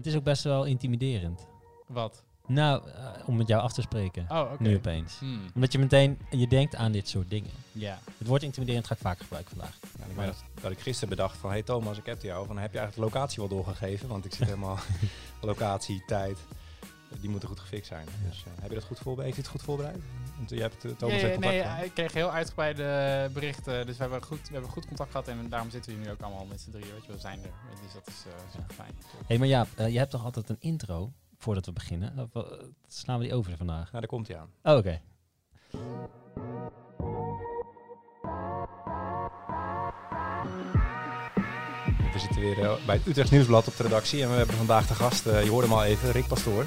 [0.00, 1.46] Het is ook best wel intimiderend.
[1.86, 2.24] Wat?
[2.46, 4.26] Nou, eh, om met jou af te spreken.
[4.28, 4.62] Oh, oké.
[4.62, 5.18] Nu opeens.
[5.18, 7.50] Hmm, Omdat je meteen, je denkt aan dit soort dingen.
[7.72, 7.98] Ja.
[8.18, 9.78] Het woord intimiderend ga ik vaak gebruiken vandaag.
[9.98, 12.46] Ja, ik weet dat, dat ik gisteren bedacht van, hey Thomas, ik heb jou.
[12.46, 14.08] Van, heb je eigenlijk de locatie wel doorgegeven?
[14.08, 14.78] Want ik zit helemaal,
[15.40, 16.38] locatie, tijd,
[17.20, 18.06] die moeten goed gefixt zijn.
[18.28, 19.34] Dus eh, heb je dat goed voorbereid?
[19.34, 19.98] Heeft het goed voorbereid?
[20.36, 21.84] Want je hebt eh, Thomas Ja, ja, contact nee, gehad.
[21.84, 23.86] ik kreeg heel uitgebreide berichten.
[23.86, 25.28] Dus we hebben, goed, we hebben goed contact gehad.
[25.28, 26.92] En daarom zitten we hier nu ook allemaal met z'n drieën.
[26.92, 27.50] Weet je, we zijn er.
[27.82, 28.92] Dus dat is eh, super fijn.
[29.16, 32.30] Hé, hey, maar ja, je hebt toch altijd een intro voordat we beginnen?
[32.32, 32.52] Of, eh,
[32.88, 33.84] slaan we die over vandaag?
[33.92, 34.50] Nou, daar komt hij aan.
[34.62, 35.00] Oh, oké.
[42.12, 44.22] We zitten weer eh, bij het Utrechts Nieuwsblad op de redactie.
[44.22, 46.64] En we hebben vandaag de gast, eh, je hoorde hem al even, Rick Pastoor.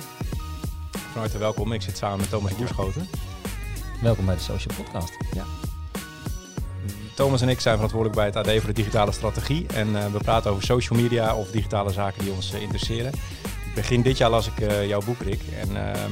[1.13, 1.73] Van harte welkom.
[1.73, 3.07] Ik zit samen met Thomas Boerschoten.
[4.01, 5.17] Welkom bij de Social Podcast.
[7.15, 9.67] Thomas en ik zijn verantwoordelijk bij het AD voor de digitale strategie.
[9.67, 13.11] En eh, we praten over social media of digitale zaken die ons eh, interesseren.
[13.75, 15.41] Begin dit jaar las ik eh, jouw boek, Rick.
[15.59, 16.11] En ehm,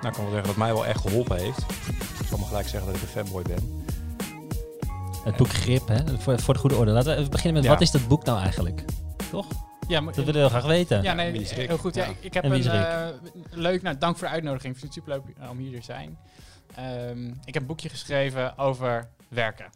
[0.00, 1.58] nou, ik kan wel zeggen dat het mij wel echt geholpen heeft.
[2.20, 3.84] Ik zal maar gelijk zeggen dat ik een fanboy ben.
[5.24, 6.18] Het boek Grip, hè?
[6.18, 6.90] Voor, voor de goede orde.
[6.90, 7.70] Laten we even beginnen met Ja.
[7.70, 8.84] wat is dat boek nou eigenlijk?
[9.88, 11.02] Ja, maar, Dat willen we graag weten.
[11.02, 11.94] ja, nee, heel goed.
[11.94, 12.10] Ja, Ja.
[12.10, 13.08] ik, ik heb een eh,
[13.50, 14.74] leuk, nou, dank voor de uitnodiging.
[14.74, 16.18] Ik vind het super leuk om hier te zijn.
[16.74, 19.70] Ehm, ik heb een boekje geschreven over werken.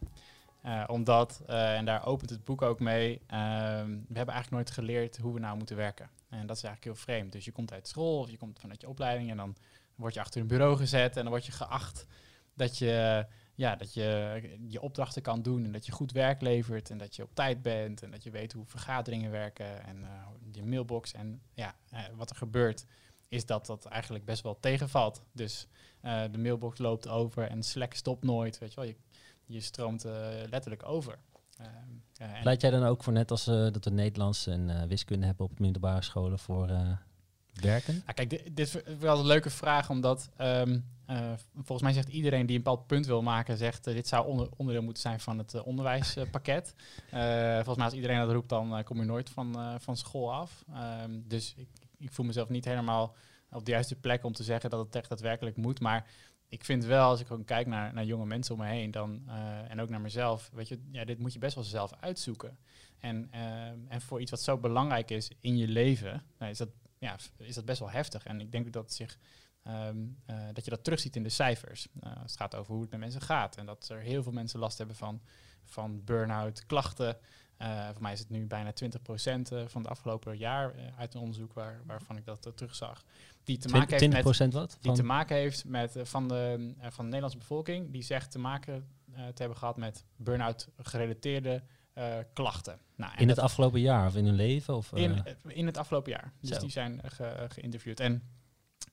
[0.62, 4.70] Eh, omdat, eh, en daar opent het boek ook mee, ehm, we hebben eigenlijk nooit
[4.70, 6.08] geleerd hoe we nou moeten werken.
[6.30, 7.32] En dat is eigenlijk heel vreemd.
[7.32, 9.56] Dus je komt uit school of je komt vanuit je opleiding en dan
[9.94, 12.06] word je achter een bureau gezet en dan word je geacht
[12.54, 16.90] dat je, ja, dat je je opdrachten kan doen en dat je goed werk levert
[16.90, 20.10] en dat je op tijd bent en dat je weet hoe vergaderingen werken en eh,
[20.52, 21.12] je mailbox.
[21.12, 22.84] En ja, eh, wat er gebeurt
[23.28, 25.22] is dat dat eigenlijk best wel tegenvalt.
[25.32, 25.66] Dus
[26.00, 28.88] eh, de mailbox loopt over en Slack stopt nooit, weet je wel.
[28.88, 28.96] Je,
[29.46, 30.04] je stroomt
[30.50, 31.18] letterlijk over.
[31.56, 31.68] Ehm,
[32.16, 35.58] eh, Pleit jij dan ook voor net als dat we Nederlands en wiskunde hebben op
[35.58, 36.66] middelbare scholen voor
[37.52, 37.94] werken?
[37.94, 40.80] Nou, kijk, dit, dit is wel een leuke vraag, omdat ehm, eh,
[41.54, 44.48] volgens mij zegt iedereen die een bepaald punt wil maken, zegt eh, dit zou onder,
[44.56, 46.74] onderdeel moeten zijn van het eh, onderwijspakket.
[47.10, 49.96] Eh, volgens mij als iedereen dat roept, dan eh, kom je nooit van, eh, van
[49.96, 50.64] school af.
[50.72, 51.68] Ehm, dus ik,
[51.98, 53.14] ik voel mezelf niet helemaal
[53.50, 55.80] op de juiste plek om te zeggen dat het echt daadwerkelijk moet.
[55.80, 56.06] Maar
[56.52, 59.22] ik vind wel, als ik ook kijk naar, naar jonge mensen om me heen dan,
[59.26, 62.58] eh, en ook naar mezelf, weet je, ja, dit moet je best wel zelf uitzoeken.
[62.98, 66.68] En, ehm, en voor iets wat zo belangrijk is in je leven, nou, is, dat,
[66.98, 68.24] ja, is dat best wel heftig.
[68.24, 69.18] En ik denk dat, zich,
[69.62, 69.96] ehm,
[70.26, 71.86] eh, dat je dat terugziet in de cijfers.
[72.02, 73.56] Als het gaat over hoe het met mensen gaat.
[73.56, 75.20] En dat er heel veel mensen last hebben van,
[75.64, 77.16] van burn-out, klachten.
[77.56, 81.20] Eh, voor mij is het nu bijna 20% eh, van het afgelopen jaar uit een
[81.20, 83.04] onderzoek waar, waarvan ik dat terugzag.
[83.44, 84.78] Die te maken heeft 20 met wat?
[84.80, 88.86] die te maken heeft met van, de, van de Nederlandse bevolking, die zegt te maken
[89.12, 91.62] te hebben gehad met burn-out gerelateerde
[92.32, 92.78] klachten.
[92.96, 94.76] Nou, in het afgelopen jaar of in hun leven?
[94.76, 96.32] Of, in, in het afgelopen jaar.
[96.40, 96.60] Dus Zo.
[96.60, 98.00] die zijn ge- geïnterviewd.
[98.00, 98.22] En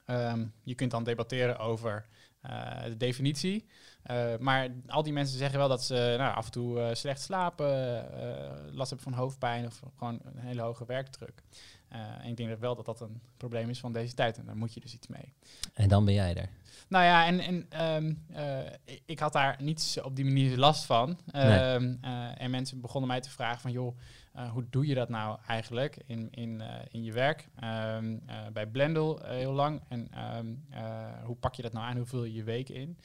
[0.05, 2.05] ehm, je kunt dan debatteren over
[2.41, 3.66] eh, de definitie.
[4.03, 7.22] Eh, maar al die mensen zeggen wel dat ze nou, af en toe eh, slecht
[7.22, 7.75] slapen,
[8.72, 11.44] last hebben van hoofdpijn of gewoon een hele hoge werkdruk.
[11.89, 14.38] En ik denk dat wel dat dat een probleem is van deze tijd.
[14.38, 15.33] En daar moet je dus iets mee.
[15.73, 16.49] En dan ben jij er.
[16.88, 18.73] Nou ja, en, en ehm, eh,
[19.05, 21.19] ik- had daar niet op die manier last van.
[21.31, 23.97] Ehm, eh, en mensen begonnen mij te vragen van, joh,
[24.39, 27.47] eh, hoe doe je dat nou eigenlijk in, in, eh, in je werk?
[27.55, 29.81] Ehm, eh, bij Blendel heel lang.
[29.88, 31.97] En ehm, eh, hoe pak je dat nou aan?
[31.97, 32.97] Hoe vul je je week in?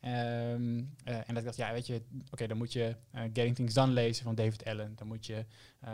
[0.00, 3.54] Ehm, eh, en dat ik dacht, ja, weet je, oké, dan moet je eh, Getting
[3.54, 4.92] Things Done lezen van David Allen.
[4.96, 5.44] Dan moet je,
[5.80, 5.90] eh,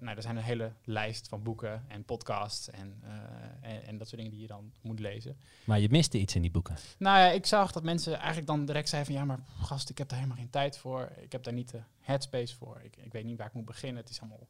[0.00, 3.02] nou, er zijn een hele lijst van boeken en podcasts en,
[3.60, 5.36] en, en dat soort dingen die je dan moet lezen.
[5.64, 6.76] Maar je miste iets in die boeken.
[6.98, 9.98] Nou ja, ik zag dat mensen eigenlijk dan direct zeiden van ja, maar gast, ik
[9.98, 11.12] heb daar helemaal geen tijd voor.
[11.20, 12.80] Ik heb daar niet de headspace voor.
[12.82, 14.02] Ik, ik weet niet waar ik moet beginnen.
[14.02, 14.46] Het is allemaal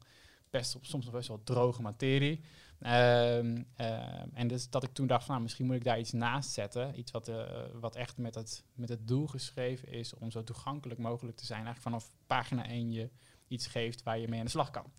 [0.49, 2.41] best, soms nog best wel droge materie.
[2.79, 6.11] Ehm, ehm, en dus dat ik toen dacht van nou, misschien moet ik daar iets
[6.11, 6.99] naast zetten.
[6.99, 10.99] Iets wat, eh, wat echt met het, met het doel geschreven is om zo toegankelijk
[10.99, 11.65] mogelijk te zijn.
[11.65, 13.09] Eigenlijk vanaf pagina 1 je
[13.47, 14.91] iets geeft waar je mee aan de slag kan.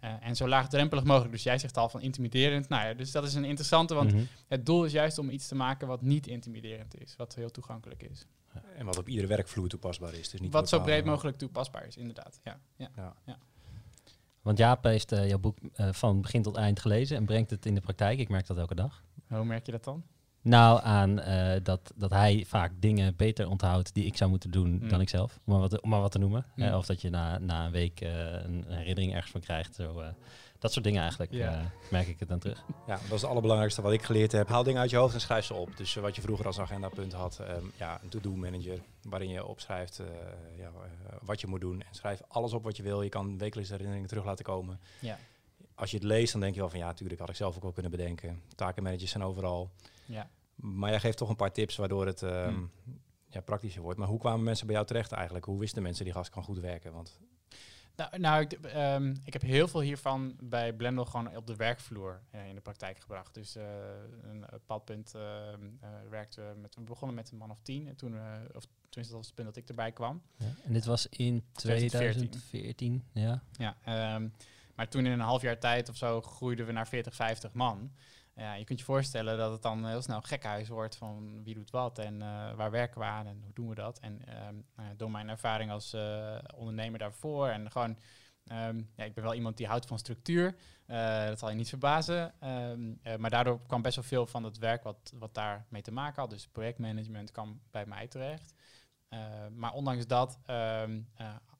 [0.00, 1.32] Eh, en zo laagdrempelig mogelijk.
[1.32, 2.68] Dus jij zegt al van intimiderend.
[2.68, 4.22] Nou ja, dus dat is een interessante, want Mhm.
[4.48, 8.02] het doel is juist om iets te maken wat niet intimiderend is, wat heel toegankelijk
[8.02, 8.26] is.
[8.76, 10.28] En wat op iedere werkvloer toepasbaar is.
[10.30, 12.40] Dus niet wat zo breed mogelijk toepasbaar is, inderdaad.
[12.44, 12.90] Ja, ja.
[13.26, 13.38] Ja.
[14.46, 17.66] Want Jaap heeft eh, jouw boek eh, van begin tot eind gelezen en brengt het
[17.66, 18.18] in de praktijk.
[18.18, 19.02] Ik merk dat elke dag.
[19.28, 20.02] Hoe merk je dat dan?
[20.42, 24.70] Nou, aan eh, dat, dat hij vaak dingen beter onthoudt die ik zou moeten doen
[24.82, 24.88] Mm.
[24.88, 25.38] dan ik zelf.
[25.44, 26.44] Om maar wat, te- om maar wat te noemen.
[26.56, 26.64] Mm.
[26.64, 29.74] Eh, of dat je na, na een week een herinnering ergens van krijgt.
[29.74, 30.02] Zo,
[30.66, 31.52] dat soort dingen eigenlijk Ja.
[31.58, 32.64] eh, merk ik het dan terug.
[32.86, 34.48] Ja, dat is het allerbelangrijkste wat ik geleerd heb.
[34.48, 35.76] Haal dingen uit je hoofd en schrijf ze op.
[35.76, 39.44] Dus eh, wat je vroeger als agendapunt had, ehm, ja, een to-do manager, waarin je
[39.44, 40.06] opschrijft eh,
[40.58, 40.70] ja,
[41.22, 41.80] wat je moet doen.
[41.80, 43.02] En schrijf alles op wat je wil.
[43.02, 44.80] Je kan wekelijks herinneringen terug laten komen.
[45.00, 45.18] Ja.
[45.74, 47.62] als je het leest, dan denk je wel van ja, natuurlijk had ik zelf ook
[47.62, 48.42] wel kunnen bedenken.
[48.54, 49.70] Takenmanagers zijn overal.
[50.06, 50.30] Ja.
[50.54, 52.70] Maar jij geeft toch een paar tips waardoor het ehm, Hmm.
[53.28, 53.98] ja, praktischer wordt.
[53.98, 55.44] Maar hoe kwamen mensen bij jou terecht eigenlijk?
[55.44, 56.92] Hoe wisten mensen die gast kan goed werken?
[56.92, 57.18] Want
[57.96, 62.20] Nou, nou ik, ehm, ik heb heel veel hiervan bij Blendel gewoon op de werkvloer
[62.30, 63.34] eh, in de praktijk gebracht.
[63.34, 63.64] Dus eh,
[64.22, 64.58] een eh,
[66.10, 67.88] werkten we met, we begonnen met een man of tien.
[67.88, 68.14] En toen,
[68.54, 70.22] of tenminste dat was het punt dat ik erbij kwam.
[70.36, 72.30] Ja, en dit was in 2014.
[72.30, 73.42] 2014, ja.
[73.52, 74.28] Ja, ehm,
[74.74, 77.92] maar toen in een half jaar tijd of zo groeiden we naar 40, 50 man.
[78.36, 81.70] Ja, je kunt je voorstellen dat het dan heel snel gekhuis wordt van wie doet
[81.70, 83.98] wat en eh, waar werken we aan en hoe doen we dat.
[83.98, 87.98] En ehm, nou door mijn ervaring als eh, ondernemer daarvoor en gewoon,
[88.46, 90.56] ehm, ja, ik ben wel iemand die houdt van structuur.
[90.86, 92.40] Eh, dat zal je niet verbazen.
[92.40, 95.92] Ehm, eh, maar daardoor kwam best wel veel van het werk wat, wat daarmee te
[95.92, 96.30] maken had.
[96.30, 98.54] Dus projectmanagement kwam bij mij terecht.
[99.54, 100.38] Maar ondanks dat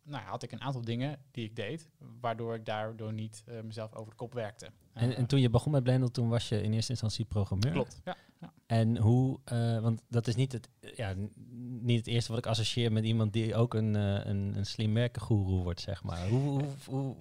[0.03, 1.89] nou, had ik een aantal dingen die ik deed,
[2.21, 4.71] waardoor ik daardoor niet mezelf over de kop werkte.
[4.97, 7.73] En, en toen je begon met Blendel, toen was je in eerste instantie programmeur.
[7.73, 8.17] Klopt, ja.
[8.67, 11.15] En hoe, eh, want dat is niet het, ja,
[11.81, 14.95] niet het eerste wat ik associeer met iemand die ook een, eh, een, een slim
[14.95, 16.29] werkengoeroe wordt, zeg maar.
[16.29, 17.17] Hoe, hoe, hoe,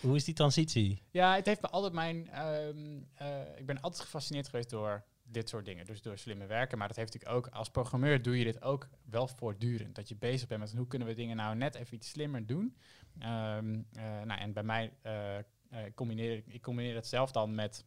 [0.00, 1.02] hoe is die transitie?
[1.10, 2.28] Ja, het heeft me altijd mijn.
[2.28, 5.86] ehm, eh, ik ben altijd gefascineerd geweest door dit soort dingen.
[5.86, 6.78] Dus door slimme werken.
[6.78, 9.94] Maar dat heeft natuurlijk ook als programmeur doe je dit ook wel voortdurend.
[9.94, 12.76] Dat je bezig bent met hoe kunnen we dingen nou net even iets slimmer doen.
[13.18, 15.36] Ehm, eh, nou, en bij mij eh,
[15.70, 17.84] eh, combineer ik, combineer het zelf dan met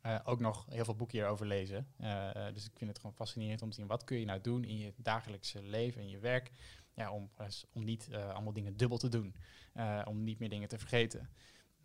[0.00, 1.88] eh, ook nog heel veel boeken hierover lezen.
[1.96, 4.64] Eh, dus ik vind het gewoon fascinerend om te zien wat kun je nou doen
[4.64, 6.50] in je dagelijkse leven, in je werk.
[6.94, 9.34] Ja, om, eh, s- om niet allemaal dingen dubbel te doen.
[10.04, 11.28] Om niet meer dingen te vergeten.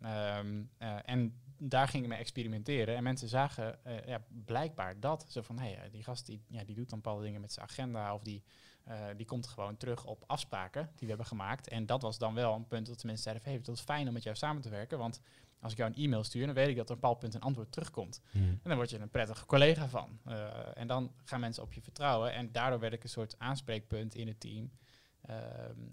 [0.00, 2.96] Ehm, eh, en daar ging ik mee experimenteren.
[2.96, 5.26] En mensen zagen ja, blijkbaar dat.
[5.28, 7.66] Zo van, hé, hey, die gast die, ja, die doet dan bepaalde dingen met zijn
[7.68, 8.14] agenda.
[8.14, 8.42] Of die,
[8.84, 11.68] eh, die komt gewoon terug op afspraken die we hebben gemaakt.
[11.68, 13.52] En dat was dan wel een punt dat de mensen zeiden van...
[13.52, 14.98] Hey, dat is fijn om met jou samen te werken.
[14.98, 15.20] Want
[15.60, 17.40] als ik jou een e-mail stuur, dan weet ik dat er een bepaald punt een
[17.40, 18.20] antwoord terugkomt.
[18.32, 20.18] En dan word je een prettige collega van.
[20.24, 22.32] Eh, en dan gaan mensen op je vertrouwen.
[22.32, 24.70] En daardoor werd ik een soort aanspreekpunt in het team.
[25.20, 25.38] Ehm,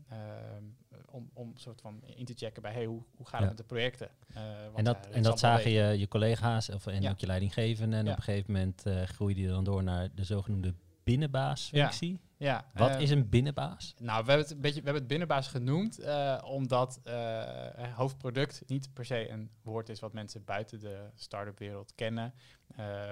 [0.09, 0.63] ehm,
[1.05, 3.39] om, om soort van in te checken bij hey, hoe, hoe gaat Ja.
[3.39, 4.09] het met de projecten?
[4.33, 7.09] Eh, En dat, en dat zagen je, je collega's of, en Ja.
[7.09, 7.95] ook je leidinggevende.
[7.97, 8.11] En Ja.
[8.11, 10.73] op een gegeven moment eh, groeide je dan door naar de zogenoemde
[11.11, 12.19] binnenbaasfunctie.
[12.37, 13.93] Ja, Wat eh, is een binnenbaas?
[13.97, 18.63] Nou, we hebben het, een beetje, we hebben het binnenbaas genoemd, eh, omdat eh, hoofdproduct
[18.67, 22.33] niet per se een woord is wat mensen buiten de start-up wereld kennen.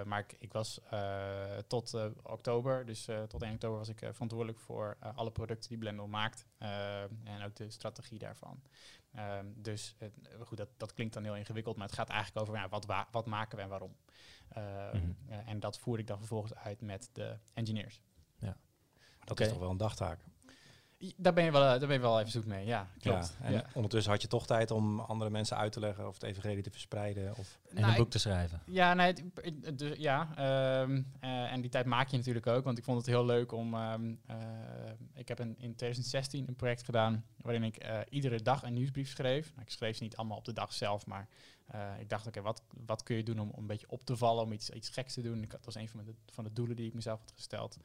[0.05, 0.79] Maar ik, ik was
[1.67, 6.45] tot oktober, dus tot 1 oktober was ik verantwoordelijk voor alle producten die Blendel maakt
[7.23, 8.61] en ook de strategie daarvan.
[9.13, 9.95] Ehm, dus
[10.39, 13.07] goed, dat, dat klinkt dan heel ingewikkeld, maar het gaat eigenlijk over ja, wat, wa-
[13.11, 13.95] wat maken we en waarom.
[14.55, 15.11] Ehm, Mhm.
[15.27, 18.01] eh, en dat voer ik dan vervolgens uit met de engineers.
[19.19, 19.43] dat Oké.
[19.43, 20.19] is toch wel een dagtaak.
[21.17, 23.35] Daar ben je wel, daar ben je wel even zoet mee, ja, klopt.
[23.39, 23.65] Ja, en ja.
[23.73, 26.71] ondertussen had je toch tijd om andere mensen uit te leggen of het evangelie te
[26.71, 27.35] verspreiden.
[27.37, 28.61] Of, En Nou, een ik- boek te schrijven.
[28.65, 29.23] Ja, nee, het-
[29.63, 32.97] het- dus, ja ehm, eh, en die tijd maak je natuurlijk ook, want ik vond
[32.97, 33.73] het heel leuk om.
[33.73, 34.37] ehm, eh,
[35.13, 39.09] ik heb een, in 2016 een project gedaan waarin ik eh, iedere dag een nieuwsbrief
[39.09, 39.49] schreef.
[39.49, 41.27] Nou, ik schreef ze niet allemaal op de dag zelf, maar
[41.65, 44.17] eh, ik dacht, oké, wat, wat kun je doen om, om een beetje op te
[44.17, 45.45] vallen, om iets, iets geks te doen?
[45.47, 47.77] Dat was een van de, van de doelen die ik mezelf had gesteld.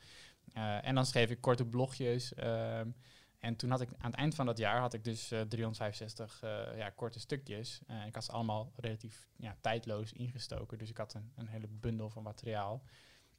[0.52, 2.34] Eh, en dan schreef ik korte blogjes.
[2.34, 2.90] ehm,
[3.38, 6.42] en toen had ik aan het eind van dat jaar had ik dus eh, 365
[6.42, 7.80] eh, ja, korte stukjes.
[7.86, 10.78] Eh, ik had ze allemaal relatief ja, tijdloos ingestoken.
[10.78, 12.82] Dus ik had een, een hele bundel van materiaal.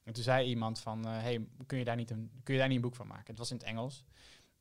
[0.04, 2.70] En toen zei iemand van, eh, hey, kun je, daar niet een, kun je daar
[2.70, 3.28] niet een boek van maken?
[3.28, 4.06] Het was in het Engels.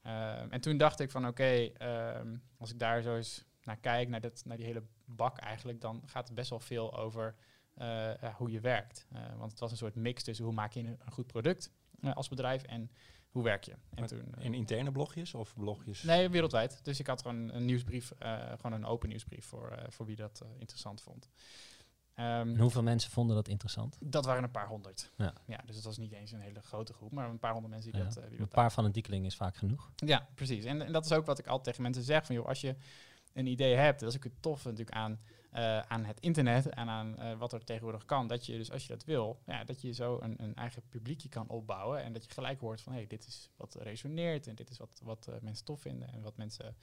[0.03, 4.09] Eh, en toen dacht ik van, oké, ehm, als ik daar zo eens naar kijk,
[4.09, 7.35] naar, dat, naar die hele bak eigenlijk, dan gaat het best wel veel over
[7.75, 9.07] eh, hoe je werkt.
[9.13, 11.67] Eh, want het was een soort mix tussen hoe maak je een, een goed product
[11.67, 11.80] eh,
[12.15, 12.91] als bedrijf en
[13.31, 13.75] hoe werk je.
[13.95, 16.03] En toen, eh, in interne blogjes of blogjes?
[16.03, 16.81] Nee, wereldwijd.
[16.85, 20.17] Dus ik had gewoon een nieuwsbrief, eh, gewoon een open nieuwsbrief voor, eh, voor wie
[20.17, 21.29] dat eh, interessant vond.
[22.15, 23.97] Ehm, En hoeveel mensen vonden dat interessant?
[24.01, 25.11] dat waren een paar honderd.
[25.17, 25.33] Ja.
[25.67, 28.01] dus het was niet eens een hele grote groep, maar een paar honderd mensen die
[28.01, 29.91] Ja, dat, eh, die een dat paar van een diekeling is vaak genoeg.
[29.97, 30.65] ja, precies.
[30.65, 32.27] En, en dat is ook wat ik altijd tegen mensen zeg.
[32.27, 32.77] Van, joh, als je
[33.33, 36.89] een idee hebt, dat is ook het toffe natuurlijk aan, eh, aan het internet en
[36.89, 38.27] aan eh, wat er tegenwoordig kan.
[38.27, 41.29] Dat je dus als je dat wil, ja, dat je zo een, een eigen publiekje
[41.29, 42.03] kan opbouwen.
[42.03, 44.79] En dat je gelijk hoort van, hé, hey, dit is wat resoneert en dit is
[44.79, 46.77] wat, wat eh, mensen tof vinden en wat mensen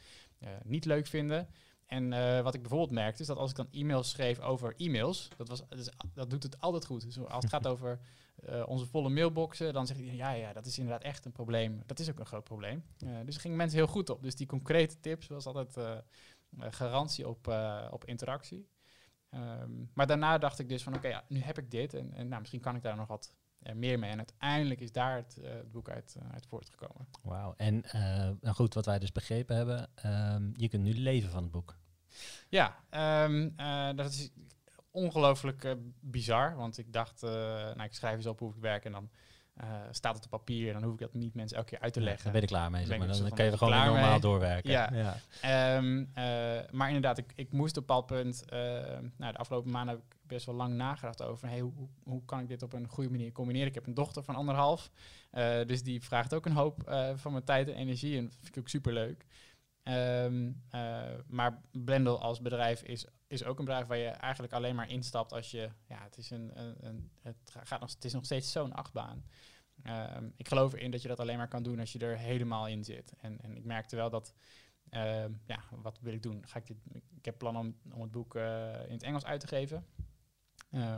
[0.64, 1.48] niet leuk vinden.
[1.86, 2.10] En
[2.44, 5.62] wat ik bijvoorbeeld merkte, is dat als ik dan e-mails schreef over e-mails, dat, was,
[5.70, 7.02] dat, is- dat doet het altijd goed.
[7.02, 8.00] Dus als het gaat over
[8.46, 11.84] eh, onze volle mailboxen, dan zeg ik, ja, ja, dat is inderdaad echt een probleem.
[11.86, 12.84] Dat is ook een groot probleem.
[12.98, 14.24] Eh, dus er gingen mensen heel goed op.
[14.24, 15.98] Dus die concrete tips was altijd eh,
[16.70, 17.48] garantie op,
[17.92, 18.68] op interactie.
[19.30, 22.28] Ehm, maar daarna dacht ik dus van, oké, ja, nu heb ik dit en, en
[22.28, 23.34] nou, misschien kan ik daar nog wat
[23.74, 24.12] meer mee.
[24.12, 27.08] En uiteindelijk is daar het, het boek uit, uit voortgekomen.
[27.24, 27.54] Wauw.
[27.58, 27.84] En
[28.42, 31.78] nou goed, wat wij dus begrepen hebben, ehm, je kunt nu leven van het boek.
[32.50, 34.30] Ja, ehm, eh, dat is
[34.98, 36.56] ongelooflijk eh, bizar.
[36.56, 39.10] Want ik dacht, eh, nou, ik schrijf eens op hoe ik werk en dan
[39.58, 40.68] eh, staat het op papier.
[40.68, 42.24] En dan hoef ik dat niet mensen elke keer uit te Ja, leggen.
[42.24, 42.86] daar ben ik klaar mee.
[42.86, 43.08] Zeg maar.
[43.08, 44.20] Dan kan je gewoon normaal mee.
[44.20, 44.72] doorwerken.
[44.72, 44.90] Ja.
[44.94, 45.18] ja.
[45.42, 48.44] Ehm, eh, maar inderdaad, ik, ik moest op een bepaald punt...
[49.18, 51.48] nou, de afgelopen maanden heb ik best wel lang nagedacht over...
[51.48, 51.74] Hey, hoe,
[52.04, 53.68] hoe, kan ik dit op een goede manier combineren?
[53.68, 54.92] Ik heb een dochter van anderhalf.
[55.68, 56.82] dus die vraagt ook een hoop
[57.16, 58.18] van mijn tijd en energie.
[58.18, 59.26] En dat vind ik ook superleuk.
[59.88, 64.76] Ehm, eh, maar Blendel als bedrijf is, is ook een bedrijf waar je eigenlijk alleen
[64.76, 65.70] maar instapt als je...
[65.88, 69.24] Ja, het is, een, een, een- het gaat nog, het is nog steeds zo'n achtbaan.
[69.84, 72.68] Ehm, ik geloof erin dat je dat alleen maar kan doen als je er helemaal
[72.68, 73.14] in zit.
[73.18, 74.34] En, en ik merkte wel dat...
[74.90, 76.48] ehm, ja, wat wil ik doen?
[76.48, 76.78] Ga ik, dit,
[77.18, 79.86] ik heb plan om, om het boek eh, in het Engels uit te geven.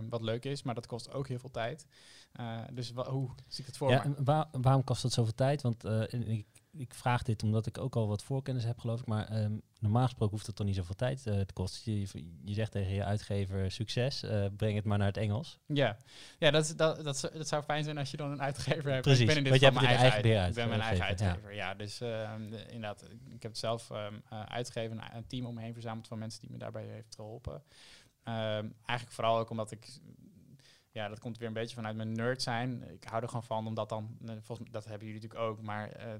[0.09, 1.87] Wat leuk is, maar dat kost ook heel veel tijd.
[2.31, 4.15] Eh, dus hoe zie ik het voor Ja, me?
[4.15, 5.61] en waar- waarom kost dat zoveel tijd?
[5.61, 6.45] Want ik,
[6.79, 9.05] ik vraag dit omdat ik ook al wat voorkennis heb, geloof ik.
[9.05, 11.93] Maar ehm, normaal gesproken hoeft het toch niet zoveel tijd eh, te kosten.
[11.99, 12.07] Je,
[12.43, 15.59] je zegt tegen je uitgever, succes, eh, breng het maar naar het Engels.
[15.65, 15.97] Ja,
[16.39, 18.91] ja dat, is- dat, dat, zou- dat zou fijn zijn als je dan een uitgever
[18.91, 19.01] hebt.
[19.01, 21.53] Precies, Ik ben in dit want mijn eigen, eigen uit- Ik ben mijn eigen uitgever,
[21.55, 21.73] ja.
[21.73, 24.07] Dus ehm, de- inderdaad, ik heb het zelf eh,
[24.45, 27.63] uitgegeven, een, een team om me heen verzameld van mensen die me daarbij heeft geholpen.
[28.23, 29.87] Eigenlijk vooral ook omdat ik,
[30.91, 32.83] ja, dat komt weer een beetje vanuit mijn nerd zijn.
[32.91, 35.89] Ik hou er gewoon van, omdat dan, eh, volgens dat hebben jullie natuurlijk ook, maar
[35.89, 36.13] eh,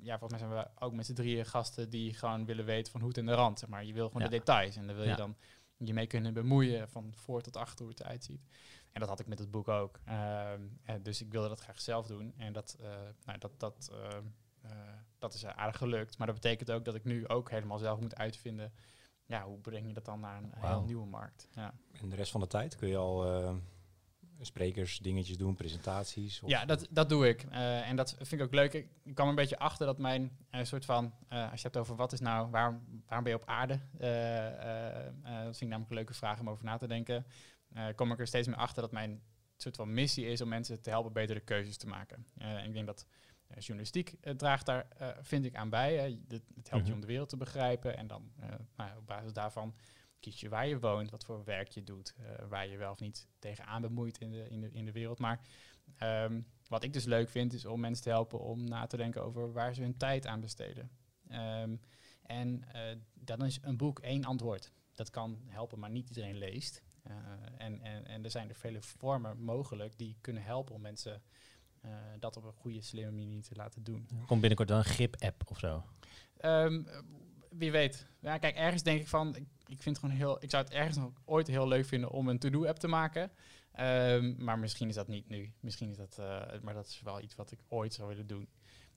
[0.00, 3.00] ja, volgens mij zijn we ook met z'n drieën gasten die gewoon willen weten van
[3.00, 3.84] hoe het in de rand, maar.
[3.84, 4.28] Je wil gewoon Ja.
[4.28, 5.36] de details en daar wil je dan
[5.78, 8.46] je mee kunnen bemoeien van voor tot achter hoe het eruit ziet.
[8.92, 10.00] En dat had ik met het boek ook.
[10.04, 12.32] Ehm, en dus ik wilde dat graag zelf doen.
[12.36, 12.88] En dat, eh,
[13.24, 14.68] nou, dat, dat, eh,
[15.18, 16.18] dat is aardig gelukt.
[16.18, 18.72] Maar dat betekent ook dat ik nu ook helemaal zelf moet uitvinden.
[19.26, 20.76] Ja, hoe breng je dat dan naar een Wauw.
[20.76, 21.48] heel nieuwe markt?
[21.52, 23.54] Ja, En de rest van de tijd kun je al eh,
[24.40, 26.42] sprekers, dingetjes doen, presentaties?
[26.42, 27.42] Of ja dat, dat doe ik.
[27.50, 28.72] Eh, en dat vind ik ook leuk.
[28.72, 31.14] Ik, kwam een beetje achter dat mijn eh, soort van...
[31.28, 32.50] eh, als je hebt over wat is nou...
[32.50, 33.80] Waarom, waarom ben je op aarde?
[35.22, 37.26] Dat vind ik namelijk een leuke vraag om over na te denken.
[37.94, 39.22] Kom ik er steeds meer achter dat mijn
[39.56, 42.26] soort van missie is om mensen te helpen betere keuzes te maken.
[42.38, 43.06] En ik denk dat
[43.58, 44.86] journalistiek draagt daar,
[45.20, 46.18] vind ik, aan bij.
[46.28, 46.92] Het, helpt je Mhm.
[46.92, 47.96] om de wereld te begrijpen.
[47.96, 48.30] En dan
[48.76, 49.74] nou, op basis daarvan
[50.20, 53.00] kies je waar je woont, wat voor werk je doet, eh, waar je wel of
[53.00, 55.18] niet tegenaan bemoeit in de, in de, in de wereld.
[55.18, 55.40] Maar
[55.96, 59.22] ehm, wat ik dus leuk vind, is om mensen te helpen om na te denken
[59.22, 60.90] over waar ze hun tijd aan besteden.
[61.28, 61.76] Ehm,
[62.22, 64.72] en eh, dan is een boek één antwoord.
[64.94, 66.82] Dat kan helpen, maar niet iedereen leest.
[67.02, 67.16] Eh,
[67.58, 71.22] en, en, en er zijn er vele vormen mogelijk die kunnen helpen om mensen
[72.18, 74.08] dat op een goede, slimme manier te laten doen.
[74.26, 75.84] Komt binnenkort wel een grip-app of zo.
[76.36, 76.82] Ehm,
[77.58, 78.06] wie weet.
[78.20, 80.96] Ja, kijk, ergens denk ik van, ik, ik vind gewoon heel, ik zou het ergens
[80.96, 83.30] nog ooit heel leuk vinden om een to-do-app te maken.
[83.72, 85.52] Ehm, maar misschien is dat niet nu.
[85.60, 88.48] Misschien is dat, eh, maar dat is wel iets wat ik ooit zou willen doen.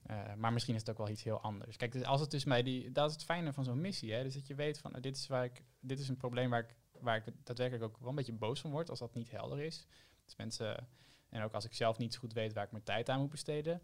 [0.02, 1.76] Eh, maar misschien is het ook wel iets heel anders.
[1.76, 4.22] Kijk, dus als het dus mij die, dat is het fijne van zo'n missie, hè?
[4.22, 6.60] Dus dat je weet van, nou, dit is waar ik, dit is een probleem waar
[6.60, 9.60] ik, waar ik daadwerkelijk ook wel een beetje boos van word als dat niet helder
[9.60, 9.86] is.
[10.24, 10.88] Dus mensen,
[11.28, 13.30] en ook als ik zelf niet zo goed weet waar ik mijn tijd aan moet
[13.30, 13.82] besteden.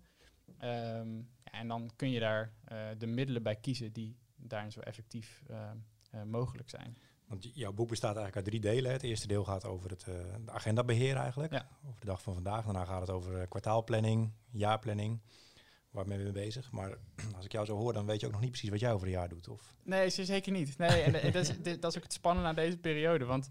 [0.58, 4.80] Ehm, ja, en dan kun je daar eh, de middelen bij kiezen die daarin zo
[4.80, 5.70] effectief eh,
[6.10, 6.96] eh, mogelijk zijn.
[7.26, 8.92] Want jouw boek bestaat eigenlijk uit drie delen.
[8.92, 10.14] Het eerste deel gaat over het uh,
[10.44, 11.52] de agendabeheer eigenlijk.
[11.52, 11.68] Ja.
[11.86, 12.64] Over de dag van vandaag.
[12.64, 15.20] Daarna gaat het over kwartaalplanning, jaarplanning.
[15.90, 16.72] Waar ben je mee bezig?
[16.72, 16.98] Maar
[17.36, 19.06] als ik jou zo hoor, dan weet je ook nog niet precies wat jij over
[19.06, 19.48] een jaar doet.
[19.48, 19.76] Of?
[19.82, 20.78] Nee, zeker niet.
[20.78, 23.24] Nee, en, dat, is, dat is ook het spannende aan deze periode.
[23.24, 23.48] Want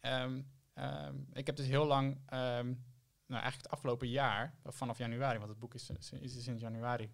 [0.00, 0.42] ehm,
[0.74, 2.66] ehm, ik heb dus heel lang, ehm,
[3.26, 7.12] nou eigenlijk het afgelopen jaar, vanaf januari, want het boek is, is, sinds januari,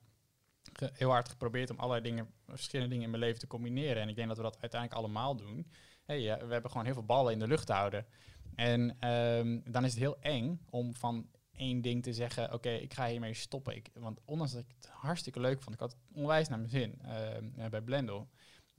[0.92, 4.02] heel hard geprobeerd om allerlei dingen, verschillende dingen in mijn leven te combineren.
[4.02, 5.70] En ik denk dat we dat uiteindelijk allemaal doen.
[6.04, 8.06] Hey, ja, we hebben gewoon heel veel ballen in de lucht te houden.
[8.54, 12.94] En ehm, dan is het heel eng om van één ding te zeggen, oké, ik
[12.94, 13.76] ga hiermee stoppen.
[13.76, 16.70] Ik, want ondanks dat ik het hartstikke leuk vond, ik had het onwijs naar mijn
[16.70, 18.28] zin ehm, eh, bij Blendel,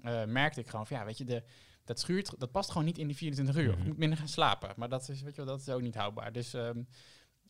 [0.02, 1.44] eh, merkte ik gewoon van, ja, weet je, de,
[1.84, 3.72] dat schuurt, dat past gewoon niet in die 24 uur.
[3.72, 3.80] Mhm.
[3.80, 4.74] ik moet minder gaan slapen.
[4.76, 6.32] Maar dat is, weet je wel, dat is ook niet houdbaar.
[6.32, 6.84] Dus ehm,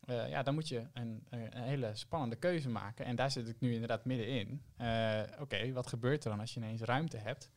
[0.09, 3.05] eh, ja, dan moet je een, een hele spannende keuze maken.
[3.05, 4.61] En daar zit ik nu inderdaad middenin.
[4.77, 7.49] Eh Oké, wat gebeurt er dan als je ineens ruimte hebt?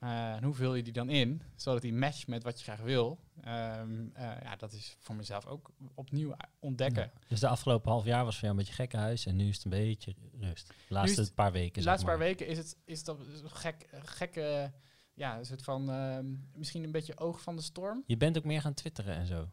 [0.00, 2.80] Eh, en hoe vul je die dan in, zodat die matcht met wat je graag
[2.80, 3.18] wil?
[3.40, 7.02] Ehm, eh, ja, dat is voor mezelf ook opnieuw ontdekken.
[7.02, 7.20] Ja.
[7.28, 9.64] Dus de afgelopen half jaar was voor jou een beetje gekkenhuis en nu is het
[9.64, 10.68] een beetje rust.
[10.68, 11.72] De laatste het- paar weken.
[11.72, 14.72] De zeg laatste paar weken is het, is op- gek, gekke,
[15.14, 18.02] ja, een soort van, ehm, misschien een beetje oog van de storm.
[18.06, 19.48] Je bent ook meer gaan twitteren en zo.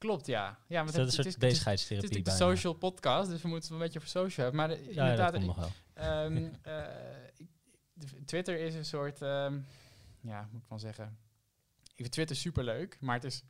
[0.00, 0.58] Klopt, ja.
[0.66, 2.30] ja Is want dat een het, soort het, is, het, is, het is bezigheidstherapie de
[2.30, 4.66] social podcast, dus we moeten het een beetje over social hebben.
[4.66, 5.70] Maar de- Ja, dat nog wel.
[5.94, 6.84] Ehm, eh,
[8.24, 9.58] Twitter is een soort, ehm,
[10.20, 11.18] ja, moet ik wel zeggen.
[11.82, 13.42] Ik vind Twitter superleuk, maar het is,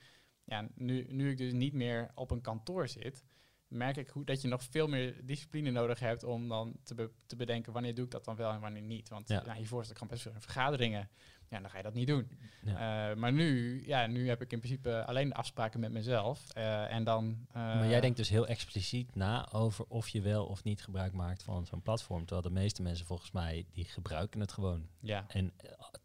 [0.44, 3.24] ja, nu, nu ik dus niet meer op een kantoor zit,
[3.68, 7.10] merk ik hoe, dat je nog veel meer discipline nodig hebt om dan te, be-
[7.26, 9.08] te bedenken wanneer doe ik dat dan wel en wanneer niet.
[9.08, 9.42] Want Ja.
[9.46, 9.54] ja.
[9.54, 11.08] hiervoor zit ik gewoon best veel in vergaderingen.
[11.50, 12.28] Ja, dan ga je dat niet doen.
[12.62, 13.10] Ja.
[13.10, 16.50] Eh, maar nu, ja, nu heb ik in principe alleen afspraken met mezelf.
[16.52, 17.46] Eh, en dan.
[17.48, 21.12] eh, maar jij denkt dus heel expliciet na over of je wel of niet gebruik
[21.12, 22.20] maakt van zo'n platform.
[22.26, 24.86] Terwijl de meeste mensen volgens mij, die gebruiken het gewoon.
[25.00, 25.52] Ja, En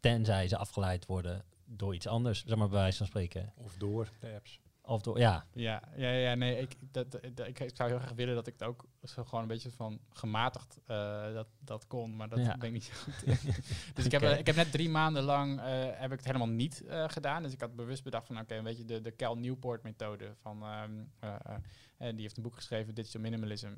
[0.00, 3.52] tenzij ze afgeleid worden door iets anders, zeg maar bij wijze van spreken.
[3.56, 4.60] Of door de apps.
[4.88, 8.34] Of door, ja, ja, ja, ja, nee, ik, dat, dat- ik, zou heel graag willen
[8.34, 12.28] dat ik het ook zo gewoon een beetje van gematigd eh, dat, dat kon, maar
[12.28, 12.56] dat Ja.
[12.56, 13.38] ben ik niet zo goed in.
[13.94, 16.48] dus ik, heb, eh, ik heb net drie maanden lang eh, heb ik het helemaal
[16.48, 17.42] niet gedaan.
[17.42, 20.62] Dus ik had bewust bedacht van, oké, weet je, de, de Cal Newport methode van,
[20.62, 21.54] ehm, eh, eh,
[21.96, 23.70] eh, die heeft een boek geschreven, Digital Minimalism,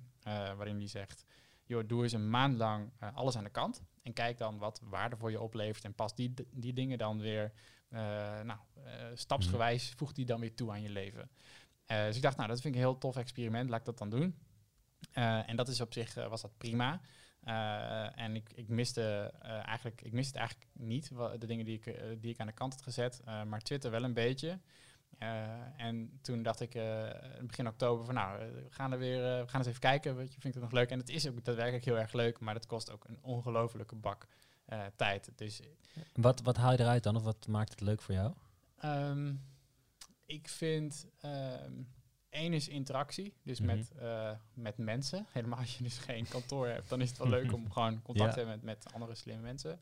[0.56, 1.24] waarin die zegt,
[1.64, 5.16] joh, doe eens een maand lang alles aan de kant en kijk dan wat waarde
[5.16, 7.52] voor je oplevert en pas die, die dingen dan weer,
[7.88, 11.30] eh, nou, eh, stapsgewijs voeg die dan weer toe aan je leven.
[11.87, 13.99] Eh, dus ik dacht, nou, dat vind ik een heel tof experiment, laat ik dat
[13.99, 14.38] dan doen.
[15.12, 17.00] En dat is op zich, was dat prima.
[18.14, 21.09] En ik, ik miste eigenlijk, ik miste het eigenlijk niet,
[21.40, 24.14] de dingen die ik, die ik aan de kant had gezet, maar Twitter wel een
[24.14, 24.59] beetje.
[25.76, 26.73] En toen dacht ik
[27.40, 30.40] begin oktober van nou, we gaan er weer, we gaan eens even kijken, weet je,
[30.40, 30.90] vind ik het nog leuk?
[30.90, 34.26] En het is ook daadwerkelijk heel erg leuk, maar het kost ook een ongelofelijke bak
[34.68, 35.30] eh, tijd.
[35.34, 35.60] Dus
[36.14, 37.16] wat, wat haal je eruit dan?
[37.16, 38.34] Of wat maakt het leuk voor jou?
[38.78, 39.34] Ehm,
[40.26, 41.06] ik vind
[42.28, 43.66] één is interactie, dus Mhm.
[43.76, 45.26] met, eh, met mensen.
[45.32, 48.28] Helemaal als je dus geen kantoor hebt, dan is het wel leuk om gewoon contact
[48.28, 48.42] Ja.
[48.42, 49.80] te hebben met, met andere slimme mensen.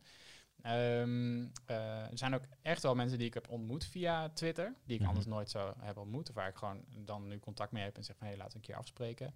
[0.63, 4.95] Ehm, eh, er zijn ook echt wel mensen die ik heb ontmoet via Twitter, die
[4.95, 5.09] ik Mhm.
[5.09, 8.05] anders nooit zou hebben ontmoet, of waar ik gewoon dan nu contact mee heb en
[8.05, 9.35] zeg van hé, laten we een keer afspreken.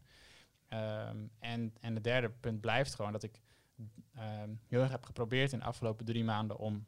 [0.69, 3.41] En, en het derde punt blijft gewoon dat ik
[4.15, 6.87] ehm, heel erg heb geprobeerd in de afgelopen drie maanden om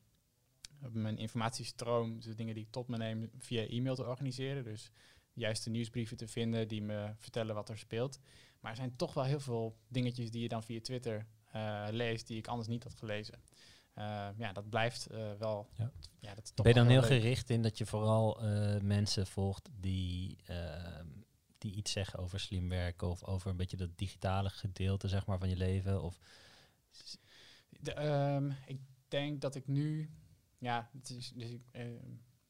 [0.91, 4.65] mijn informatiestroom, dus de dingen die ik tot me neem, via e-mail te organiseren.
[4.65, 4.91] Dus
[5.33, 8.19] juist de nieuwsbrieven te vinden die me vertellen wat er speelt.
[8.61, 12.27] Maar er zijn toch wel heel veel dingetjes die je dan via Twitter eh, leest,
[12.27, 13.43] die ik anders niet had gelezen.
[13.95, 15.69] Eh, ja, dat blijft eh, wel.
[15.77, 15.91] Ja.
[16.21, 16.35] Ja.
[16.35, 17.11] dat is toch ben je dan heel leuk.
[17.11, 21.07] gericht in dat je vooral eh, mensen volgt die, ehm,
[21.59, 25.39] die iets zeggen over slim werken of over een beetje dat digitale gedeelte zeg maar,
[25.39, 26.03] van je leven?
[26.03, 26.19] Of,
[27.69, 30.11] De, ehm, ik denk dat ik nu,
[30.59, 31.63] ja, het is, dus ik,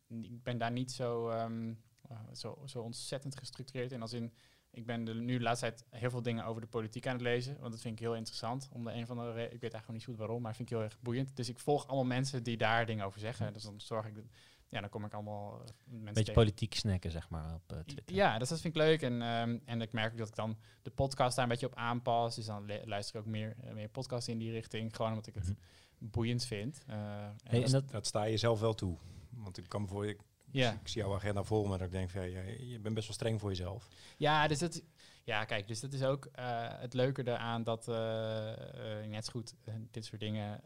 [0.07, 1.75] ik ben daar niet zo, ehm,
[2.09, 4.03] eh, zo, zo ontzettend gestructureerd in.
[4.03, 4.33] Als in,
[4.71, 7.23] ik ben de, nu de laatste tijd heel veel dingen over de politiek aan het
[7.23, 8.69] lezen, want dat vind ik heel interessant.
[8.73, 10.85] Om de een andere reden, ik weet eigenlijk niet goed waarom, maar vind ik heel
[10.85, 11.37] erg boeiend.
[11.37, 13.53] Dus ik volg allemaal mensen die daar dingen over zeggen.
[13.53, 14.25] Dus dan zorg ik, dat,
[14.73, 16.33] ja, dan kom ik allemaal eh, mensen een beetje tegen.
[16.35, 18.17] politiek snacken zeg maar op eh, Twitter.
[18.17, 19.03] Ja, dus dat vind ik leuk.
[19.03, 21.75] En, ehm, en ik merk ook dat ik dan de podcast daar een beetje op
[21.75, 22.35] aanpas.
[22.35, 24.97] Dus dan luister ik ook meer, eh, meer podcasts in die richting.
[24.97, 25.55] Gewoon omdat ik het Mhm.
[25.99, 26.83] boeiend vind.
[26.87, 28.97] Eh, en Hey, dat en dat, Dat sta je zelf wel toe.
[29.31, 30.73] Want ik kan voor ik, ja.
[30.73, 33.07] ik zie jouw agenda vol, maar dat ik denk van ja, je, je bent best
[33.07, 33.89] wel streng voor jezelf.
[34.17, 34.83] ja, dus dat,
[35.25, 39.31] ja, kijk, dus dat is ook eh, het leuke eraan dat eh, eh, net zo
[39.31, 39.55] goed
[39.91, 40.61] dit soort dingen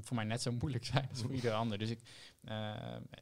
[0.00, 1.78] voor mij net zo moeilijk zijn als voor ieder ander.
[1.78, 2.00] Dus ik,
[2.44, 2.74] eh,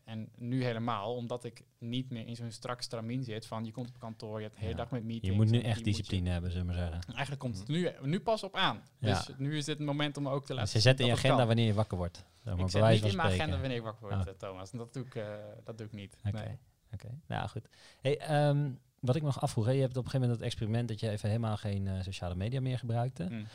[0.05, 3.89] en nu helemaal, omdat ik niet meer in zo'n strak stramien zit van je komt
[3.89, 4.79] op kantoor, je hebt de hele Ja.
[4.83, 5.29] dag met meetings.
[5.29, 7.01] je moet nu echt je- discipline hebben, zullen we zeggen.
[7.09, 8.83] Eigenlijk komt het nu, nu pas op aan.
[8.99, 9.09] Ja.
[9.15, 11.07] Dus nu is dit het moment om ook te laten Dus je zien zet in
[11.07, 11.47] je dat agenda kan.
[11.47, 12.17] wanneer je wakker wordt.
[12.17, 14.35] Ik zet niet in mijn agenda wanneer ik wakker word, Oh.
[14.35, 14.71] Thomas.
[14.71, 16.17] Dat doe ik, eh, dat doe ik niet.
[16.27, 16.59] Oké, Nee.
[16.93, 17.09] oké.
[17.27, 17.69] Nou goed.
[18.01, 20.89] Hey, ehm, wat ik nog afvroeg, hè, je hebt op een gegeven moment het experiment
[20.89, 23.29] dat je even helemaal geen eh, sociale media meer gebruikte.
[23.31, 23.47] Mm.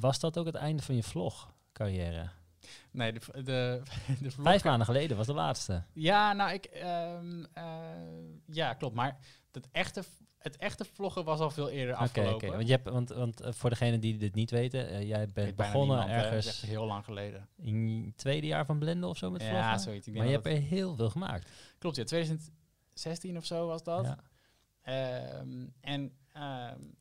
[0.00, 1.02] Was dat ook het einde van je
[1.76, 2.28] vlog-carrière?
[2.90, 3.82] Nee, de, de,
[4.22, 5.82] de vlog- Vijf maanden geleden was de laatste.
[5.92, 6.64] Ja, nou, ik...
[6.64, 7.64] ehm, eh,
[8.46, 8.94] ja, klopt.
[8.94, 9.18] Maar
[9.52, 10.02] het echte,
[10.38, 12.34] het echte vloggen was al veel eerder Oké, afgelopen.
[12.34, 12.50] oké.
[12.56, 15.56] Want, je hebt, want, want eh, voor degenen die dit niet weten, eh, jij bent
[15.56, 17.48] begonnen niemand, ergens echt heel lang geleden.
[17.62, 19.60] in het tweede jaar van Blenden of zo met vloggen.
[19.62, 20.06] Ja, zoiets.
[20.08, 21.50] Ik maar je hebt er heel veel gemaakt.
[21.78, 22.04] Klopt, ja.
[22.04, 24.04] 2016 of zo was dat.
[24.04, 24.18] Ja.
[24.82, 26.12] Ehm, en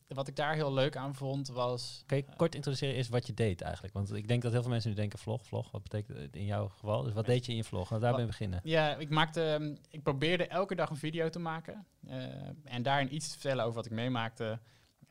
[0.07, 2.03] wat ik daar heel leuk aan vond was...
[2.05, 3.93] Kan je kort introduceren eerst wat je deed eigenlijk?
[3.93, 5.71] Want ik denk dat heel veel mensen nu denken vlog, vlog.
[5.71, 7.03] Wat betekent het in jouw geval?
[7.03, 7.81] Dus wat deed je in je vlog?
[7.81, 8.59] Laten we daarmee beginnen.
[8.63, 11.85] Ja, ik maakte, ehm, ik probeerde elke dag een video te maken.
[12.07, 12.23] eh,
[12.63, 14.59] en daarin iets te vertellen over wat ik meemaakte.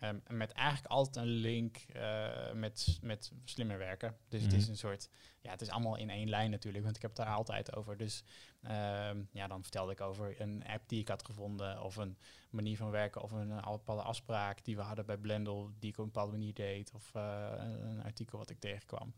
[0.05, 4.17] Ehm, met eigenlijk altijd een link eh, met, met slimmer werken.
[4.29, 4.71] Dus het is Mhm.
[4.71, 5.09] een soort,
[5.41, 7.97] ja, het is allemaal in één lijn natuurlijk, want ik heb het daar altijd over.
[7.97, 8.25] Dus
[8.63, 12.17] ehm, ja, dan vertelde ik over een app die ik had gevonden, of een
[12.51, 16.05] manier van werken, of een bepaalde afspraak die we hadden bij Blendel, die ik op
[16.05, 19.15] een bepaalde manier deed, of eh, een, artikel wat ik tegenkwam.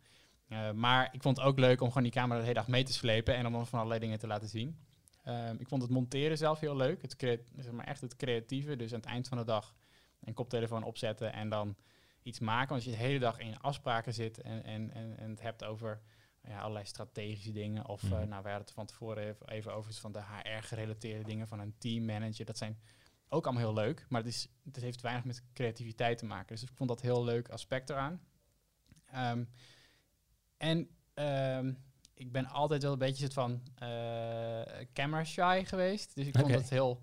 [0.48, 2.84] Eh, maar ik vond het ook leuk om gewoon die camera de hele dag mee
[2.84, 4.78] te slepen en om dan van allerlei dingen te laten zien.
[5.22, 7.02] Ehm, ik vond het monteren zelf heel leuk.
[7.02, 7.16] Het
[7.56, 8.76] zeg maar echt het creatieve.
[8.76, 9.74] Dus aan het eind van de dag
[10.26, 11.76] een koptelefoon opzetten en dan
[12.22, 12.68] iets maken.
[12.68, 15.64] Want als je de hele dag in afspraken zit en, en, en, en het hebt
[15.64, 16.00] over
[16.48, 17.88] ja, allerlei strategische dingen.
[17.88, 18.12] Of Mhm.
[18.12, 21.74] nou, we hadden het van tevoren even, even over van de HR-gerelateerde dingen van een
[21.78, 22.44] teammanager.
[22.44, 22.78] Dat zijn
[23.28, 26.54] ook allemaal heel leuk, maar het, is, het heeft weinig met creativiteit te maken.
[26.54, 28.20] Dus ik vond dat heel leuk aspect eraan.
[29.06, 29.44] Ehm,
[30.56, 31.72] en ehm,
[32.14, 36.14] ik ben altijd wel een beetje soort van eh, camera shy geweest.
[36.14, 37.02] Dus ik vond het heel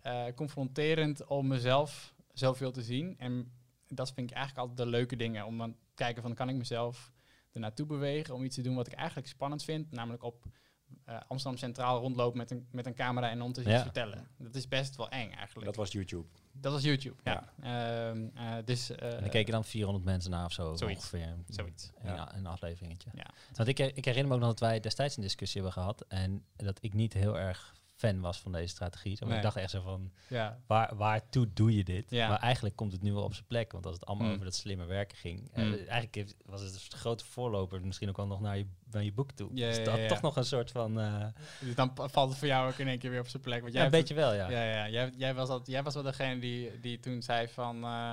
[0.00, 3.18] eh, confronterend om mezelf zoveel te zien.
[3.18, 3.52] En
[3.88, 5.46] dat vind ik eigenlijk altijd de leuke dingen.
[5.46, 7.12] Om dan te kijken van, kan ik mezelf
[7.52, 9.90] er naartoe bewegen om iets te doen wat ik eigenlijk spannend vind.
[9.90, 10.44] Namelijk op
[11.04, 13.82] eh, Amsterdam Centraal rondlopen met een, met een camera en om te Ja.
[13.82, 14.28] vertellen.
[14.38, 15.66] Dat is best wel eng eigenlijk.
[15.66, 16.26] Dat was YouTube.
[16.52, 17.52] Dat was YouTube, ja.
[17.62, 20.76] Ehm, eh, dus, eh, En dan keken dan 400 mensen naar of zo.
[20.76, 20.98] Zoiets.
[21.12, 21.34] Ongeveer.
[21.48, 21.90] Zoiets.
[22.02, 22.34] Een, Ja.
[22.34, 23.10] een afleveringetje.
[23.14, 23.26] Ja.
[23.52, 26.04] Want ik, ik herinner me ook nog dat wij destijds een discussie hebben gehad.
[26.08, 27.74] En dat ik niet heel erg
[28.08, 29.16] fan was van deze strategie.
[29.20, 29.36] Maar Nee.
[29.36, 30.58] Ik dacht echt zo van, ja.
[30.66, 32.10] waar, waartoe doe je dit?
[32.10, 32.28] Ja.
[32.28, 33.72] Maar eigenlijk komt het nu wel op zijn plek.
[33.72, 34.32] Want als het allemaal Mm.
[34.32, 35.50] over dat slimme werken ging.
[35.52, 35.72] eh, Mm.
[35.72, 39.12] eigenlijk heeft- was het de grote voorloper misschien ook wel nog naar je, naar je
[39.12, 39.50] boek toe.
[39.54, 41.00] Ja, dus dat toch nog een soort van...
[41.00, 41.24] eh,
[41.60, 43.60] Dus dan valt het voor jou ook in één keer weer op zijn plek.
[43.60, 44.50] Want ja, jij een beetje wel, ja.
[44.50, 44.88] ja, ja.
[44.88, 47.84] Jij, jij, was dat, jij was wel degene die, die toen zei van...
[47.84, 48.12] eh,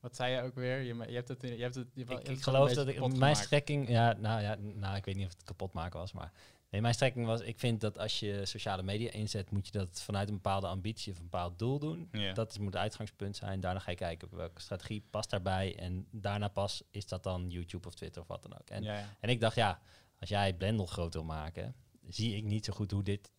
[0.00, 0.78] wat zei je ook weer?
[0.80, 3.36] Je, je hebt het, je hebt het, je Ik, ik geloof een dat ik, mijn
[3.36, 6.32] strekking, ja, nou ja, nou, ik weet niet of het kapot maken was, maar
[6.72, 10.02] nee, mijn strekking was, ik vind dat als je sociale media inzet, moet je dat
[10.02, 12.08] vanuit een bepaalde ambitie of een bepaald doel doen.
[12.12, 12.32] Ja.
[12.32, 13.60] Dat is, moet het uitgangspunt zijn.
[13.60, 17.88] Daarna ga je kijken welke strategie past daarbij en daarna pas is dat dan YouTube
[17.88, 18.70] of Twitter of wat dan ook.
[18.70, 19.16] En, ja, ja.
[19.20, 19.80] en ik dacht, ja,
[20.20, 21.74] als jij Blendel groot wil maken,
[22.08, 23.30] zie ik niet zo goed hoe dit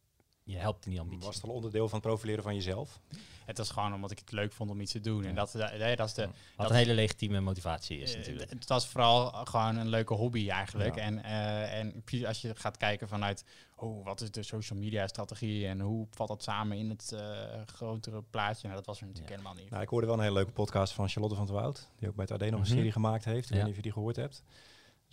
[0.43, 1.25] je helpt in die ambitie.
[1.25, 2.99] Was het al onderdeel van het profileren van jezelf?
[3.45, 5.25] Het was gewoon omdat ik het leuk vond om iets te doen.
[5.25, 8.49] En dat, dat, dat is de, Wat dat- een hele legitieme motivatie is Eh, natuurlijk.
[8.49, 10.95] Het was vooral gewoon een leuke hobby eigenlijk.
[10.95, 11.01] Ja.
[11.01, 13.43] En, eh, en als je gaat kijken vanuit
[13.75, 17.21] oh, wat is de social media strategie en hoe valt dat samen in het eh,
[17.65, 18.63] grotere plaatje.
[18.67, 19.37] Nou, dat was er natuurlijk Ja.
[19.39, 19.69] helemaal niet.
[19.71, 21.89] Nou, ik hoorde wel een hele leuke podcast van Charlotte van het Woud.
[21.99, 22.75] Die ook bij het AD nog een Mhm.
[22.75, 23.43] serie gemaakt heeft.
[23.45, 23.63] Ik weet Ja.
[23.63, 24.43] niet of je die gehoord hebt.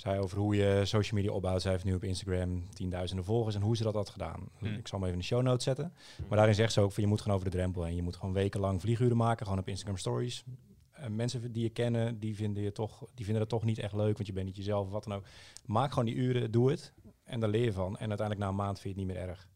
[0.00, 1.62] Zij over hoe je social media opbouwt.
[1.62, 4.48] Zij heeft nu op Instagram tienduizenden volgers en hoe ze dat had gedaan.
[4.58, 4.74] Hmm.
[4.74, 5.92] Ik zal hem even in de show notes zetten.
[6.28, 7.96] Maar daarin zegt ze ook van je moet gewoon over de drempel heen.
[7.96, 10.44] Je moet gewoon wekenlang vlieguren maken, gewoon op Instagram stories.
[10.92, 13.92] En mensen die je kennen, die vinden, je toch, die vinden dat toch niet echt
[13.92, 15.24] leuk, want je bent niet jezelf of wat dan ook.
[15.66, 16.92] Maak gewoon die uren, doe het.
[17.24, 17.98] En daar leer je van.
[17.98, 19.48] En uiteindelijk na een maand vind je het niet meer erg.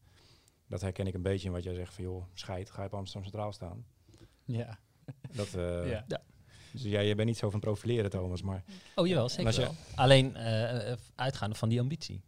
[0.67, 2.93] Dat herken ik een beetje in wat jij zegt van joh, scheid, ga je op
[2.93, 3.85] Amsterdam Centraal staan.
[4.45, 4.79] Ja.
[5.31, 6.05] Dat, eh, Ja.
[6.81, 8.41] Dus jij je bent niet zo van profileren, Thomas.
[8.41, 8.63] Maar
[8.95, 9.75] Oh jawel, zeker als je- wel.
[9.95, 12.21] Alleen eh, eh, uitgaande van die ambitie.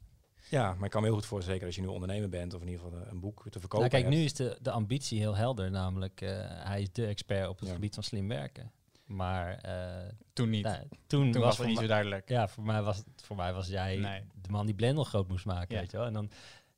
[0.50, 2.62] ja, maar ik kan me heel goed voorstellen, zeker als je nu ondernemer bent of
[2.62, 4.16] in ieder geval eh, een boek te verkopen Nou, kijk, hebt.
[4.16, 7.68] nu is de, de ambitie heel helder, namelijk eh, hij is de expert op het
[7.68, 7.74] Ja.
[7.74, 8.72] gebied van slim werken.
[9.06, 10.64] Maar eh, Toen niet.
[10.64, 12.30] nou, toen, Toen was was voor het niet mij- zo duidelijk.
[12.30, 14.22] ja, voor mij was het, voor mij was jij Nee.
[14.42, 15.82] de man die Blendel groot moest maken, Ja.
[15.82, 16.06] weet je wel.
[16.06, 16.30] En dan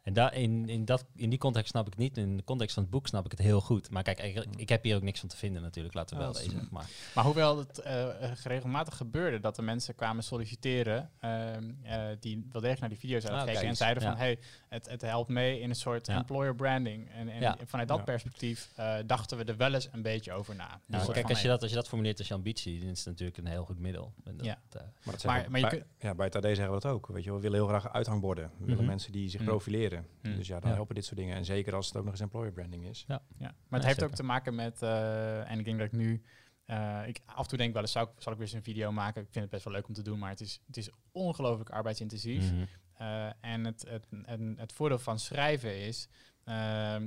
[0.04, 2.18] en daar in, in, dat, in die context snap ik het niet.
[2.18, 3.90] In de context van het boek snap ik het heel goed.
[3.90, 6.34] Maar kijk, ik, ik heb hier ook niks van te vinden natuurlijk, laten we wel
[6.34, 6.68] wezen.
[6.72, 12.02] Maar Maar hoewel het eh, eh, regelmatig gebeurde dat de mensen kwamen solliciteren ehm, eh,
[12.20, 14.10] die wel degelijk naar die video's hadden Ah, gekeken en zeiden Ja.
[14.10, 16.16] van hey, het, het helpt mee in een soort Ja.
[16.18, 17.12] employer branding.
[17.12, 17.58] En, en Ja.
[17.66, 18.04] vanuit dat Ja.
[18.04, 20.80] perspectief eh, dachten we er wel eens een beetje over na.
[20.86, 22.98] Dus nou, kijk, als je, dat, als je dat formuleert als je ambitie, dan is
[22.98, 24.14] het natuurlijk een heel goed middel.
[24.24, 24.58] Dat, Ja.
[24.74, 26.80] Maar, dat Maar- zeggen we- maar je bij, kun- ja, bij het AD zeggen we
[26.80, 27.08] dat ook.
[27.08, 27.36] Weet je, wel.
[27.40, 28.52] we willen heel graag uithangborden.
[28.58, 28.86] We willen Mhm.
[28.90, 29.46] mensen die zich Mm.
[29.46, 29.99] profileren.
[30.22, 30.36] Mm.
[30.36, 30.76] Dus ja, dan Ja.
[30.76, 31.36] helpen dit soort dingen.
[31.36, 33.06] En zeker als het ook nog eens employer branding is.
[33.08, 34.04] Ja, maar Ja, het heeft zeker.
[34.06, 36.24] ook te maken met, eh, en ik denk dat ik nu,
[36.66, 38.64] eh, ik af en toe denk wel eens, zou ik, zal ik weer eens een
[38.64, 39.22] video maken?
[39.22, 41.70] Ik vind het best wel leuk om te doen, maar het is, het is ongelooflijk
[41.70, 42.52] arbeidsintensief.
[42.52, 42.64] mhm.
[42.94, 46.08] Eh, en het, het, en het voordeel van schrijven is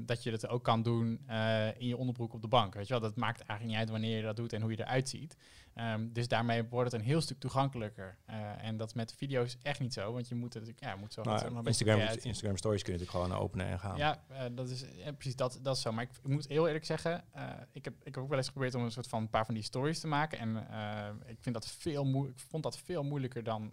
[0.06, 2.74] dat je dat ook kan doen eh, in je onderbroek op de bank.
[2.74, 4.80] Weet je wel, dat maakt eigenlijk niet uit wanneer je dat doet en hoe je
[4.80, 5.36] eruit ziet.
[5.74, 8.18] Ehm, dus daarmee wordt het een heel stuk toegankelijker.
[8.26, 11.22] Eh, en dat met video's echt niet zo, want je moet het, ja, moet zo
[11.22, 12.00] Nou, een Instagram.
[12.22, 13.96] Instagram stories kun je natuurlijk gewoon openen en gaan.
[13.96, 15.92] Ja, eh, dat is ja, precies dat, dat is zo.
[15.92, 17.24] Maar ik, ik moet heel eerlijk zeggen,
[17.72, 19.54] ik, heb, ik heb ook wel eens geprobeerd om een soort van een paar van
[19.54, 20.38] die stories te maken.
[20.38, 20.56] En
[21.26, 23.72] ik, vind dat veel moe- ik vond dat veel moeilijker dan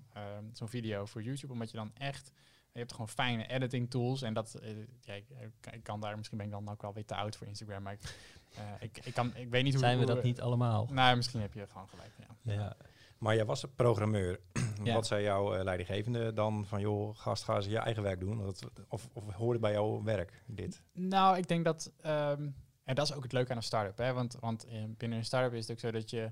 [0.53, 2.31] zo'n video voor YouTube, omdat je dan echt
[2.79, 4.69] hebt gewoon fijne editing tools en dat eh,
[5.01, 5.25] ja, ik,
[5.71, 7.93] ik- kan daar misschien ben ik dan ook wel weer te oud voor Instagram, maar
[7.93, 8.15] ik,
[8.55, 10.87] eh, ik, ik kan ik weet niet hoe Zijn we hoe- dat niet allemaal?
[10.91, 12.11] Nou, misschien heb je gewoon gelijk.
[12.41, 12.53] Ja.
[12.53, 12.75] Ja.
[13.17, 14.39] Maar jij was programmeur.
[14.83, 14.93] Ja.
[14.93, 18.37] Wat zei jouw eh, leidinggevende dan van, joh, gast, ga eens je eigen werk doen?
[18.37, 20.81] Dat, of, of hoorde bij jouw werk dit?
[20.93, 22.49] Nou, ik denk dat, ehm,
[22.83, 24.13] en dat is ook het leuke aan een start-up, hè?
[24.13, 26.31] want, want eh, binnen een start-up is het ook zo dat je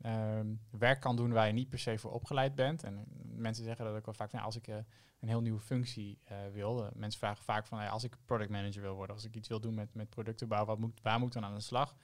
[0.00, 2.82] ehm, werk kan doen waar je niet per se voor opgeleid bent.
[2.82, 4.76] En eh, mensen zeggen dat ook wel vaak, nou, als ik eh,
[5.24, 8.50] een heel nieuwe functie eh, wil, eh, mensen vragen vaak van, hey, als ik product
[8.50, 11.18] manager wil worden, als ik iets wil doen met, met producten bouwen, wat moet, waar
[11.18, 11.96] moet ik dan aan de slag?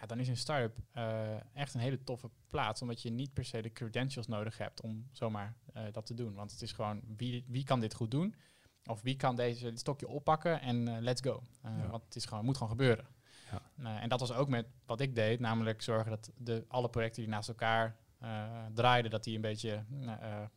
[0.00, 3.44] Ja, dan is een start-up eh, echt een hele toffe plaats, omdat je niet per
[3.44, 5.56] se de credentials nodig hebt om zomaar
[5.92, 6.34] dat te doen.
[6.34, 8.34] Want het is gewoon, wie, wie kan dit goed doen?
[8.84, 11.42] Of wie kan deze stokje oppakken en let's go.
[11.62, 11.88] Ja.
[11.88, 13.06] Want het is gewoon, moet gewoon gebeuren.
[13.50, 14.00] Ja.
[14.00, 17.30] En dat was ook met wat ik deed, namelijk zorgen dat de, alle projecten die
[17.30, 17.96] naast elkaar
[18.74, 19.84] draaiden, dat die een beetje,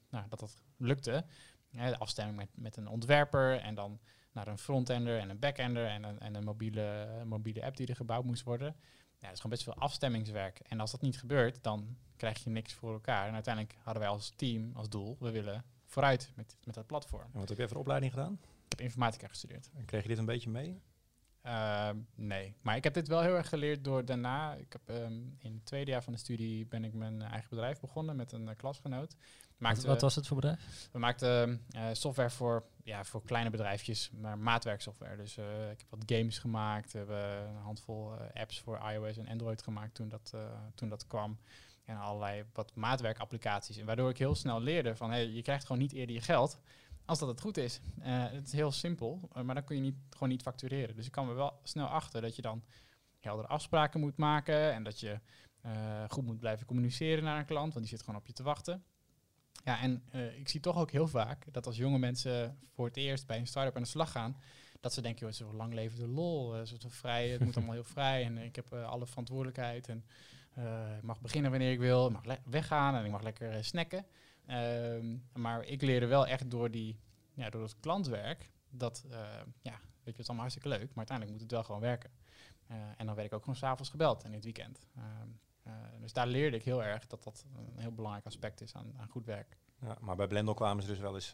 [0.09, 1.25] nou, dat dat lukte.
[1.71, 3.99] De afstemming met, met een ontwerper en dan
[4.31, 7.95] naar een frontender en een backender en een, en een mobiele, mobiele app die er
[7.95, 8.75] gebouwd moest worden.
[9.17, 10.59] ja, dat is gewoon best veel afstemmingswerk.
[10.59, 13.27] En als dat niet gebeurt, dan krijg je niks voor elkaar.
[13.27, 17.29] En uiteindelijk hadden wij als team als doel, we willen vooruit met, met dat platform.
[17.33, 18.39] En wat heb jij voor opleiding gedaan?
[18.41, 19.69] Ik heb informatica gestudeerd.
[19.73, 20.81] En kreeg je dit een beetje mee?
[21.45, 24.53] Uh, nee, maar ik heb dit wel heel erg geleerd door daarna.
[24.53, 27.79] Ik heb um, in het tweede jaar van de studie ben ik mijn eigen bedrijf
[27.79, 29.15] begonnen met een uh, klasgenoot.
[29.57, 30.89] Wat, wat, was het voor bedrijf?
[30.91, 35.17] We maakten uh, software voor, ja, voor kleine bedrijfjes, maar maatwerksoftware.
[35.17, 35.37] Dus
[35.71, 39.95] ik heb wat games gemaakt, we hebben een handvol apps voor iOS en Android gemaakt
[39.95, 40.33] toen dat,
[40.75, 41.39] toen dat kwam.
[41.85, 43.77] En allerlei wat maatwerkapplicaties.
[43.77, 46.59] En waardoor ik heel snel leerde van hey, je krijgt gewoon niet eerder je geld
[47.09, 47.79] als dat het goed is.
[47.99, 50.95] Uh, het is heel simpel, uh, maar dan kun je niet, gewoon niet factureren.
[50.95, 52.63] Dus ik kwam er wel snel achter dat je dan
[53.19, 55.19] heldere afspraken moet maken en dat je
[55.65, 58.43] uh, goed moet blijven communiceren naar een klant, want die zit gewoon op je te
[58.43, 58.83] wachten.
[59.63, 60.03] Ja, en
[60.37, 63.47] ik zie toch ook heel vaak dat als jonge mensen voor het eerst bij een
[63.47, 64.37] start-up aan de slag gaan,
[64.79, 67.55] dat ze denken, joh, het is een lang levende lol, het, is vrij, het moet
[67.55, 70.05] allemaal heel vrij en ik heb alle verantwoordelijkheid en
[70.97, 74.05] ik mag beginnen wanneer ik wil, ik mag weggaan en ik mag lekker snacken.
[74.51, 76.99] Um, maar ik leerde wel echt door, die,
[77.33, 79.17] ja, door het klantwerk dat, uh,
[79.61, 82.11] ja, weet je, het is allemaal hartstikke leuk, maar uiteindelijk moet het wel gewoon werken.
[82.71, 84.87] Uh, en dan werd ik ook gewoon s'avonds gebeld en in het weekend.
[84.97, 88.75] Um, uh, dus daar leerde ik heel erg dat dat een heel belangrijk aspect is
[88.75, 89.57] aan, aan goed werk.
[89.81, 91.33] Ja, maar bij Blendel kwamen ze dus wel eens...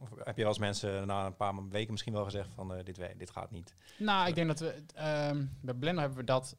[0.00, 3.18] Of heb je wel eens mensen na een paar weken misschien wel gezegd van dit,
[3.18, 3.74] dit gaat niet?
[3.98, 4.84] Nou, ik denk dat we
[5.30, 6.56] um, bij Blender hebben we dat,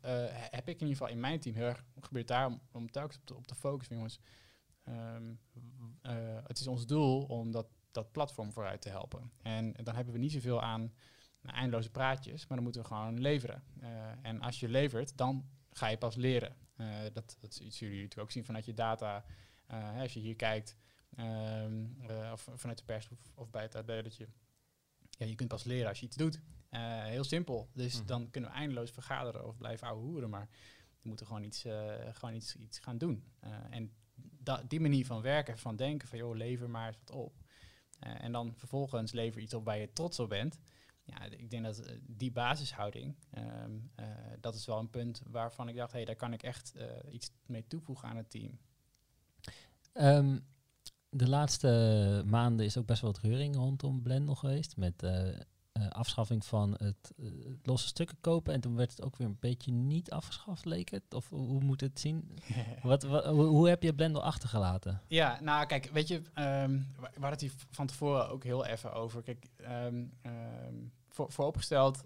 [0.49, 3.17] heb ik in ieder geval in mijn team heel erg gebeurd daar om, om telkens
[3.17, 4.19] op te, op te focussen, jongens.
[4.89, 5.39] Um,
[6.03, 9.31] uh, het is ons doel om dat, dat platform vooruit te helpen.
[9.41, 10.93] En dan hebben we niet zoveel aan
[11.41, 13.63] nou, eindeloze praatjes, maar dan moeten we gewoon leveren.
[13.81, 13.87] Uh,
[14.21, 16.55] en als je levert, dan ga je pas leren.
[16.77, 19.25] Uh, dat, dat zullen jullie natuurlijk ook zien vanuit je data.
[19.97, 20.75] als je hier kijkt,
[21.19, 21.97] um,
[22.31, 24.27] of vanuit de pers of, of, bij het AD, dat je,
[25.09, 26.41] ja, je kunt pas leren als je iets doet.
[27.05, 27.69] heel simpel.
[27.73, 28.07] Dus mm -hmm.
[28.07, 30.49] dan kunnen we eindeloos vergaderen of blijven ouwe hoeren, maar
[31.01, 31.65] we moeten gewoon iets,
[32.11, 33.23] gewoon iets, iets gaan doen.
[33.69, 33.91] en
[34.67, 37.33] die manier van werken, van denken, van joh, lever maar eens wat op.
[38.03, 40.59] Uh, en dan vervolgens lever iets op waar je trots op bent.
[41.03, 44.05] Ja, ik denk dat uh, die basishouding, um, uh,
[44.39, 46.73] dat is wel een punt waarvan ik dacht, hé, hey, daar kan ik echt
[47.11, 48.59] iets mee toevoegen aan het team.
[49.93, 50.45] Um,
[51.09, 54.77] de laatste maanden is ook best wel wat reuring rondom Blendel geweest.
[54.77, 55.03] Met
[55.89, 57.31] afschaffing van het uh,
[57.63, 58.53] losse stukken kopen.
[58.53, 61.13] En toen werd het ook weer een beetje niet afgeschaft, leek het?
[61.13, 62.39] Of hoe moet het zien?
[62.81, 65.01] wat, wat, hoe, hoe, heb je Blendel achtergelaten?
[65.07, 68.93] Ja, nou kijk, weet je, um, we hadden het hier van tevoren ook heel even
[68.93, 69.21] over.
[69.21, 72.03] Kijk, um, um, voor, vooropgesteld,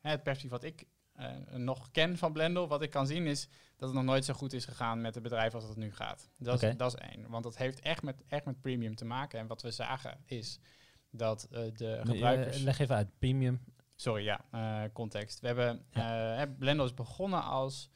[0.00, 0.86] het perspectief wat ik
[1.20, 4.34] uh, nog ken van Blendel, wat ik kan zien is dat het nog nooit zo
[4.34, 6.28] goed is gegaan met het bedrijf als het nu gaat.
[6.36, 6.70] Dat, okay.
[6.70, 7.28] is, dat is één.
[7.28, 9.38] Want dat heeft echt met, echt met premium te maken.
[9.38, 10.58] En wat we zagen is
[11.10, 12.58] dat uh, de gebruikers...
[12.58, 13.60] Uh, leg even uit, premium.
[13.94, 15.40] Sorry, ja, uh, context.
[15.40, 16.46] We hebben, ja.
[16.58, 17.90] Blender is begonnen als,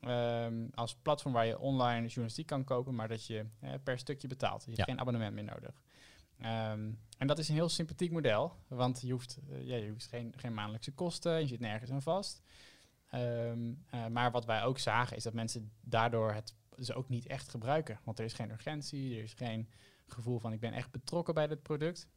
[0.00, 3.46] um, als platform waar je online journalistiek kan kopen, maar dat je
[3.82, 4.60] per stukje betaalt.
[4.60, 4.84] Je hebt ja.
[4.84, 5.82] geen abonnement meer nodig.
[6.38, 10.32] Um, en dat is een heel sympathiek model, want je hoeft, ja, je hoeft geen,
[10.36, 12.42] geen maandelijkse kosten, je zit nergens aan vast.
[13.14, 17.48] Um, maar wat wij ook zagen is dat mensen daardoor het ze ook niet echt
[17.48, 18.00] gebruiken.
[18.04, 19.68] Want er is geen urgentie, er is geen
[20.06, 22.08] gevoel van ik ben echt betrokken bij dit product.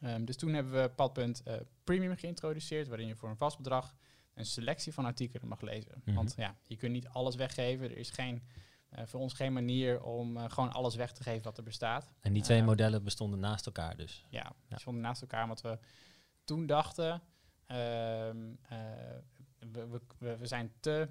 [0.00, 3.94] Um, dus toen hebben we Padpunt uh, Premium geïntroduceerd, waarin je voor een vast bedrag
[4.34, 5.92] een selectie van artikelen mag lezen.
[5.94, 6.14] Mm -hmm.
[6.14, 7.90] Want ja, je kunt niet alles weggeven.
[7.90, 8.42] Er is geen,
[8.92, 12.12] uh, voor ons geen manier om uh, gewoon alles weg te geven wat er bestaat.
[12.20, 14.26] En die twee modellen bestonden naast elkaar dus?
[14.28, 14.78] Ja, die ja.
[14.78, 15.78] stonden naast elkaar, omdat we
[16.44, 17.12] toen dachten,
[17.66, 18.58] um,
[19.58, 21.08] we, we, we, zijn te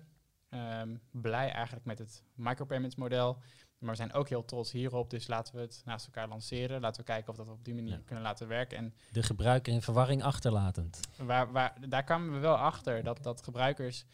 [0.49, 3.41] um, blij eigenlijk met het micropayments model.
[3.79, 6.81] Maar we zijn ook heel trots hierop, dus laten we het naast elkaar lanceren.
[6.81, 8.01] Laten we kijken of dat we op die manier ja.
[8.05, 8.77] kunnen laten werken.
[8.77, 10.99] En de gebruiker in verwarring achterlatend.
[11.17, 14.05] Waar, waar, daar kwamen we wel achter dat, dat gebruikers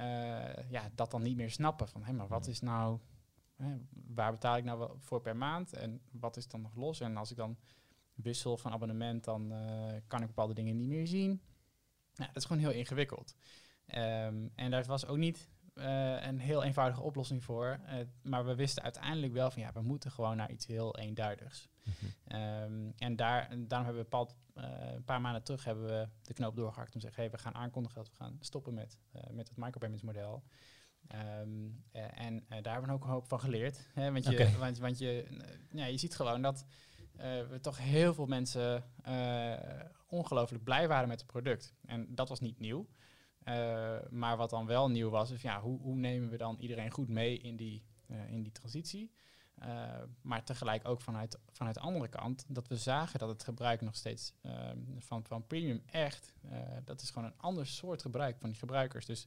[0.00, 1.88] uh, ja, dat dan niet meer snappen.
[1.88, 2.98] Van hé, maar wat is nou,
[3.56, 3.76] hè,
[4.06, 7.00] waar betaal ik nou voor per maand en wat is dan nog los?
[7.00, 7.56] En als ik dan
[8.14, 11.40] wissel van abonnement, dan uh, kan ik bepaalde dingen niet meer zien.
[12.14, 13.34] Nou, dat is gewoon heel ingewikkeld.
[13.94, 15.48] Um, en daar was ook niet
[15.78, 17.80] uh, een heel eenvoudige oplossing voor.
[17.86, 21.68] Uh, maar we wisten uiteindelijk wel van ja, we moeten gewoon naar iets heel eenduidigs.
[21.82, 22.40] Mm -hmm.
[22.40, 26.08] um, en, daar, en daarom hebben we bepaald, uh, een paar maanden terug hebben we
[26.22, 28.98] de knoop doorgehakt om te zeggen, hey, we gaan aankondigen dat we gaan stoppen met,
[29.30, 30.42] met het micropayments model.
[31.40, 33.86] Um, en daar hebben we ook een hoop van geleerd.
[33.92, 34.56] Hè, want, je, okay.
[34.56, 35.26] want, want je,
[35.70, 36.66] ja, je ziet gewoon dat
[37.48, 38.84] we toch heel veel mensen
[40.06, 41.74] ongelooflijk blij waren met het product.
[41.84, 42.86] En dat was niet nieuw.
[43.48, 46.90] Uh, maar wat dan wel nieuw was, is ja, hoe, hoe nemen we dan iedereen
[46.90, 49.12] goed mee in die, uh, in die transitie?
[49.62, 53.80] Uh, maar tegelijk ook vanuit, vanuit de andere kant, dat we zagen dat het gebruik
[53.80, 54.34] nog steeds
[54.98, 56.34] van, van premium echt,
[56.84, 59.06] dat is gewoon een ander soort gebruik van die gebruikers.
[59.06, 59.26] Dus